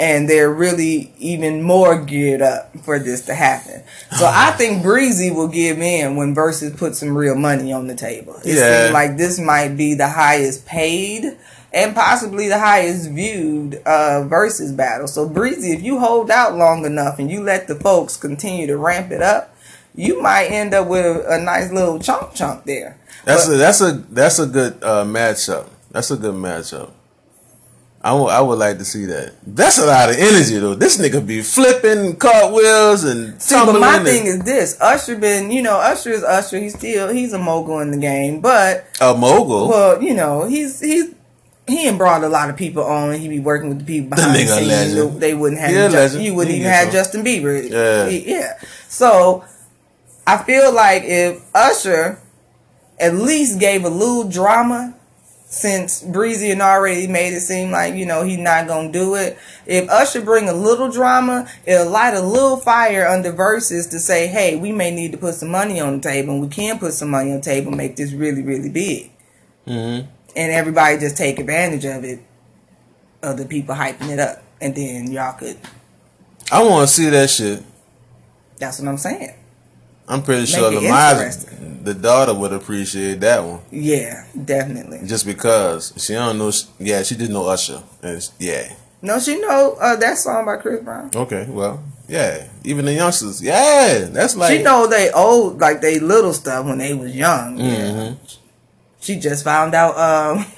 And 0.00 0.30
they're 0.30 0.52
really 0.52 1.12
even 1.18 1.60
more 1.62 2.00
geared 2.04 2.40
up 2.40 2.76
for 2.84 3.00
this 3.00 3.22
to 3.26 3.34
happen. 3.34 3.82
So 4.16 4.26
I 4.32 4.52
think 4.52 4.82
Breezy 4.82 5.30
will 5.30 5.48
give 5.48 5.80
in 5.80 6.14
when 6.16 6.34
Verzuz 6.34 6.76
put 6.76 6.94
some 6.94 7.16
real 7.16 7.34
money 7.34 7.72
on 7.72 7.86
the 7.88 7.94
table. 7.96 8.36
It 8.44 8.54
Yeah. 8.56 8.82
seems 8.84 8.94
like 8.94 9.16
this 9.16 9.40
might 9.40 9.76
be 9.76 9.94
the 9.94 10.08
highest 10.08 10.66
paid 10.66 11.36
and 11.72 11.94
possibly 11.94 12.48
the 12.48 12.58
highest 12.58 13.10
viewed 13.10 13.82
uh, 13.84 14.22
versus 14.24 14.72
battle. 14.72 15.08
So 15.08 15.28
Breezy, 15.28 15.72
if 15.72 15.82
you 15.82 15.98
hold 15.98 16.30
out 16.30 16.54
long 16.56 16.84
enough 16.86 17.18
and 17.18 17.28
you 17.30 17.42
let 17.42 17.66
the 17.66 17.74
folks 17.74 18.16
continue 18.16 18.66
to 18.68 18.76
ramp 18.76 19.10
it 19.10 19.20
up, 19.20 19.54
you 19.96 20.22
might 20.22 20.46
end 20.46 20.74
up 20.74 20.86
with 20.86 21.04
a, 21.04 21.34
a 21.34 21.40
nice 21.40 21.72
little 21.72 21.98
chunk 21.98 22.34
chunk 22.34 22.64
there. 22.64 22.96
That's 23.24 23.46
But- 23.46 23.54
a 23.54 23.56
that's 23.58 23.80
a 23.80 23.92
that's 24.10 24.38
a 24.38 24.46
good 24.46 24.74
uh, 24.82 25.04
matchup. 25.04 25.66
That's 25.90 26.10
a 26.12 26.16
good 26.16 26.34
matchup. 26.36 26.92
I 28.14 28.40
would 28.40 28.58
like 28.58 28.78
to 28.78 28.84
see 28.84 29.06
that. 29.06 29.32
That's 29.46 29.78
a 29.78 29.86
lot 29.86 30.10
of 30.10 30.16
energy 30.16 30.58
though. 30.58 30.74
This 30.74 30.98
nigga 30.98 31.24
be 31.26 31.42
flipping 31.42 32.16
cartwheels 32.16 33.04
and 33.04 33.40
See, 33.40 33.54
but 33.54 33.78
my 33.80 33.96
and- 33.96 34.04
thing 34.06 34.26
is 34.26 34.40
this: 34.40 34.76
Usher 34.80 35.16
been, 35.16 35.50
you 35.50 35.62
know, 35.62 35.76
Usher 35.78 36.10
is 36.10 36.22
Usher. 36.22 36.58
He's 36.58 36.74
still 36.76 37.08
he's 37.08 37.32
a 37.32 37.38
mogul 37.38 37.80
in 37.80 37.90
the 37.90 37.96
game, 37.96 38.40
but 38.40 38.86
a 39.00 39.14
mogul. 39.14 39.68
well, 39.68 40.02
you 40.02 40.14
know, 40.14 40.44
he's 40.46 40.80
he's 40.80 41.14
he 41.66 41.86
ain't 41.86 41.98
brought 41.98 42.24
a 42.24 42.28
lot 42.28 42.48
of 42.50 42.56
people 42.56 42.82
on. 42.82 43.12
He 43.14 43.28
be 43.28 43.40
working 43.40 43.68
with 43.68 43.80
the 43.80 43.84
people 43.84 44.16
behind 44.16 44.34
the, 44.36 44.46
scenes. 44.46 45.18
They 45.18 45.34
wouldn't 45.34 45.60
have 45.60 45.70
He 45.70 45.76
a 45.76 45.88
Ju- 45.90 45.96
legend. 45.96 46.22
you 46.24 46.34
wouldn't 46.34 46.54
He 46.54 46.60
even 46.60 46.72
have 46.72 46.84
some. 46.84 46.92
Justin 46.92 47.24
Bieber. 47.24 47.68
Yeah. 47.70 48.08
He- 48.08 48.30
yeah. 48.30 48.58
So 48.88 49.44
I 50.26 50.38
feel 50.38 50.72
like 50.72 51.02
if 51.04 51.42
Usher 51.54 52.20
at 53.00 53.14
least 53.14 53.60
gave 53.60 53.84
a 53.84 53.88
little 53.90 54.24
drama. 54.28 54.94
Since 55.50 56.02
Breezy 56.02 56.50
had 56.50 56.60
already 56.60 57.06
made 57.06 57.32
it 57.32 57.40
seem 57.40 57.70
like 57.70 57.94
you 57.94 58.04
know 58.04 58.22
he's 58.22 58.38
not 58.38 58.66
gonna 58.66 58.92
do 58.92 59.14
it, 59.14 59.38
if 59.64 59.88
Usher 59.88 60.20
bring 60.20 60.46
a 60.46 60.52
little 60.52 60.90
drama, 60.90 61.48
it'll 61.64 61.90
light 61.90 62.12
a 62.12 62.20
little 62.20 62.58
fire 62.58 63.06
under 63.06 63.32
Verzuz 63.32 63.90
to 63.90 63.98
say, 63.98 64.26
hey, 64.26 64.56
we 64.56 64.72
may 64.72 64.90
need 64.94 65.12
to 65.12 65.18
put 65.18 65.34
some 65.34 65.50
money 65.50 65.80
on 65.80 65.96
the 65.96 66.02
table, 66.02 66.34
and 66.34 66.42
we 66.42 66.48
can 66.48 66.78
put 66.78 66.92
some 66.92 67.08
money 67.10 67.30
on 67.30 67.38
the 67.38 67.42
table, 67.42 67.68
and 67.68 67.78
make 67.78 67.96
this 67.96 68.12
really, 68.12 68.42
really 68.42 68.68
big 68.68 69.10
Mm-hmm. 69.66 70.08
and 70.34 70.52
everybody 70.52 70.96
just 70.98 71.16
take 71.18 71.38
advantage 71.38 71.84
of 71.84 72.02
it, 72.02 72.20
of 73.22 73.36
the 73.36 73.44
people 73.44 73.74
hyping 73.74 74.08
it 74.08 74.18
up, 74.18 74.42
and 74.62 74.74
then 74.74 75.12
y'all 75.12 75.36
could. 75.38 75.58
I 76.50 76.62
want 76.62 76.88
to 76.88 76.94
see 76.94 77.10
that 77.10 77.28
shit. 77.28 77.62
That's 78.58 78.78
what 78.78 78.88
I'm 78.88 78.96
saying. 78.96 79.34
I'm 80.08 80.22
pretty 80.22 80.46
sure 80.46 80.72
it 80.72 80.76
Lamar, 80.82 81.12
interesting. 81.12 81.80
the 81.84 81.94
daughter, 81.94 82.34
would 82.34 82.52
appreciate 82.52 83.20
that 83.20 83.44
one 83.44 83.60
Yeah, 83.70 84.24
definitely. 84.44 85.00
just 85.04 85.26
because 85.26 85.92
she 85.98 86.14
don't 86.14 86.38
know. 86.38 86.50
Yeah, 86.78 87.02
she 87.02 87.14
didn't 87.14 87.34
know 87.34 87.46
Usher. 87.46 87.82
And 88.02 88.26
yeah. 88.38 88.72
No, 89.02 89.18
she 89.20 89.38
know 89.40 89.76
uh, 89.80 89.96
that 89.96 90.18
song 90.18 90.46
by 90.46 90.56
Chris 90.56 90.82
Brown. 90.82 91.10
Okay. 91.14 91.46
Well. 91.48 91.82
Yeah. 92.08 92.48
Even 92.64 92.86
the 92.86 92.94
youngsters. 92.94 93.42
Yeah. 93.42 94.08
That's 94.10 94.34
like. 94.34 94.56
she 94.56 94.62
know 94.62 94.86
they 94.86 95.10
old 95.12 95.60
like 95.60 95.80
they 95.82 95.98
little 96.00 96.32
stuff 96.32 96.64
when 96.66 96.78
they 96.78 96.94
was 96.94 97.14
young. 97.14 97.58
Yeah. 97.58 97.64
Mhm. 97.92 98.38
She 99.00 99.18
just 99.20 99.44
found 99.44 99.74
out 99.74 99.96
um, 99.96 100.46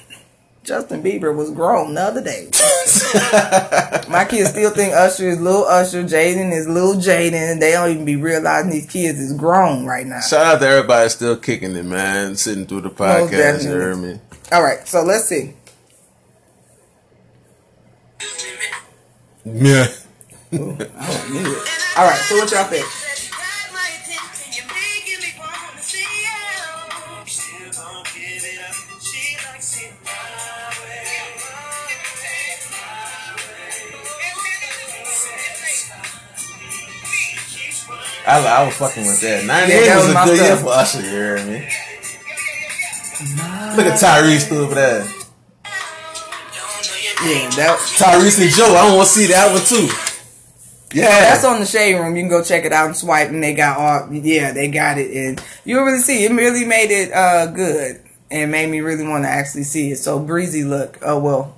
Justin 0.63 1.01
Bieber 1.01 1.35
was 1.35 1.49
grown 1.49 1.95
the 1.95 2.01
other 2.01 2.23
day. 2.23 2.45
My 4.09 4.25
kids 4.25 4.51
still 4.51 4.69
think 4.69 4.93
Usher 4.93 5.29
is 5.29 5.39
little 5.41 5.65
Usher, 5.65 6.03
Jaden 6.03 6.51
is 6.51 6.67
little 6.67 6.93
Jaden. 6.93 7.59
They 7.59 7.71
don't 7.71 7.89
even 7.89 8.05
be 8.05 8.15
realizing 8.15 8.69
these 8.69 8.85
kids 8.85 9.19
is 9.19 9.33
grown 9.33 9.85
right 9.85 10.05
now. 10.05 10.21
Shout 10.21 10.45
out 10.45 10.59
to 10.59 10.67
everybody 10.67 11.09
still 11.09 11.35
kicking 11.35 11.75
it, 11.75 11.85
man. 11.85 12.35
Sitting 12.35 12.67
through 12.67 12.81
the 12.81 12.89
podcast. 12.91 13.31
You 13.31 13.37
definitely. 13.37 13.79
heard 13.79 13.97
me. 13.97 14.19
All 14.51 14.61
right, 14.61 14.87
so 14.87 15.01
let's 15.03 15.25
see. 15.25 15.53
Yeah. 19.43 19.87
All 20.53 22.05
right, 22.05 22.21
so 22.27 22.35
what 22.37 22.51
y'all 22.51 22.65
think? 22.65 22.85
I, 38.27 38.45
I 38.45 38.65
was 38.65 38.75
fucking 38.77 39.05
with 39.05 39.21
that. 39.21 39.45
98 39.45 39.73
Yeah, 39.73 39.85
that 39.85 39.95
was, 39.95 40.05
was 40.05 40.11
a 40.11 40.13
my 40.13 40.25
good 40.25 40.39
year 40.39 40.57
for 40.57 40.69
Usher, 40.69 41.01
you 41.01 41.09
hear 41.09 41.37
me? 41.45 41.67
Look 43.75 43.85
at 43.85 43.99
Tyrese 43.99 44.47
through 44.47 44.65
over 44.65 44.75
there. 44.75 45.07
Yeah, 47.23 47.49
that 47.51 47.77
Tyrese 47.97 48.41
and 48.41 48.51
Joe, 48.51 48.73
I 48.73 48.87
don't 48.87 48.97
want 48.97 49.07
to 49.07 49.13
see 49.13 49.27
that 49.27 49.53
one 49.53 49.63
too. 49.63 49.93
Yeah. 50.93 51.07
that's 51.07 51.45
on 51.45 51.59
the 51.59 51.65
shade 51.65 51.95
room. 51.95 52.15
You 52.15 52.23
can 52.23 52.29
go 52.29 52.43
check 52.43 52.65
it 52.65 52.73
out 52.73 52.87
and 52.87 52.95
swipe, 52.97 53.29
and 53.29 53.43
they 53.43 53.53
got 53.53 53.77
all. 53.77 54.11
Yeah, 54.13 54.51
they 54.51 54.69
got 54.69 54.97
it, 54.97 55.15
and 55.15 55.43
you 55.63 55.83
really 55.85 55.99
see 55.99 56.25
it. 56.25 56.31
Really 56.31 56.65
made 56.65 56.91
it 56.91 57.13
uh 57.13 57.45
good, 57.47 58.01
and 58.29 58.51
made 58.51 58.69
me 58.69 58.81
really 58.81 59.07
want 59.07 59.23
to 59.23 59.29
actually 59.29 59.63
see 59.63 59.91
it. 59.91 59.97
So 59.97 60.19
breezy 60.19 60.63
look. 60.63 60.97
Oh 61.01 61.19
well. 61.19 61.55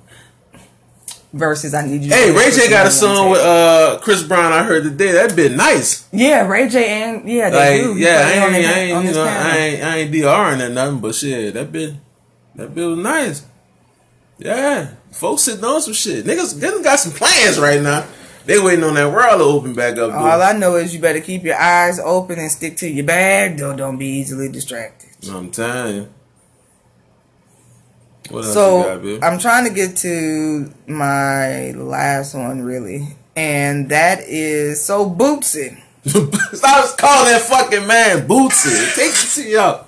Verzuz, 1.34 1.74
I 1.76 1.84
need 1.84 2.02
you. 2.02 2.10
Hey, 2.12 2.30
Ray 2.30 2.50
J 2.52 2.70
got 2.70 2.86
a 2.86 2.90
song 2.90 3.30
with 3.30 3.40
uh 3.40 3.98
Chris 4.02 4.22
Brown. 4.22 4.52
I 4.52 4.62
heard 4.62 4.84
today. 4.84 5.12
That 5.12 5.34
been 5.34 5.56
nice. 5.56 6.06
Yeah, 6.12 6.46
Ray 6.46 6.68
J 6.68 7.02
and 7.02 7.28
yeah, 7.28 7.50
they 7.50 7.80
Like, 7.80 7.82
do. 7.82 7.94
He 7.94 8.04
yeah, 8.04 8.20
I 8.24 8.30
ain't, 8.32 8.66
I 8.66 8.78
ain't, 8.78 9.04
you 9.06 9.12
know. 9.12 9.24
I 9.24 9.56
ain't, 9.56 9.82
I 9.82 9.96
ain't 9.98 10.12
DRing 10.12 10.62
or 10.62 10.68
nothing, 10.72 11.00
but 11.00 11.14
shit, 11.14 11.54
that 11.54 11.72
bit, 11.72 11.94
that 12.54 12.72
bit 12.72 12.86
was 12.86 12.98
nice. 12.98 13.44
Yeah, 14.38 14.94
folks 15.10 15.42
sitting 15.42 15.64
on 15.64 15.82
some 15.82 15.92
shit. 15.92 16.24
Niggas, 16.24 16.54
niggas 16.54 16.84
got 16.84 17.00
some 17.00 17.12
plans 17.12 17.58
right 17.58 17.80
now. 17.82 18.06
They 18.46 18.60
waiting 18.60 18.84
on 18.84 18.94
that 18.94 19.10
world 19.10 19.38
to 19.38 19.44
open 19.44 19.74
back 19.74 19.96
up. 19.98 20.12
All. 20.12 20.42
I 20.42 20.52
know 20.52 20.76
is 20.76 20.94
you 20.94 21.00
better 21.00 21.20
keep 21.20 21.42
your 21.42 21.58
eyes 21.58 21.98
open 21.98 22.38
and 22.38 22.50
stick 22.50 22.76
to 22.78 22.88
your 22.88 23.06
bag. 23.06 23.56
Don't 23.56 23.76
don't 23.76 23.96
be 23.96 24.06
easily 24.06 24.48
distracted. 24.50 25.10
I'm 25.28 25.50
telling 25.50 25.96
you. 25.96 26.08
What 28.30 28.44
else 28.44 28.48
you 28.48 28.52
So 28.52 29.18
got. 29.20 29.32
I'm 29.32 29.38
trying 29.38 29.68
to 29.68 29.74
get 29.74 29.96
to 29.98 30.72
my 30.86 31.72
last 31.72 32.34
one 32.34 32.62
really, 32.62 33.16
and 33.36 33.88
that 33.90 34.20
is 34.26 34.84
so 34.84 35.08
Bootsy. 35.10 35.80
Stop 36.06 36.98
calling 36.98 37.32
that 37.32 37.42
fucking 37.42 37.86
man 37.86 38.26
Bootsy. 38.28 38.94
Take 38.94 39.12
it 39.12 39.30
to 39.34 39.42
y'all. 39.48 39.86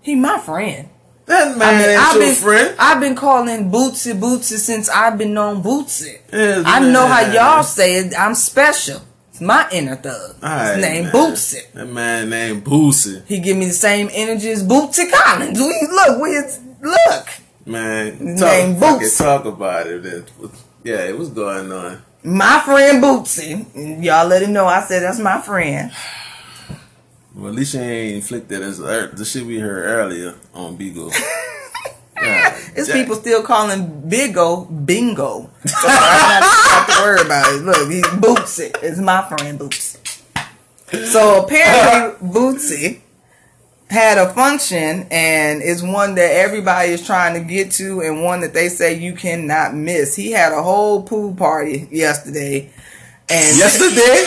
He 0.00 0.14
my 0.14 0.38
friend. 0.38 0.88
That 1.26 1.56
man 1.56 1.88
ain't 1.88 2.00
I've 2.00 2.16
your 2.16 2.24
been 2.24 2.34
friend. 2.34 2.76
I've 2.78 3.00
been 3.00 3.14
calling 3.14 3.70
Bootsy 3.70 4.18
Bootsy 4.18 4.56
since 4.58 4.88
I've 4.88 5.16
been 5.18 5.34
known 5.34 5.62
Bootsy. 5.62 6.18
Yeah, 6.32 6.62
I 6.66 6.80
know 6.80 7.06
how 7.06 7.32
y'all 7.32 7.62
say 7.62 7.96
it. 7.98 8.12
I'm 8.18 8.34
special. 8.34 9.00
It's 9.30 9.40
my 9.40 9.66
inner 9.72 9.96
thug. 9.96 10.36
Alright, 10.42 10.76
His 10.76 10.84
name 10.84 11.04
man. 11.04 11.12
Bootsy. 11.12 11.72
That 11.72 11.86
man 11.86 12.28
named 12.30 12.64
Bootsy. 12.64 13.24
He 13.26 13.38
give 13.38 13.56
me 13.56 13.66
the 13.66 13.72
same 13.72 14.10
energy 14.12 14.50
as 14.50 14.66
Bootsy 14.66 15.10
Collins. 15.10 15.58
We 15.58 15.88
look, 15.90 16.20
we 16.20 16.42
look. 16.82 17.28
Man, 17.64 18.18
talk, 18.36 18.48
name 18.52 18.76
fucking 18.80 18.98
Boots. 19.00 19.18
talk 19.18 19.44
about 19.44 19.86
it. 19.86 20.02
Then. 20.02 20.24
Yeah, 20.84 21.10
was 21.12 21.30
going 21.30 21.70
on? 21.72 22.02
My 22.24 22.60
friend 22.64 23.02
Bootsy. 23.02 24.02
Y'all 24.04 24.26
let 24.26 24.42
him 24.42 24.52
know 24.52 24.66
I 24.66 24.82
said 24.82 25.02
that's 25.02 25.18
my 25.18 25.40
friend. 25.40 25.92
Well, 27.34 27.48
at 27.48 27.54
least 27.54 27.74
you 27.74 27.80
ain't 27.80 28.16
inflicted 28.16 28.60
as 28.62 28.78
er, 28.80 29.06
the 29.12 29.24
shit 29.24 29.44
we 29.46 29.58
heard 29.58 29.84
earlier 29.86 30.34
on 30.54 30.76
Beagle. 30.76 31.10
God, 32.14 32.54
It's 32.76 32.88
Jack. 32.88 32.96
people 32.96 33.16
still 33.16 33.42
calling 33.42 34.02
Bigo 34.08 34.66
Bingo. 34.86 35.50
So 35.66 35.74
I 35.88 36.38
don't 36.40 36.70
have 36.70 36.86
to 36.96 37.02
worry 37.02 37.20
about 37.24 37.52
it. 37.54 37.62
Look, 37.62 37.90
he's 37.90 38.04
Bootsy. 38.20 38.70
It's 38.82 38.98
my 38.98 39.22
friend 39.28 39.58
Bootsy. 39.58 39.96
So 41.10 41.44
apparently 41.44 42.28
Bootsy 42.32 43.00
had 43.92 44.16
a 44.16 44.32
function 44.32 45.06
and 45.10 45.60
is 45.62 45.82
one 45.82 46.14
that 46.14 46.32
everybody 46.32 46.92
is 46.92 47.04
trying 47.04 47.34
to 47.34 47.40
get 47.46 47.70
to 47.72 48.00
and 48.00 48.22
one 48.22 48.40
that 48.40 48.54
they 48.54 48.70
say 48.70 48.98
you 48.98 49.12
cannot 49.12 49.74
miss. 49.74 50.16
He 50.16 50.30
had 50.30 50.52
a 50.52 50.62
whole 50.62 51.02
pool 51.02 51.34
party 51.34 51.88
yesterday. 51.90 52.70
And 53.28 53.58
Yesterday? 53.58 54.24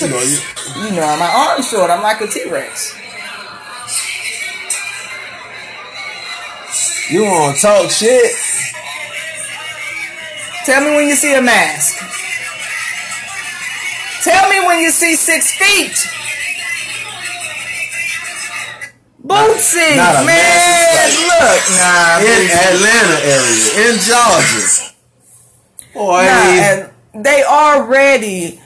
you 0.06 0.12
know, 0.12 0.22
you, 0.22 0.38
you 0.84 0.96
know, 0.96 1.16
my 1.18 1.28
arm's 1.28 1.68
short. 1.68 1.90
I'm 1.90 2.04
like 2.04 2.20
a 2.20 2.28
T-Rex. 2.28 2.96
you 7.10 7.24
want 7.24 7.56
to 7.56 7.62
talk 7.62 7.90
shit? 7.90 8.30
Tell 10.66 10.84
me 10.84 10.94
when 10.94 11.08
you 11.08 11.16
see 11.16 11.34
a 11.34 11.42
mask. 11.42 12.00
Tell 14.22 14.50
me 14.50 14.60
when 14.66 14.80
you 14.80 14.90
see 14.90 15.16
six 15.16 15.52
feet. 15.52 15.96
Bootsy, 19.24 19.96
not 19.96 20.22
a 20.22 20.26
man, 20.26 21.10
look, 21.28 21.62
nah, 21.76 22.18
In 22.20 22.48
Bootsy. 22.48 22.72
Atlanta 22.72 23.18
area, 23.22 23.90
in 23.90 23.98
Georgia. 24.00 24.94
Boy, 25.94 26.24
nah, 26.24 26.64
and 26.64 26.90
they 27.24 27.44
already 27.44 28.60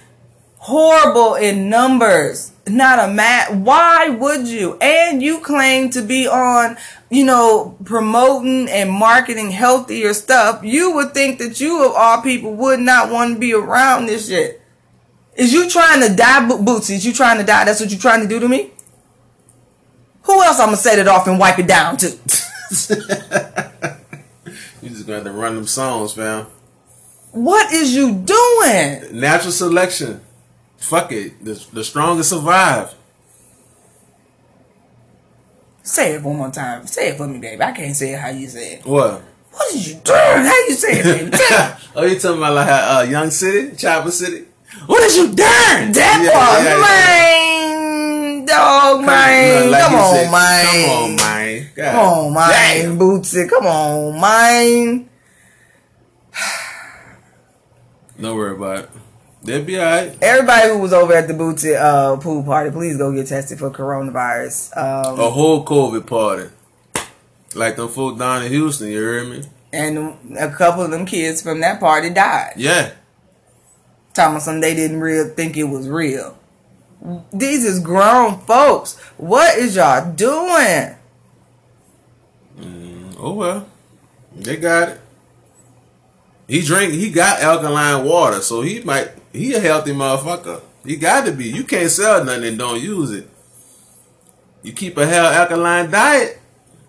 horrible 0.59 1.34
in 1.34 1.68
numbers. 1.68 2.52
not 2.66 2.98
a 2.98 3.12
mat. 3.12 3.55
Why 3.55 4.09
would 4.09 4.46
you? 4.48 4.78
And 4.80 5.22
you 5.22 5.40
claim 5.40 5.90
to 5.90 6.00
be 6.02 6.26
on, 6.26 6.76
you 7.11 7.24
know, 7.24 7.76
promoting 7.84 8.68
and 8.70 8.90
marketing 8.90 9.50
healthier 9.50 10.14
stuff. 10.14 10.62
You 10.64 10.94
would 10.94 11.12
think 11.12 11.38
that 11.40 11.61
you 11.61 11.84
of 11.84 11.92
all 11.94 12.22
people 12.22 12.55
would 12.55 12.80
not 12.80 13.11
want 13.11 13.34
to 13.34 13.38
be 13.40 13.52
around 13.52 14.07
this 14.07 14.28
shit. 14.28 14.62
Is 15.37 15.53
you 15.53 15.68
trying 15.68 16.01
to 16.09 16.14
die, 16.14 16.49
Bo- 16.49 16.59
Bootsy? 16.59 16.95
Is 16.95 17.05
you 17.05 17.12
trying 17.12 17.39
to 17.39 17.45
die? 17.45 17.64
That's 17.64 17.80
what 17.80 17.91
you're 17.91 17.99
trying 18.01 18.22
to 18.22 18.28
do 18.28 18.39
to 18.41 18.49
me? 18.49 18.70
Who 20.22 20.43
else 20.43 20.59
I'm 20.61 20.66
gonna 20.68 20.76
set 20.76 20.99
it 20.99 21.09
off 21.09 21.26
and 21.26 21.39
wipe 21.39 21.59
it 21.59 21.66
down 21.66 21.97
to? 21.99 22.16
You 24.82 24.91
just 24.91 25.07
gonna 25.07 25.16
have 25.20 25.24
to 25.26 25.32
run 25.32 25.55
them 25.55 25.66
songs, 25.66 26.12
fam. 26.12 26.47
what 27.32 27.72
is 27.72 27.97
you 27.97 28.12
doing? 28.12 29.18
Natural 29.18 29.51
selection. 29.51 30.20
Fuck 30.76 31.11
it. 31.12 31.43
The, 31.43 31.55
the 31.72 31.82
strongest 31.82 32.28
survive. 32.28 32.95
Say 35.82 36.14
it 36.14 36.22
one 36.22 36.37
more 36.37 36.51
time. 36.51 36.87
Say 36.87 37.09
it 37.11 37.16
for 37.16 37.26
me, 37.26 37.39
baby. 37.39 37.62
I 37.62 37.72
can't 37.72 37.97
say 37.97 38.12
it 38.12 38.20
how 38.20 38.28
you 38.28 38.47
say 38.47 38.74
it. 38.74 38.85
What? 38.85 39.22
What 39.53 39.74
is 39.74 39.89
you 39.89 39.95
doing? 40.01 40.18
How 40.18 40.59
you 40.68 40.72
say 40.74 41.01
it, 41.01 41.05
baby? 41.05 41.30
Tell 41.49 41.68
me. 41.68 41.74
oh, 41.97 42.05
you 42.05 42.18
talking 42.18 42.39
about 42.39 42.55
like 42.55 42.68
uh, 42.68 43.07
Young 43.11 43.30
City, 43.30 43.74
Chopper 43.76 44.11
City? 44.11 44.45
What 44.87 45.03
is 45.05 45.16
you 45.16 45.26
done? 45.28 45.93
That 45.93 46.20
Yeah, 46.24 46.32
part, 46.32 46.62
yeah, 46.62 46.76
yeah. 46.76 46.80
man, 46.80 48.45
dog, 48.47 49.05
man. 49.05 49.70
Like 49.70 49.82
come 49.82 49.95
on, 49.95 50.14
said, 50.14 50.30
man. 50.30 50.64
Come 50.64 50.91
on, 50.91 51.16
man. 51.16 51.68
God 51.74 51.93
Come 51.93 52.07
on, 52.07 52.35
man. 52.35 52.51
damn. 52.51 52.99
Bootsy. 52.99 53.49
Come 53.49 53.66
on, 53.66 54.20
man. 54.20 55.09
Don't 58.20 58.37
worry 58.37 58.57
about 58.57 58.78
it. 58.85 58.91
They'll 59.43 59.64
be 59.64 59.78
alright. 59.78 60.16
Everybody 60.22 60.68
who 60.70 60.78
was 60.78 60.93
over 60.95 61.12
at 61.12 61.28
the 61.28 61.35
Bootsy 61.35 61.76
uh, 61.78 62.16
pool 62.16 62.43
party, 62.43 62.70
please 62.70 62.97
go 62.97 63.12
get 63.12 63.26
tested 63.26 63.59
for 63.59 63.70
coronavirus. 63.70 64.74
Um, 64.76 65.20
A 65.20 65.30
whole 65.30 65.64
COVID 65.64 66.07
party. 66.07 66.49
Like 67.55 67.76
them 67.76 67.89
folk 67.89 68.18
down 68.18 68.43
in 68.43 68.51
Houston, 68.51 68.89
you 68.89 69.03
heard 69.03 69.28
me? 69.28 69.43
And 69.72 70.16
a 70.39 70.51
couple 70.51 70.82
of 70.82 70.91
them 70.91 71.05
kids 71.05 71.43
from 71.43 71.61
that 71.61 71.78
party 71.80 72.11
died. 72.11 72.55
Yeah. 72.57 72.93
Something 74.15 74.61
they 74.61 74.75
didn't 74.75 75.01
real 75.01 75.29
think 75.29 75.57
it 75.57 75.65
was 75.65 75.89
real. 75.89 76.39
These 77.33 77.65
is 77.65 77.81
grown 77.81 78.39
folks. 78.41 78.99
What 79.17 79.59
is 79.59 79.77
y'all 79.77 80.12
doing? 80.12 80.97
Mm, 82.59 83.17
oh 83.19 83.35
well. 83.35 83.69
They 84.35 84.57
got 84.57 84.89
it. 84.91 85.01
He 86.49 86.62
drink 86.62 86.93
he 86.93 87.11
got 87.11 87.41
alkaline 87.41 88.05
water, 88.05 88.41
so 88.41 88.62
he 88.62 88.81
might 88.83 89.11
he 89.33 89.55
a 89.55 89.61
healthy 89.61 89.93
motherfucker. 89.93 90.62
He 90.85 90.97
got 90.97 91.25
to 91.27 91.33
be. 91.33 91.47
You 91.47 91.65
can't 91.65 91.91
sell 91.91 92.25
nothing 92.25 92.45
and 92.45 92.59
don't 92.59 92.81
use 92.81 93.11
it. 93.11 93.29
You 94.62 94.73
keep 94.73 94.97
a 94.97 95.07
hell 95.07 95.27
alkaline 95.27 95.91
diet, 95.91 96.39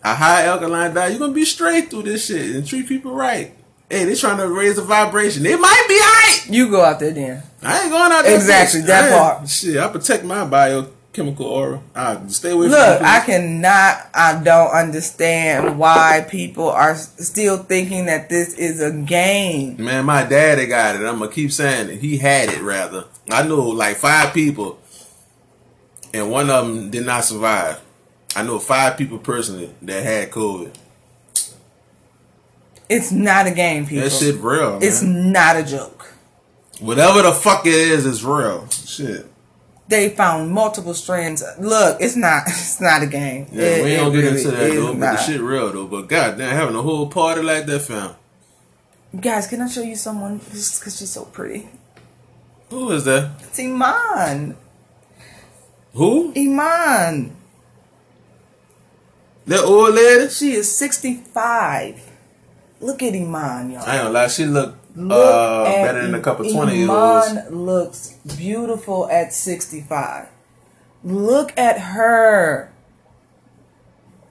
a 0.04 0.14
high 0.16 0.46
alkaline 0.46 0.94
diet, 0.94 1.12
you're 1.12 1.20
gonna 1.20 1.34
be 1.34 1.46
straight 1.46 1.90
through 1.90 2.04
this 2.04 2.28
shit 2.28 2.56
and 2.56 2.68
treat 2.68 2.88
people 2.88 3.14
right. 3.14 3.55
Hey, 3.90 4.06
they're 4.06 4.16
trying 4.16 4.38
to 4.38 4.48
raise 4.50 4.78
the 4.78 4.82
vibration. 4.82 5.46
It 5.46 5.60
might 5.60 5.86
be 5.88 5.94
alright. 5.94 6.50
You 6.50 6.70
go 6.72 6.84
out 6.84 7.00
there 7.00 7.12
then. 7.12 7.44
I 7.62 7.82
ain't 7.84 7.92
going 7.92 8.12
out 8.12 8.24
there. 8.24 8.36
Exactly, 8.36 8.82
bitch. 8.82 8.88
that 8.88 9.12
part. 9.12 9.48
Shit, 9.50 9.78
I 9.78 9.88
protect 9.90 10.24
my 10.24 10.44
biochemical 10.44 11.46
aura. 11.46 11.82
I 11.94 12.26
stay 12.28 12.52
away 12.52 12.68
Look. 12.68 13.02
I 13.02 13.20
cannot, 13.24 14.10
I 14.14 14.42
don't 14.44 14.72
understand 14.72 15.78
why 15.78 16.26
people 16.28 16.68
are 16.70 16.96
still 16.96 17.58
thinking 17.58 18.08
that 18.08 18.28
this 18.28 18.56
is 18.56 18.82
a 18.82 18.92
game. 18.92 19.84
Man, 19.84 20.06
my 20.06 20.24
daddy 20.24 20.66
got 20.66 20.96
it. 20.96 21.04
I'm 21.06 21.20
gonna 21.20 21.32
keep 21.32 21.52
saying 21.52 21.90
it. 21.92 22.00
He 22.00 22.18
had 22.18 22.50
it 22.50 22.62
rather. 22.62 23.06
I 23.30 23.48
know 23.48 23.62
like 23.68 23.98
five 23.98 24.34
people, 24.34 24.80
and 26.12 26.32
one 26.32 26.50
of 26.50 26.66
them 26.68 26.90
did 26.90 27.06
not 27.06 27.24
survive. 27.24 27.82
I 28.36 28.44
know 28.44 28.58
five 28.60 28.98
people 28.98 29.20
personally 29.20 29.74
that 29.84 30.04
had 30.04 30.32
COVID. 30.32 30.74
It's 32.90 33.12
not 33.12 33.48
a 33.48 33.52
game, 33.52 33.86
people. 33.88 34.04
That 34.10 34.16
shit 34.16 34.36
real. 34.42 34.74
Man. 34.74 34.84
It's 34.84 35.02
not 35.02 35.56
a 35.58 35.64
joke. 35.64 36.14
Whatever 36.80 37.22
the 37.24 37.32
fuck 37.32 37.66
it 37.66 37.74
is, 37.74 38.06
it's 38.06 38.24
real. 38.24 38.68
Shit. 38.70 39.26
They 39.88 40.10
found 40.10 40.52
multiple 40.52 40.94
strands. 40.94 41.44
Look, 41.60 42.02
it's 42.02 42.16
not. 42.16 42.44
It's 42.48 42.82
not 42.82 43.02
a 43.04 43.08
game. 43.08 43.48
Yeah, 43.52 43.64
It- 43.64 43.84
we 43.84 43.92
ain't 43.92 44.02
gonna 44.02 44.16
get 44.22 44.24
really 44.26 44.38
into 44.44 44.52
that 44.52 44.72
though, 44.74 44.94
but 44.94 45.00
the 45.00 45.18
shit 45.18 45.42
real 45.42 45.72
though. 45.72 45.88
But 45.88 46.08
goddamn, 46.10 46.56
having 46.56 46.76
a 46.76 46.82
whole 46.82 47.08
party 47.08 47.42
like 47.42 47.66
that, 47.68 47.80
fam. 47.82 48.12
Guys, 49.20 49.48
can 49.48 49.62
I 49.62 49.68
show 49.70 49.82
you 49.82 49.96
someone? 49.96 50.40
Just 50.52 50.80
because 50.80 50.98
she's 50.98 51.12
so 51.12 51.26
pretty. 51.26 51.70
Who 52.70 52.92
is 52.92 53.06
that? 53.06 53.32
It's 53.42 53.60
Iman. 53.60 54.58
Who? 55.94 56.34
Iman. 56.36 57.36
That 59.46 59.64
old 59.64 59.94
lady? 59.94 60.30
She 60.30 60.54
is 60.54 60.76
65. 60.76 62.05
Look 62.82 63.02
at 63.02 63.14
Iman, 63.14 63.72
y'all. 63.72 63.84
I 63.86 63.96
ain't 63.96 64.04
gonna 64.04 64.10
lie, 64.10 64.28
she 64.28 64.46
look, 64.46 64.76
Look 64.96 65.12
uh, 65.12 65.64
better 65.66 66.02
than 66.04 66.16
a 66.16 66.22
couple 66.22 66.50
twenty 66.52 66.78
year 66.78 66.90
olds. 66.90 67.28
Iman 67.30 67.66
looks 67.66 68.14
beautiful 68.38 69.10
at 69.10 69.34
65. 69.34 70.28
Look 71.04 71.58
at 71.58 71.80
her. 71.80 72.72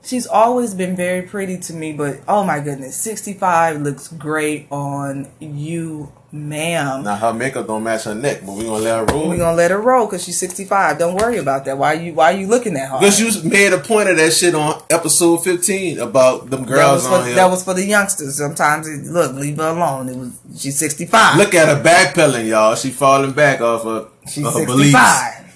She's 0.03 0.27
always 0.27 0.75
been 0.75 0.97
very 0.97 1.23
pretty 1.23 1.59
to 1.59 1.73
me, 1.73 1.93
but 1.93 2.21
oh 2.29 2.45
my 2.45 2.61
goodness, 2.61 2.97
65 2.97 3.81
looks 3.81 4.09
great 4.09 4.67
on 4.71 5.31
you, 5.41 6.13
ma'am. 6.35 7.05
Now 7.05 7.14
her 7.14 7.32
makeup 7.32 7.66
don't 7.66 7.85
match 7.85 8.05
her 8.05 8.14
neck, 8.14 8.41
but 8.45 8.53
we 8.53 8.64
gonna 8.64 8.82
let 8.82 8.99
her 8.99 9.14
roll. 9.14 9.28
We're 9.28 9.39
gonna 9.39 9.57
let 9.57 9.70
her 9.70 9.80
roll 9.80 10.07
because 10.07 10.24
she's 10.24 10.39
65. 10.39 10.99
Don't 10.99 11.14
worry 11.14 11.39
about 11.39 11.64
that. 11.64 11.78
Why 11.78 11.93
you 11.95 12.12
why 12.12 12.32
you 12.32 12.49
looking 12.49 12.76
at 12.76 12.91
her? 12.91 12.99
Because 12.99 13.20
you 13.20 13.49
made 13.49 13.72
a 13.72 13.78
point 13.78 14.09
of 14.09 14.16
that 14.16 14.32
shit 14.32 14.55
on 14.55 14.82
episode 14.91 15.45
15 15.45 16.01
about 16.01 16.51
them 16.51 16.62
that 16.62 16.68
girls 16.68 17.03
was, 17.03 17.07
for, 17.07 17.14
on 17.14 17.26
here. 17.26 17.35
that 17.37 17.51
was 17.51 17.62
for 17.62 17.74
the 17.74 17.85
youngsters. 17.85 18.37
Sometimes 18.37 18.89
it, 18.89 19.05
look, 19.05 19.35
leave 19.35 19.57
her 19.59 19.68
alone. 19.68 20.09
It 20.09 20.16
was 20.16 20.39
she's 20.59 20.76
65. 20.78 21.39
Look 21.39 21.55
at 21.55 21.68
her 21.68 21.82
backpedaling, 21.82 22.49
y'all. 22.49 22.74
She 22.74 22.91
falling 22.91 23.32
back 23.32 23.61
off 23.61 23.87
of, 23.87 24.11
she's 24.28 24.45
of 24.45 24.55
her 24.55 24.66
beliefs. 24.66 24.99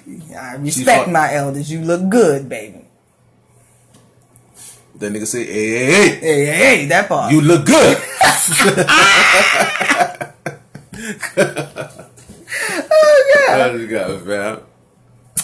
65. 0.06 0.36
I 0.36 0.54
respect 0.56 1.10
my 1.10 1.34
elders. 1.34 1.70
You 1.70 1.80
look 1.80 2.08
good, 2.08 2.48
baby. 2.48 2.84
That 4.94 5.12
nigga 5.12 5.26
say, 5.26 5.44
hey, 5.44 5.76
hey, 5.76 5.86
hey, 5.86 6.18
Hey, 6.18 6.46
hey, 6.46 6.76
hey, 6.80 6.86
that 6.86 7.08
part. 7.08 7.32
you 7.32 7.40
look 7.40 7.66
good. 7.66 7.98
oh, 12.90 13.46
yeah. 13.48 13.56
That 13.56 13.74
is 13.74 13.88
good, 13.88 14.26
fam. 14.26 14.60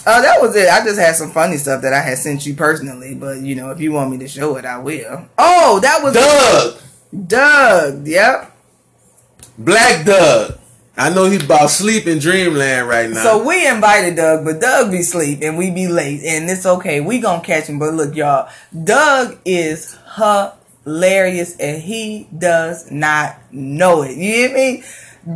Oh, 0.06 0.20
that 0.20 0.40
was 0.40 0.54
it. 0.54 0.68
I 0.68 0.84
just 0.84 0.98
had 0.98 1.16
some 1.16 1.30
funny 1.30 1.56
stuff 1.56 1.80
that 1.82 1.94
I 1.94 2.00
had 2.00 2.18
sent 2.18 2.44
you 2.44 2.54
personally, 2.54 3.14
but 3.14 3.38
you 3.38 3.54
know, 3.54 3.70
if 3.70 3.80
you 3.80 3.92
want 3.92 4.10
me 4.10 4.18
to 4.18 4.28
show 4.28 4.56
it, 4.56 4.66
I 4.66 4.78
will. 4.78 5.26
Oh, 5.38 5.80
that 5.80 6.02
was 6.02 6.12
Doug. 6.14 7.28
Doug. 7.28 8.06
Yep. 8.06 8.52
Black 9.56 10.04
Doug. 10.04 10.58
I 10.96 11.10
know 11.10 11.24
he's 11.24 11.42
about 11.42 11.70
sleep 11.70 12.06
in 12.06 12.18
dreamland 12.18 12.88
right 12.88 13.10
now. 13.10 13.22
So 13.22 13.44
we 13.46 13.66
invited 13.66 14.14
Doug, 14.16 14.44
but 14.44 14.60
Doug 14.60 14.92
be 14.92 15.02
sleep 15.02 15.40
and 15.42 15.58
we 15.58 15.70
be 15.70 15.88
late, 15.88 16.22
and 16.24 16.48
it's 16.48 16.66
okay. 16.66 17.00
We 17.00 17.18
gonna 17.20 17.42
catch 17.42 17.66
him. 17.66 17.78
But 17.78 17.94
look, 17.94 18.14
y'all, 18.14 18.48
Doug 18.84 19.38
is 19.44 19.96
hilarious, 20.84 21.56
and 21.56 21.82
he 21.82 22.28
does 22.36 22.90
not 22.90 23.38
know 23.52 24.02
it. 24.02 24.16
You 24.16 24.32
hear 24.32 24.54
me? 24.54 24.84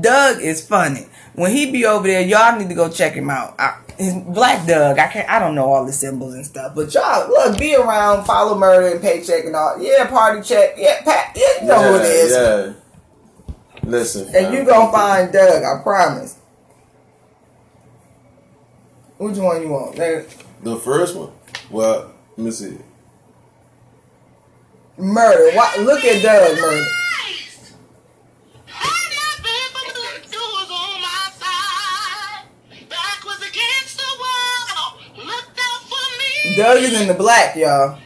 Doug 0.01 0.41
is 0.43 0.67
funny. 0.67 1.07
When 1.35 1.53
he 1.53 1.71
be 1.71 1.87
over 1.87 2.07
there, 2.07 2.21
y'all 2.21 2.59
need 2.59 2.69
to 2.69 2.75
go 2.75 2.91
check 2.91 3.15
him 3.15 3.31
out. 3.31 3.59
I, 3.59 3.81
his 3.97 4.15
Black 4.15 4.67
Doug. 4.67 4.99
I 4.99 5.07
can't. 5.09 5.29
I 5.29 5.39
don't 5.39 5.55
know 5.55 5.73
all 5.73 5.87
the 5.87 5.93
symbols 5.93 6.35
and 6.35 6.45
stuff, 6.45 6.75
but 6.75 6.93
y'all 6.95 7.29
look, 7.29 7.59
be 7.59 7.75
around, 7.75 8.25
follow 8.25 8.57
murder 8.59 8.89
and 8.89 9.01
paycheck 9.01 9.45
and 9.45 9.57
all. 9.57 9.81
Yeah, 9.81 10.07
party 10.09 10.43
check. 10.43 10.75
Yeah, 10.77 11.03
Pat. 11.03 11.37
Yeah, 11.37 11.63
you 11.63 11.69
know 11.69 11.93
who 11.93 11.97
it 11.99 12.07
is. 12.07 12.33
Yeah. 12.33 12.73
Listen. 13.89 14.35
And 14.35 14.55
you 14.55 14.65
gonna 14.65 14.93
find 14.93 15.33
Doug, 15.33 15.63
I 15.63 15.83
promise. 15.83 16.37
Which 19.17 19.37
one 19.37 19.63
you 19.63 19.69
want? 19.69 19.97
The 19.97 20.77
first 20.77 21.17
one? 21.17 21.33
Well, 21.71 22.13
let 22.37 22.45
me 22.45 22.51
see. 22.51 22.79
Murder. 24.97 25.57
Why, 25.57 25.77
look 25.81 26.05
at 26.05 26.23
Doug, 26.23 26.57
murder. 26.57 26.87
Doug 36.59 36.83
is 36.83 37.01
in 37.01 37.07
the 37.07 37.15
black, 37.15 37.55
y'all. 37.55 38.01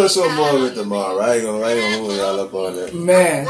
gonna 0.00 0.08
show 0.08 0.34
more 0.36 0.56
of 0.56 0.62
it 0.72 0.74
tomorrow. 0.74 1.18
I 1.18 1.34
ain't 1.36 1.44
gonna, 1.44 1.64
I 1.64 1.72
ain't 1.72 1.94
gonna 1.94 2.08
move 2.08 2.16
y'all 2.16 2.40
up 2.40 2.54
on 2.54 2.76
that. 2.76 2.94
Man. 2.94 3.46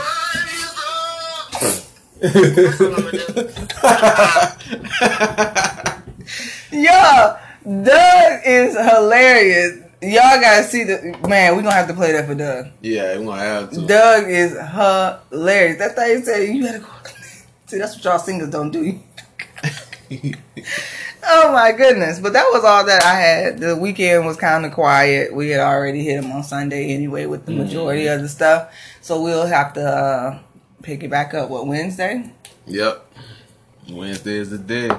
Yo, 6.73 7.37
Doug 7.83 8.41
is 8.45 8.77
hilarious. 8.77 9.79
Y'all 10.03 10.41
gotta 10.41 10.65
see 10.65 10.85
the 10.85 11.17
man. 11.29 11.57
We 11.57 11.63
gonna 11.63 11.75
have 11.75 11.89
to 11.89 11.95
play 11.95 12.13
that 12.13 12.27
for 12.27 12.35
Doug. 12.35 12.67
Yeah, 12.81 13.19
we 13.19 13.25
gonna 13.25 13.41
have 13.41 13.71
to. 13.71 13.87
Doug 13.87 14.29
is 14.29 14.53
hilarious. 14.53 15.79
That's 15.79 15.97
why 15.97 16.15
he 16.15 16.23
said 16.23 16.43
you 16.55 16.65
gotta 16.65 16.79
go. 16.81 16.87
See, 17.67 17.79
that's 17.79 17.97
what 17.97 18.05
y'all 18.05 18.19
singers 18.19 18.51
don't 18.51 18.71
do. 18.71 18.99
oh 21.25 21.53
my 21.53 21.73
goodness! 21.73 22.19
But 22.19 22.33
that 22.33 22.49
was 22.53 22.65
all 22.65 22.85
that 22.85 23.05
I 23.05 23.15
had. 23.15 23.59
The 23.59 23.77
weekend 23.77 24.27
was 24.27 24.37
kind 24.37 24.65
of 24.65 24.73
quiet. 24.73 25.35
We 25.35 25.51
had 25.51 25.61
already 25.61 26.05
hit 26.05 26.23
them 26.23 26.33
on 26.33 26.43
Sunday 26.43 26.93
anyway 26.93 27.27
with 27.27 27.47
the 27.47 27.53
majority 27.53 28.07
of 28.07 28.21
the 28.21 28.29
stuff. 28.29 28.73
So 29.01 29.23
we'll 29.23 29.47
have 29.47 29.73
to 29.75 29.83
uh, 29.83 30.39
pick 30.83 31.03
it 31.03 31.11
back 31.11 31.35
up. 31.35 31.51
What 31.51 31.67
Wednesday? 31.67 32.31
Yep. 32.67 33.07
Wednesday 33.91 34.37
is 34.37 34.51
the 34.51 34.59
day. 34.59 34.91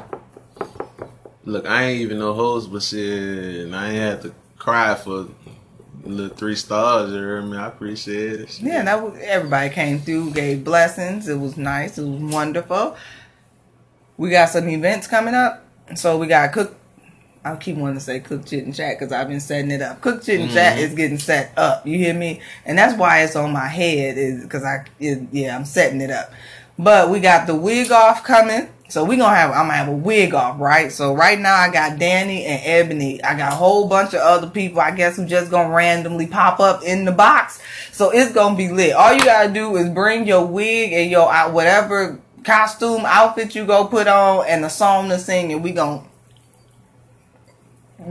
Look, 1.43 1.65
I 1.65 1.83
ain't 1.83 2.01
even 2.01 2.19
no 2.19 2.33
host, 2.33 2.71
but 2.71 2.83
shit, 2.83 3.65
and 3.65 3.75
I 3.75 3.89
ain't 3.89 3.97
had 3.97 4.21
to 4.23 4.33
cry 4.57 4.93
for 4.95 5.27
little 6.03 6.35
three 6.35 6.55
stars. 6.55 7.11
You 7.11 7.17
hear 7.17 7.41
me? 7.41 7.57
I 7.57 7.67
appreciate 7.67 8.41
it. 8.41 8.61
Yeah, 8.61 8.83
that 8.83 9.01
was 9.01 9.19
everybody 9.21 9.69
came 9.69 9.99
through, 9.99 10.31
gave 10.31 10.63
blessings. 10.63 11.27
It 11.27 11.39
was 11.39 11.57
nice. 11.57 11.97
It 11.97 12.05
was 12.05 12.21
wonderful. 12.21 12.95
We 14.17 14.29
got 14.29 14.49
some 14.49 14.69
events 14.69 15.07
coming 15.07 15.33
up, 15.33 15.65
so 15.97 16.17
we 16.17 16.27
got 16.27 16.51
cook. 16.51 16.75
I 17.43 17.55
keep 17.55 17.75
wanting 17.75 17.95
to 17.95 18.01
say 18.01 18.19
cook 18.19 18.45
chit 18.45 18.65
and 18.65 18.75
chat 18.75 18.99
because 18.99 19.11
I've 19.11 19.27
been 19.27 19.39
setting 19.39 19.71
it 19.71 19.81
up. 19.81 20.01
Cook 20.01 20.21
chit 20.21 20.39
and 20.39 20.51
chat 20.51 20.75
mm-hmm. 20.75 20.83
is 20.83 20.93
getting 20.93 21.17
set 21.17 21.57
up. 21.57 21.87
You 21.87 21.97
hear 21.97 22.13
me? 22.13 22.39
And 22.65 22.77
that's 22.77 22.95
why 22.97 23.23
it's 23.23 23.35
on 23.35 23.51
my 23.51 23.67
head 23.67 24.17
is 24.17 24.43
because 24.43 24.63
I 24.63 24.85
it, 24.99 25.27
yeah 25.31 25.55
I'm 25.55 25.65
setting 25.65 26.01
it 26.01 26.11
up. 26.11 26.31
But 26.77 27.09
we 27.09 27.19
got 27.19 27.47
the 27.47 27.55
wig 27.55 27.91
off 27.91 28.23
coming. 28.23 28.69
So 28.89 29.05
we 29.05 29.15
gonna 29.15 29.35
have 29.35 29.51
I'm 29.51 29.67
gonna 29.67 29.73
have 29.73 29.87
a 29.87 29.95
wig 29.95 30.33
off, 30.33 30.59
right? 30.59 30.91
So 30.91 31.15
right 31.15 31.39
now 31.39 31.55
I 31.55 31.71
got 31.71 31.97
Danny 31.97 32.43
and 32.45 32.61
Ebony. 32.63 33.23
I 33.23 33.37
got 33.37 33.53
a 33.53 33.55
whole 33.55 33.87
bunch 33.87 34.13
of 34.13 34.19
other 34.19 34.49
people, 34.49 34.81
I 34.81 34.91
guess, 34.91 35.15
who 35.15 35.25
just 35.25 35.49
gonna 35.49 35.73
randomly 35.73 36.27
pop 36.27 36.59
up 36.59 36.83
in 36.83 37.05
the 37.05 37.11
box. 37.11 37.61
So 37.93 38.09
it's 38.11 38.33
gonna 38.33 38.57
be 38.57 38.69
lit. 38.69 38.93
All 38.93 39.13
you 39.13 39.23
gotta 39.23 39.49
do 39.49 39.77
is 39.77 39.89
bring 39.89 40.27
your 40.27 40.45
wig 40.45 40.91
and 40.91 41.09
your 41.09 41.31
out 41.31 41.53
whatever 41.53 42.19
costume 42.43 43.03
outfit 43.05 43.55
you 43.55 43.65
go 43.65 43.85
put 43.85 44.07
on 44.07 44.45
and 44.47 44.65
a 44.65 44.69
song 44.69 45.09
to 45.09 45.19
sing, 45.19 45.51
and 45.51 45.63
we 45.63 45.71
gonna 45.71 46.03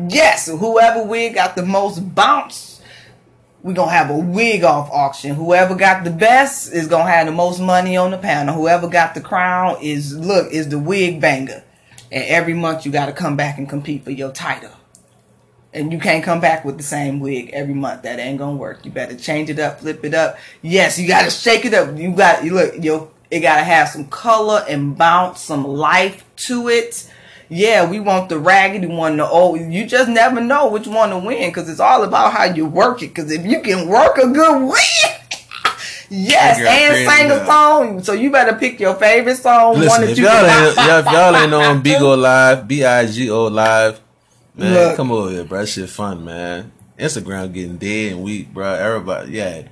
yes, 0.09 0.49
whoever 0.49 1.03
wig 1.03 1.35
got 1.35 1.57
the 1.57 1.65
most 1.65 2.15
bounce 2.15 2.71
we're 3.63 3.75
gonna 3.75 3.91
have 3.91 4.11
a 4.11 4.17
wig 4.17 4.65
off 4.65 4.91
auction. 4.91 5.35
Whoever 5.35 5.75
got 5.75 6.05
the 6.05 6.11
best 6.11 6.73
is 6.73 6.87
gonna 6.87 7.11
have 7.11 7.27
the 7.27 7.33
most 7.33 7.61
money 7.61 7.97
on 7.97 8.11
the 8.11 8.19
panel. 8.19 8.55
Whoever 8.55 8.89
got 8.89 9.15
the 9.15 9.21
crown 9.21 9.77
is 9.83 10.17
look 10.17 10.51
is 10.51 10.69
the 10.69 10.79
wig 10.79 11.21
banger. 11.21 11.63
And 12.11 12.25
every 12.25 12.55
month 12.55 12.87
you 12.87 12.93
gotta 12.93 13.13
come 13.13 13.37
back 13.37 13.59
and 13.59 13.69
compete 13.69 14.05
for 14.05 14.11
your 14.11 14.33
title. 14.33 14.73
And 15.73 15.93
you 15.93 16.01
can't 16.01 16.25
come 16.25 16.41
back 16.41 16.65
with 16.65 16.79
the 16.79 16.83
same 16.83 17.21
wig 17.21 17.51
every 17.53 17.75
month. 17.75 18.03
That 18.03 18.19
ain't 18.19 18.39
gonna 18.39 18.57
work. 18.57 18.85
You 18.85 18.91
better 18.91 19.15
change 19.15 19.51
it 19.51 19.59
up, 19.59 19.81
flip 19.81 20.05
it 20.05 20.15
up. 20.15 20.39
Yes, 20.63 20.99
you 20.99 21.07
gotta 21.07 21.31
shake 21.31 21.65
it 21.67 21.75
up. 21.75 21.97
You 21.99 22.15
got 22.15 22.45
you 22.45 22.55
look, 22.55 22.83
yo, 22.83 23.11
it 23.31 23.41
gotta 23.41 23.63
have 23.63 23.89
some 23.89 24.07
color 24.09 24.65
and 24.69 24.97
bounce, 24.97 25.41
some 25.41 25.65
life 25.67 26.25
to 26.37 26.69
it. 26.69 27.09
Yeah, 27.49 27.89
we 27.89 27.99
want 27.99 28.29
the 28.29 28.39
raggedy 28.39 28.87
one, 28.87 29.17
the 29.17 29.27
old. 29.27 29.61
You 29.61 29.85
just 29.87 30.09
never 30.09 30.41
know 30.41 30.69
which 30.69 30.87
one 30.87 31.11
to 31.11 31.19
win 31.19 31.51
because 31.51 31.69
it's 31.69 31.81
all 31.81 32.05
about 32.05 32.33
how 32.33 32.45
you 32.45 32.67
work 32.67 33.03
it. 33.03 33.09
Because 33.09 33.31
if 33.31 33.45
you 33.45 33.61
can 33.61 33.89
work 33.89 34.19
a 34.19 34.29
good 34.29 34.63
win, 34.63 34.73
yes, 36.11 36.61
and 36.61 37.11
sing 37.11 37.31
a 37.31 37.45
song. 37.47 38.03
So 38.05 38.13
you 38.13 38.31
better 38.31 38.55
pick 38.57 38.79
your 38.79 38.95
favorite 38.95 39.37
song. 39.37 39.73
one 39.73 39.81
Listen, 39.81 40.01
that 40.03 40.11
if 40.11 40.19
you 40.19 40.25
y'all 40.25 40.33
can 40.45 40.67
ain't, 40.67 40.77
y'all, 40.77 40.99
if 40.99 41.07
y'all 41.07 41.37
ain't 41.37 41.55
on 41.55 41.83
Bigo 41.83 42.17
Live, 42.21 42.69
B 42.69 42.85
I 42.85 43.07
G 43.07 43.31
O 43.31 43.47
Live, 43.47 44.01
man, 44.55 44.73
Look. 44.73 44.97
come 44.97 45.11
over 45.11 45.31
here, 45.31 45.45
bro. 45.45 45.61
That 45.61 45.67
shit 45.67 45.89
fun, 45.89 46.25
man. 46.25 46.71
Instagram 46.99 47.53
getting 47.53 47.79
dead 47.79 48.13
and 48.13 48.23
weak, 48.23 48.53
bro. 48.55 48.75
Everybody, 48.75 49.33
yeah, 49.33 49.63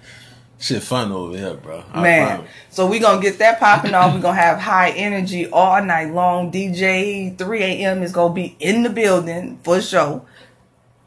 shit 0.58 0.82
fun 0.82 1.12
over 1.12 1.36
here, 1.36 1.54
bro. 1.54 1.84
I 1.92 2.02
Man, 2.02 2.28
promise. 2.36 2.50
so 2.70 2.86
we 2.86 2.98
gonna 2.98 3.20
get 3.22 3.38
that 3.38 3.58
popping 3.60 3.94
off. 3.94 4.14
we 4.14 4.20
gonna 4.20 4.40
have 4.40 4.58
high 4.58 4.90
energy 4.90 5.46
all 5.48 5.82
night 5.84 6.12
long. 6.12 6.50
DJ 6.52 7.36
3 7.36 7.62
a.m. 7.62 8.02
is 8.02 8.12
gonna 8.12 8.34
be 8.34 8.56
in 8.60 8.82
the 8.82 8.90
building 8.90 9.58
for 9.62 9.80
sure. 9.80 10.22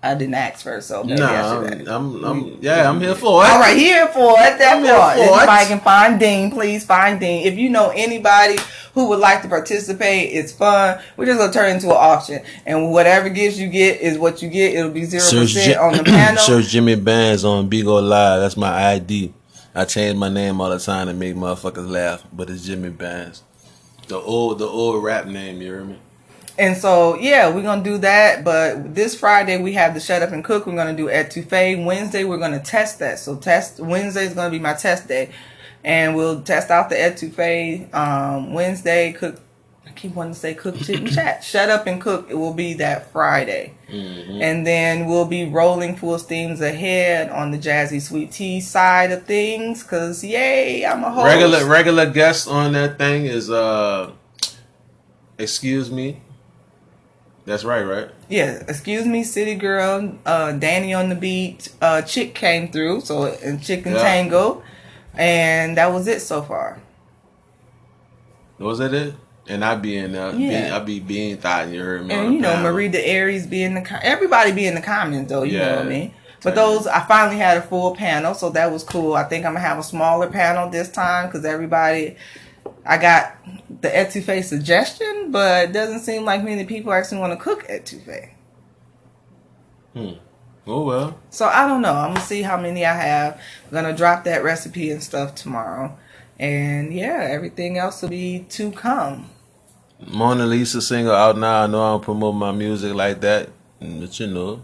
I 0.03 0.15
didn't 0.15 0.33
ask 0.33 0.63
first, 0.63 0.87
so 0.87 1.03
maybe 1.03 1.21
I 1.21 1.67
should 1.69 1.87
I'm, 1.87 2.15
I'm, 2.15 2.25
I'm, 2.25 2.57
yeah, 2.59 2.89
I'm 2.89 2.99
here 2.99 3.13
for 3.13 3.45
it. 3.45 3.51
All 3.51 3.59
right, 3.59 3.77
here 3.77 4.07
for 4.07 4.31
it. 4.31 4.57
That 4.57 4.83
part. 4.83 5.15
for 5.15 5.21
If 5.21 5.29
it. 5.29 5.37
Anybody 5.37 5.65
can 5.67 5.79
find 5.81 6.19
Dean. 6.19 6.49
Please 6.49 6.83
find 6.83 7.19
Dean. 7.19 7.45
If 7.45 7.55
you 7.59 7.69
know 7.69 7.91
anybody 7.95 8.57
who 8.95 9.09
would 9.09 9.19
like 9.19 9.43
to 9.43 9.47
participate, 9.47 10.33
it's 10.33 10.51
fun. 10.51 10.99
We're 11.17 11.27
just 11.27 11.37
gonna 11.37 11.53
turn 11.53 11.69
it 11.69 11.73
into 11.75 11.89
an 11.91 11.97
auction, 11.97 12.41
and 12.65 12.91
whatever 12.91 13.29
gifts 13.29 13.59
you 13.59 13.67
get 13.69 14.01
is 14.01 14.17
what 14.17 14.41
you 14.41 14.49
get. 14.49 14.73
It'll 14.73 14.89
be 14.89 15.03
zero 15.03 15.21
percent 15.23 15.77
on 15.77 15.95
the 15.97 16.03
panel. 16.05 16.41
search 16.41 16.69
Jimmy 16.69 16.95
Bands 16.95 17.45
on 17.45 17.69
Bigo 17.69 18.01
Live. 18.01 18.41
That's 18.41 18.57
my 18.57 18.73
ID. 18.93 19.31
I 19.73 19.85
change 19.85 20.17
my 20.17 20.27
name 20.27 20.59
all 20.59 20.69
the 20.69 20.79
time 20.79 21.07
to 21.07 21.13
make 21.13 21.33
motherfuckers 21.35 21.89
laugh, 21.89 22.25
but 22.33 22.49
it's 22.49 22.65
Jimmy 22.65 22.89
Bands. 22.89 23.41
The 24.09 24.17
old, 24.17 24.59
the 24.59 24.67
old 24.67 25.01
rap 25.01 25.27
name. 25.27 25.61
You 25.61 25.67
hear 25.67 25.83
me? 25.85 25.97
And 26.59 26.75
so, 26.75 27.17
yeah, 27.17 27.49
we're 27.49 27.61
gonna 27.61 27.81
do 27.81 27.97
that. 27.99 28.43
But 28.43 28.93
this 28.93 29.17
Friday 29.17 29.61
we 29.61 29.71
have 29.73 29.93
the 29.93 30.01
Shut 30.01 30.21
Up 30.21 30.31
and 30.31 30.43
Cook. 30.43 30.67
We're 30.67 30.75
gonna 30.75 30.95
do 30.95 31.07
etouffee. 31.07 31.85
Wednesday 31.85 32.25
we're 32.25 32.37
gonna 32.37 32.59
test 32.59 32.99
that. 32.99 33.19
So 33.19 33.37
test 33.37 33.79
Wednesday 33.79 34.25
is 34.25 34.33
gonna 34.33 34.49
be 34.49 34.59
my 34.59 34.73
test 34.73 35.07
day, 35.07 35.31
and 35.85 36.17
we'll 36.17 36.41
test 36.41 36.69
out 36.69 36.89
the 36.89 36.95
etouffee. 36.95 37.93
Um, 37.93 38.53
Wednesday 38.53 39.13
cook. 39.13 39.39
I 39.91 39.93
keep 39.93 40.15
wanting 40.15 40.33
to 40.33 40.39
say 40.39 40.53
cook, 40.53 40.77
chit, 40.77 40.99
and 40.99 41.11
chat. 41.11 41.43
Shut 41.43 41.69
up 41.69 41.85
and 41.85 41.99
cook. 41.99 42.27
It 42.29 42.35
will 42.35 42.53
be 42.53 42.75
that 42.75 43.11
Friday, 43.11 43.73
and 43.89 44.65
then 44.65 45.05
we'll 45.05 45.25
be 45.25 45.43
rolling 45.49 45.97
full 45.97 46.17
steams 46.17 46.61
ahead 46.61 47.29
on 47.29 47.51
the 47.51 47.57
jazzy 47.57 48.01
sweet 48.01 48.31
tea 48.31 48.61
side 48.61 49.11
of 49.11 49.25
things. 49.25 49.83
Cause 49.83 50.23
yay, 50.23 50.85
I'm 50.85 51.03
a 51.03 51.11
host. 51.11 51.25
Regular, 51.25 51.65
regular 51.65 52.09
guest 52.09 52.47
on 52.47 52.71
that 52.71 52.97
thing 52.97 53.25
is 53.25 53.49
uh, 53.49 54.11
excuse 55.37 55.91
me. 55.91 56.21
That's 57.43 57.65
right, 57.65 57.81
right? 57.81 58.09
Yeah, 58.29 58.63
excuse 58.69 59.05
me, 59.05 59.25
City 59.25 59.55
Girl, 59.55 60.17
uh, 60.25 60.53
Danny 60.53 60.93
on 60.93 61.09
the 61.09 61.15
beat, 61.15 61.69
uh, 61.81 62.01
Chick 62.03 62.33
came 62.33 62.71
through, 62.71 63.01
so 63.01 63.25
and 63.25 63.61
Chicken 63.61 63.93
Yeah. 63.93 64.03
Tango, 64.03 64.63
and 65.15 65.75
that 65.75 65.91
was 65.91 66.07
it 66.07 66.21
so 66.21 66.43
far. 66.43 66.79
Was 68.57 68.77
that 68.77 68.93
it? 68.93 69.15
And 69.51 69.65
I 69.65 69.75
be 69.75 69.97
in 69.97 70.13
there. 70.13 70.33
Yeah. 70.33 70.49
Being, 70.61 70.71
I 70.71 70.79
be 70.79 70.99
being 71.01 71.37
thought 71.37 71.67
you 71.67 71.81
heard 71.81 72.05
me. 72.05 72.13
and 72.15 72.33
you 72.35 72.39
know 72.39 72.53
panel. 72.55 72.71
Marie 72.71 72.87
the 72.87 73.05
Aries 73.05 73.45
be 73.45 73.63
in 73.63 73.73
the 73.75 73.81
com- 73.81 73.99
everybody 74.01 74.51
be 74.53 74.65
in 74.65 74.75
the 74.75 74.81
comments 74.81 75.29
though. 75.29 75.43
You 75.43 75.57
know 75.59 75.65
Yeah. 75.65 75.75
what 75.77 75.85
I 75.85 75.89
mean. 75.89 76.13
But 76.43 76.55
those, 76.55 76.87
I 76.87 77.01
finally 77.01 77.37
had 77.37 77.57
a 77.57 77.61
full 77.61 77.95
panel, 77.95 78.33
so 78.33 78.49
that 78.51 78.71
was 78.71 78.83
cool. 78.83 79.13
I 79.13 79.23
think 79.25 79.45
I'm 79.45 79.53
gonna 79.53 79.65
have 79.65 79.77
a 79.77 79.83
smaller 79.83 80.27
panel 80.27 80.69
this 80.69 80.89
time 80.89 81.27
because 81.27 81.45
everybody, 81.45 82.15
I 82.85 82.97
got 82.97 83.35
the 83.81 83.89
etouffee 83.89 84.43
suggestion, 84.43 85.31
but 85.31 85.65
it 85.69 85.73
doesn't 85.73 85.99
seem 85.99 86.23
like 86.25 86.43
many 86.43 86.63
people 86.65 86.93
actually 86.93 87.19
want 87.19 87.33
to 87.37 87.43
cook 87.43 87.67
etouffee. 87.67 88.29
Hmm. 89.93 90.11
Oh 90.65 90.83
well. 90.85 91.19
So 91.29 91.45
I 91.47 91.67
don't 91.67 91.81
know. 91.81 91.93
I'm 91.93 92.13
gonna 92.13 92.25
see 92.25 92.41
how 92.43 92.55
many 92.57 92.85
I 92.85 92.93
have. 92.95 93.41
I'm 93.67 93.71
gonna 93.71 93.95
drop 93.97 94.23
that 94.23 94.43
recipe 94.43 94.91
and 94.91 95.03
stuff 95.03 95.35
tomorrow, 95.35 95.97
and 96.39 96.93
yeah, 96.93 97.27
everything 97.29 97.77
else 97.77 98.01
will 98.01 98.09
be 98.09 98.45
to 98.49 98.71
come. 98.71 99.29
Mona 100.07 100.45
Lisa 100.45 100.81
single 100.81 101.13
out 101.13 101.37
now. 101.37 101.63
I 101.63 101.67
know 101.67 101.81
I 101.83 101.91
don't 101.91 102.03
promote 102.03 102.35
my 102.35 102.51
music 102.51 102.93
like 102.93 103.21
that, 103.21 103.49
but 103.79 104.19
you 104.19 104.27
know, 104.27 104.61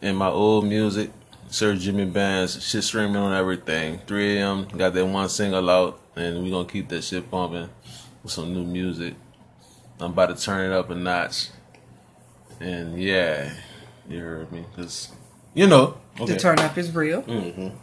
and 0.00 0.16
my 0.16 0.28
old 0.28 0.64
music, 0.64 1.10
Sir 1.48 1.76
Jimmy 1.76 2.04
Bands, 2.06 2.64
shit 2.64 2.84
streaming 2.84 3.16
on 3.16 3.32
everything. 3.34 3.98
3 4.06 4.38
a.m. 4.38 4.64
got 4.76 4.94
that 4.94 5.06
one 5.06 5.28
single 5.28 5.68
out, 5.68 6.00
and 6.16 6.42
we 6.42 6.50
gonna 6.50 6.68
keep 6.68 6.88
that 6.88 7.02
shit 7.02 7.30
pumping 7.30 7.68
with 8.22 8.32
some 8.32 8.54
new 8.54 8.64
music. 8.64 9.14
I'm 9.98 10.12
about 10.12 10.36
to 10.36 10.42
turn 10.42 10.70
it 10.70 10.74
up 10.74 10.90
a 10.90 10.94
notch, 10.94 11.48
and 12.60 13.00
yeah, 13.00 13.52
you 14.08 14.20
heard 14.20 14.50
me, 14.52 14.64
cause 14.74 15.12
you 15.54 15.66
know, 15.66 15.98
okay. 16.20 16.32
The 16.32 16.38
turn 16.38 16.58
up 16.60 16.78
is 16.78 16.94
real. 16.94 17.22
Mm-hmm. 17.22 17.76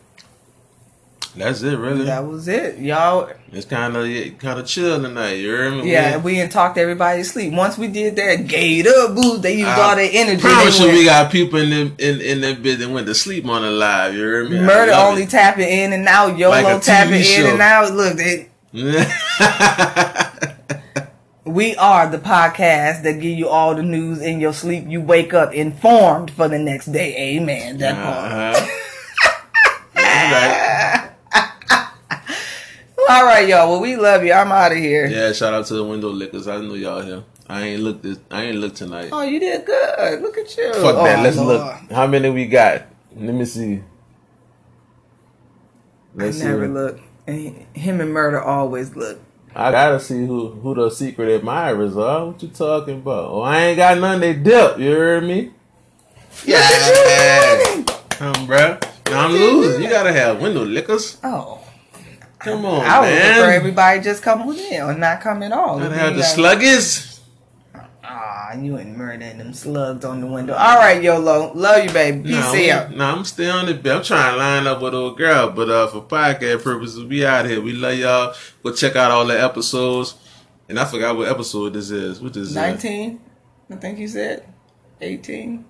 That's 1.38 1.62
it, 1.62 1.78
really. 1.78 2.06
That 2.06 2.26
was 2.26 2.48
it, 2.48 2.80
y'all. 2.80 3.30
It's 3.52 3.66
kind 3.66 3.96
of 3.96 4.06
kind 4.40 4.60
of 4.60 4.66
chill 4.66 5.00
tonight. 5.02 5.34
You 5.34 5.52
me? 5.72 5.92
Yeah, 5.92 6.18
we 6.18 6.34
didn't 6.36 6.52
talk 6.52 6.74
to 6.76 6.82
everybody 6.82 7.22
to 7.22 7.26
sleep. 7.26 7.54
Once 7.54 7.78
we 7.78 7.88
did 7.88 8.16
that 8.16 8.48
gate 8.48 8.88
up 8.88 9.16
boost, 9.16 9.44
they 9.44 9.58
used 9.58 9.70
all 9.70 9.96
their 9.96 10.10
energy. 10.12 10.42
Promise 10.42 10.80
you, 10.80 10.90
we 10.90 11.06
got 11.06 11.32
people 11.32 11.60
in 11.60 11.70
the 11.70 11.92
in 12.00 12.22
in 12.22 12.42
that 12.42 12.64
bit 12.64 12.80
that 12.80 12.90
went 12.90 13.06
to 13.08 13.16
sleep 13.16 13.46
on 13.46 13.62
the 13.62 13.70
live. 13.70 14.16
You 14.16 14.22
heard 14.22 14.50
me? 14.50 14.60
Murder 14.60 14.94
only 14.94 15.24
it. 15.24 15.30
tapping 15.30 15.68
in 15.68 15.94
and 15.94 16.08
out. 16.08 16.38
YOLO 16.38 16.62
Like 16.62 16.82
tapping 16.82 17.22
in 17.22 17.46
and 17.46 17.62
out. 17.62 17.94
Look, 17.94 18.18
they, 18.18 18.50
we 21.46 21.76
are 21.76 22.10
the 22.10 22.18
podcast 22.18 23.04
that 23.04 23.20
give 23.22 23.38
you 23.38 23.48
all 23.48 23.76
the 23.76 23.84
news 23.84 24.22
in 24.22 24.40
your 24.40 24.54
sleep. 24.54 24.86
You 24.88 25.02
wake 25.02 25.34
up 25.34 25.54
informed 25.54 26.32
for 26.32 26.48
the 26.48 26.58
next 26.58 26.88
day. 26.88 27.36
Amen. 27.36 27.78
That 27.78 27.96
part. 27.96 28.56
uh-huh. 28.56 28.84
That's 33.08 33.20
All 33.22 33.26
right, 33.26 33.48
y'all. 33.48 33.70
Well, 33.72 33.82
we 33.82 33.96
love 33.96 34.24
you. 34.24 34.34
I'm 34.34 34.52
out 34.52 34.72
of 34.72 34.78
here. 34.78 35.06
Yeah, 35.08 35.32
shout 35.32 35.54
out 35.54 35.66
to 35.68 35.76
the 35.76 35.84
window 35.84 36.10
lickers. 36.10 36.48
I 36.48 36.58
know 36.58 36.74
y'all 36.74 37.02
here. 37.02 37.24
I 37.48 37.62
ain't 37.64 37.82
looked 37.82 38.04
this. 38.04 38.20
I 38.30 38.44
ain't 38.46 38.58
looked 38.58 38.76
tonight. 38.78 39.10
Oh, 39.12 39.22
you 39.24 39.40
did 39.40 39.66
good. 39.66 40.22
Look 40.22 40.38
at 40.38 40.56
you. 40.58 40.74
Fuck 40.74 40.96
that. 41.06 41.20
Oh, 41.20 41.24
Let's 41.24 41.38
Lord. 41.38 41.48
look. 41.48 41.92
How 41.92 42.06
many 42.08 42.30
we 42.30 42.46
got? 42.48 42.88
Let 43.16 43.34
me 43.34 43.46
see. 43.46 43.76
I 43.76 43.84
Let's 46.16 46.40
never 46.40 46.66
see. 46.66 46.72
look. 46.72 47.00
And 47.28 47.66
him 47.74 48.02
and 48.02 48.12
Murder 48.12 48.42
always 48.42 48.96
look. 48.96 49.20
I 49.56 49.72
gotta 49.72 50.00
see 50.00 50.26
who 50.26 50.50
who 50.50 50.76
the 50.76 50.90
secret 50.90 51.30
admirers 51.30 51.96
are. 51.98 52.28
What 52.28 52.44
you 52.44 52.50
talking 52.50 52.96
about? 52.98 53.30
Oh, 53.32 53.42
I 53.42 53.58
ain't 53.68 53.78
got 53.78 53.98
none. 53.98 54.20
They 54.20 54.34
dip. 54.34 54.78
You 54.78 54.92
heard 54.92 55.24
me? 55.24 55.52
Yeah. 56.46 57.84
Come, 58.10 58.48
bruh. 58.48 58.82
Now 59.10 59.26
I'm 59.26 59.32
losing. 59.32 59.82
You 59.84 59.90
gotta 59.90 60.12
have 60.14 60.42
window 60.42 60.64
lickers. 60.66 61.18
Oh. 61.24 61.60
Come 62.40 62.66
on, 62.66 62.86
I 62.86 63.00
would 63.00 63.06
man. 63.08 63.34
prefer 63.34 63.52
everybody 63.52 64.02
just 64.02 64.22
come 64.22 64.50
in 64.52 64.82
or 64.82 64.94
not 64.94 65.22
come 65.22 65.42
at 65.44 65.52
all. 65.52 65.82
You 65.82 65.90
have 65.90 66.16
the 66.16 66.22
sluggies. 66.22 67.20
Ah, 68.04 68.54
you 68.54 68.78
ain't 68.78 68.96
murdering 68.96 69.38
them 69.38 69.54
slugs 69.54 70.06
on 70.06 70.22
the 70.22 70.28
window. 70.28 70.54
All 70.54 70.78
right, 70.78 71.02
YOLO. 71.04 71.52
Love 71.54 71.84
you, 71.84 71.92
baby. 71.92 72.30
Peace 72.30 72.70
out. 72.72 72.92
No, 72.92 73.06
I'm 73.06 73.26
still 73.26 73.54
on 73.54 73.66
the 73.66 73.74
bed. 73.74 73.98
I'm 73.98 74.04
trying 74.04 74.32
to 74.32 74.38
line 74.38 74.68
up 74.68 74.82
with 74.82 74.94
old 74.94 75.18
girl, 75.18 75.52
but 75.52 75.70
uh, 75.70 75.88
for 75.88 76.02
podcast 76.02 76.64
purposes, 76.64 77.04
we 77.04 77.26
out 77.26 77.46
here. 77.46 77.60
We 77.60 77.74
love 77.74 77.98
y'all. 77.98 78.34
Go 78.64 78.74
check 78.74 78.96
out 78.96 79.12
all 79.12 79.26
the 79.26 79.42
episodes. 79.42 80.16
And 80.70 80.80
I 80.80 80.86
forgot 80.86 81.18
what 81.18 81.28
episode 81.28 81.74
this 81.74 81.90
is. 81.92 82.22
What 82.22 82.36
is 82.38 82.54
this 82.54 82.56
19, 82.56 83.20
I 83.72 83.76
think 83.76 84.00
you 84.00 84.08
said. 84.08 84.46
18. 85.02 85.66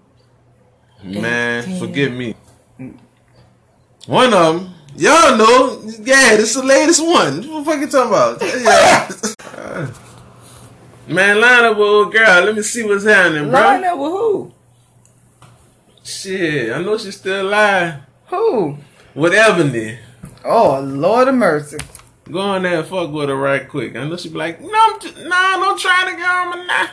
Man, 1.03 1.63
18. 1.63 1.79
forgive 1.79 2.13
me. 2.13 2.35
One 4.07 4.33
of 4.33 4.61
them, 4.61 4.73
y'all 4.97 5.37
know. 5.37 5.81
Yeah, 6.01 6.35
this 6.35 6.55
is 6.55 6.61
the 6.61 6.63
latest 6.63 7.05
one. 7.05 7.47
What 7.47 7.63
the 7.63 7.71
fuck 7.71 7.79
you 7.79 7.87
talking 7.87 8.11
about? 8.11 8.41
Yeah. 8.41 9.91
Man, 11.07 11.39
line 11.39 11.63
up 11.65 11.77
with 11.77 11.87
old 11.87 12.11
girl. 12.11 12.43
Let 12.43 12.55
me 12.55 12.61
see 12.61 12.83
what's 12.83 13.05
happening, 13.05 13.49
bro. 13.49 13.59
Line 13.61 13.83
up 13.85 13.97
with 13.97 14.11
who? 14.11 14.53
Shit, 16.03 16.71
I 16.73 16.81
know 16.81 16.97
she's 16.97 17.17
still 17.17 17.47
alive. 17.47 18.01
Who? 18.27 18.77
With 19.15 19.33
Ebony. 19.33 19.99
Oh, 20.43 20.79
Lord 20.81 21.27
of 21.29 21.35
mercy. 21.35 21.77
Go 22.29 22.39
on 22.39 22.63
there 22.63 22.79
and 22.79 22.87
fuck 22.87 23.11
with 23.11 23.29
her 23.29 23.35
right 23.35 23.67
quick. 23.69 23.95
I 23.95 24.07
know 24.07 24.17
she 24.17 24.29
be 24.29 24.35
like, 24.35 24.59
no, 24.59 24.69
I'm 24.73 24.99
j- 24.99 25.23
nah, 25.27 25.57
don't 25.57 25.79
try 25.79 26.09
to 26.11 26.17
get 26.17 26.29
on 26.29 26.67
my. 26.67 26.89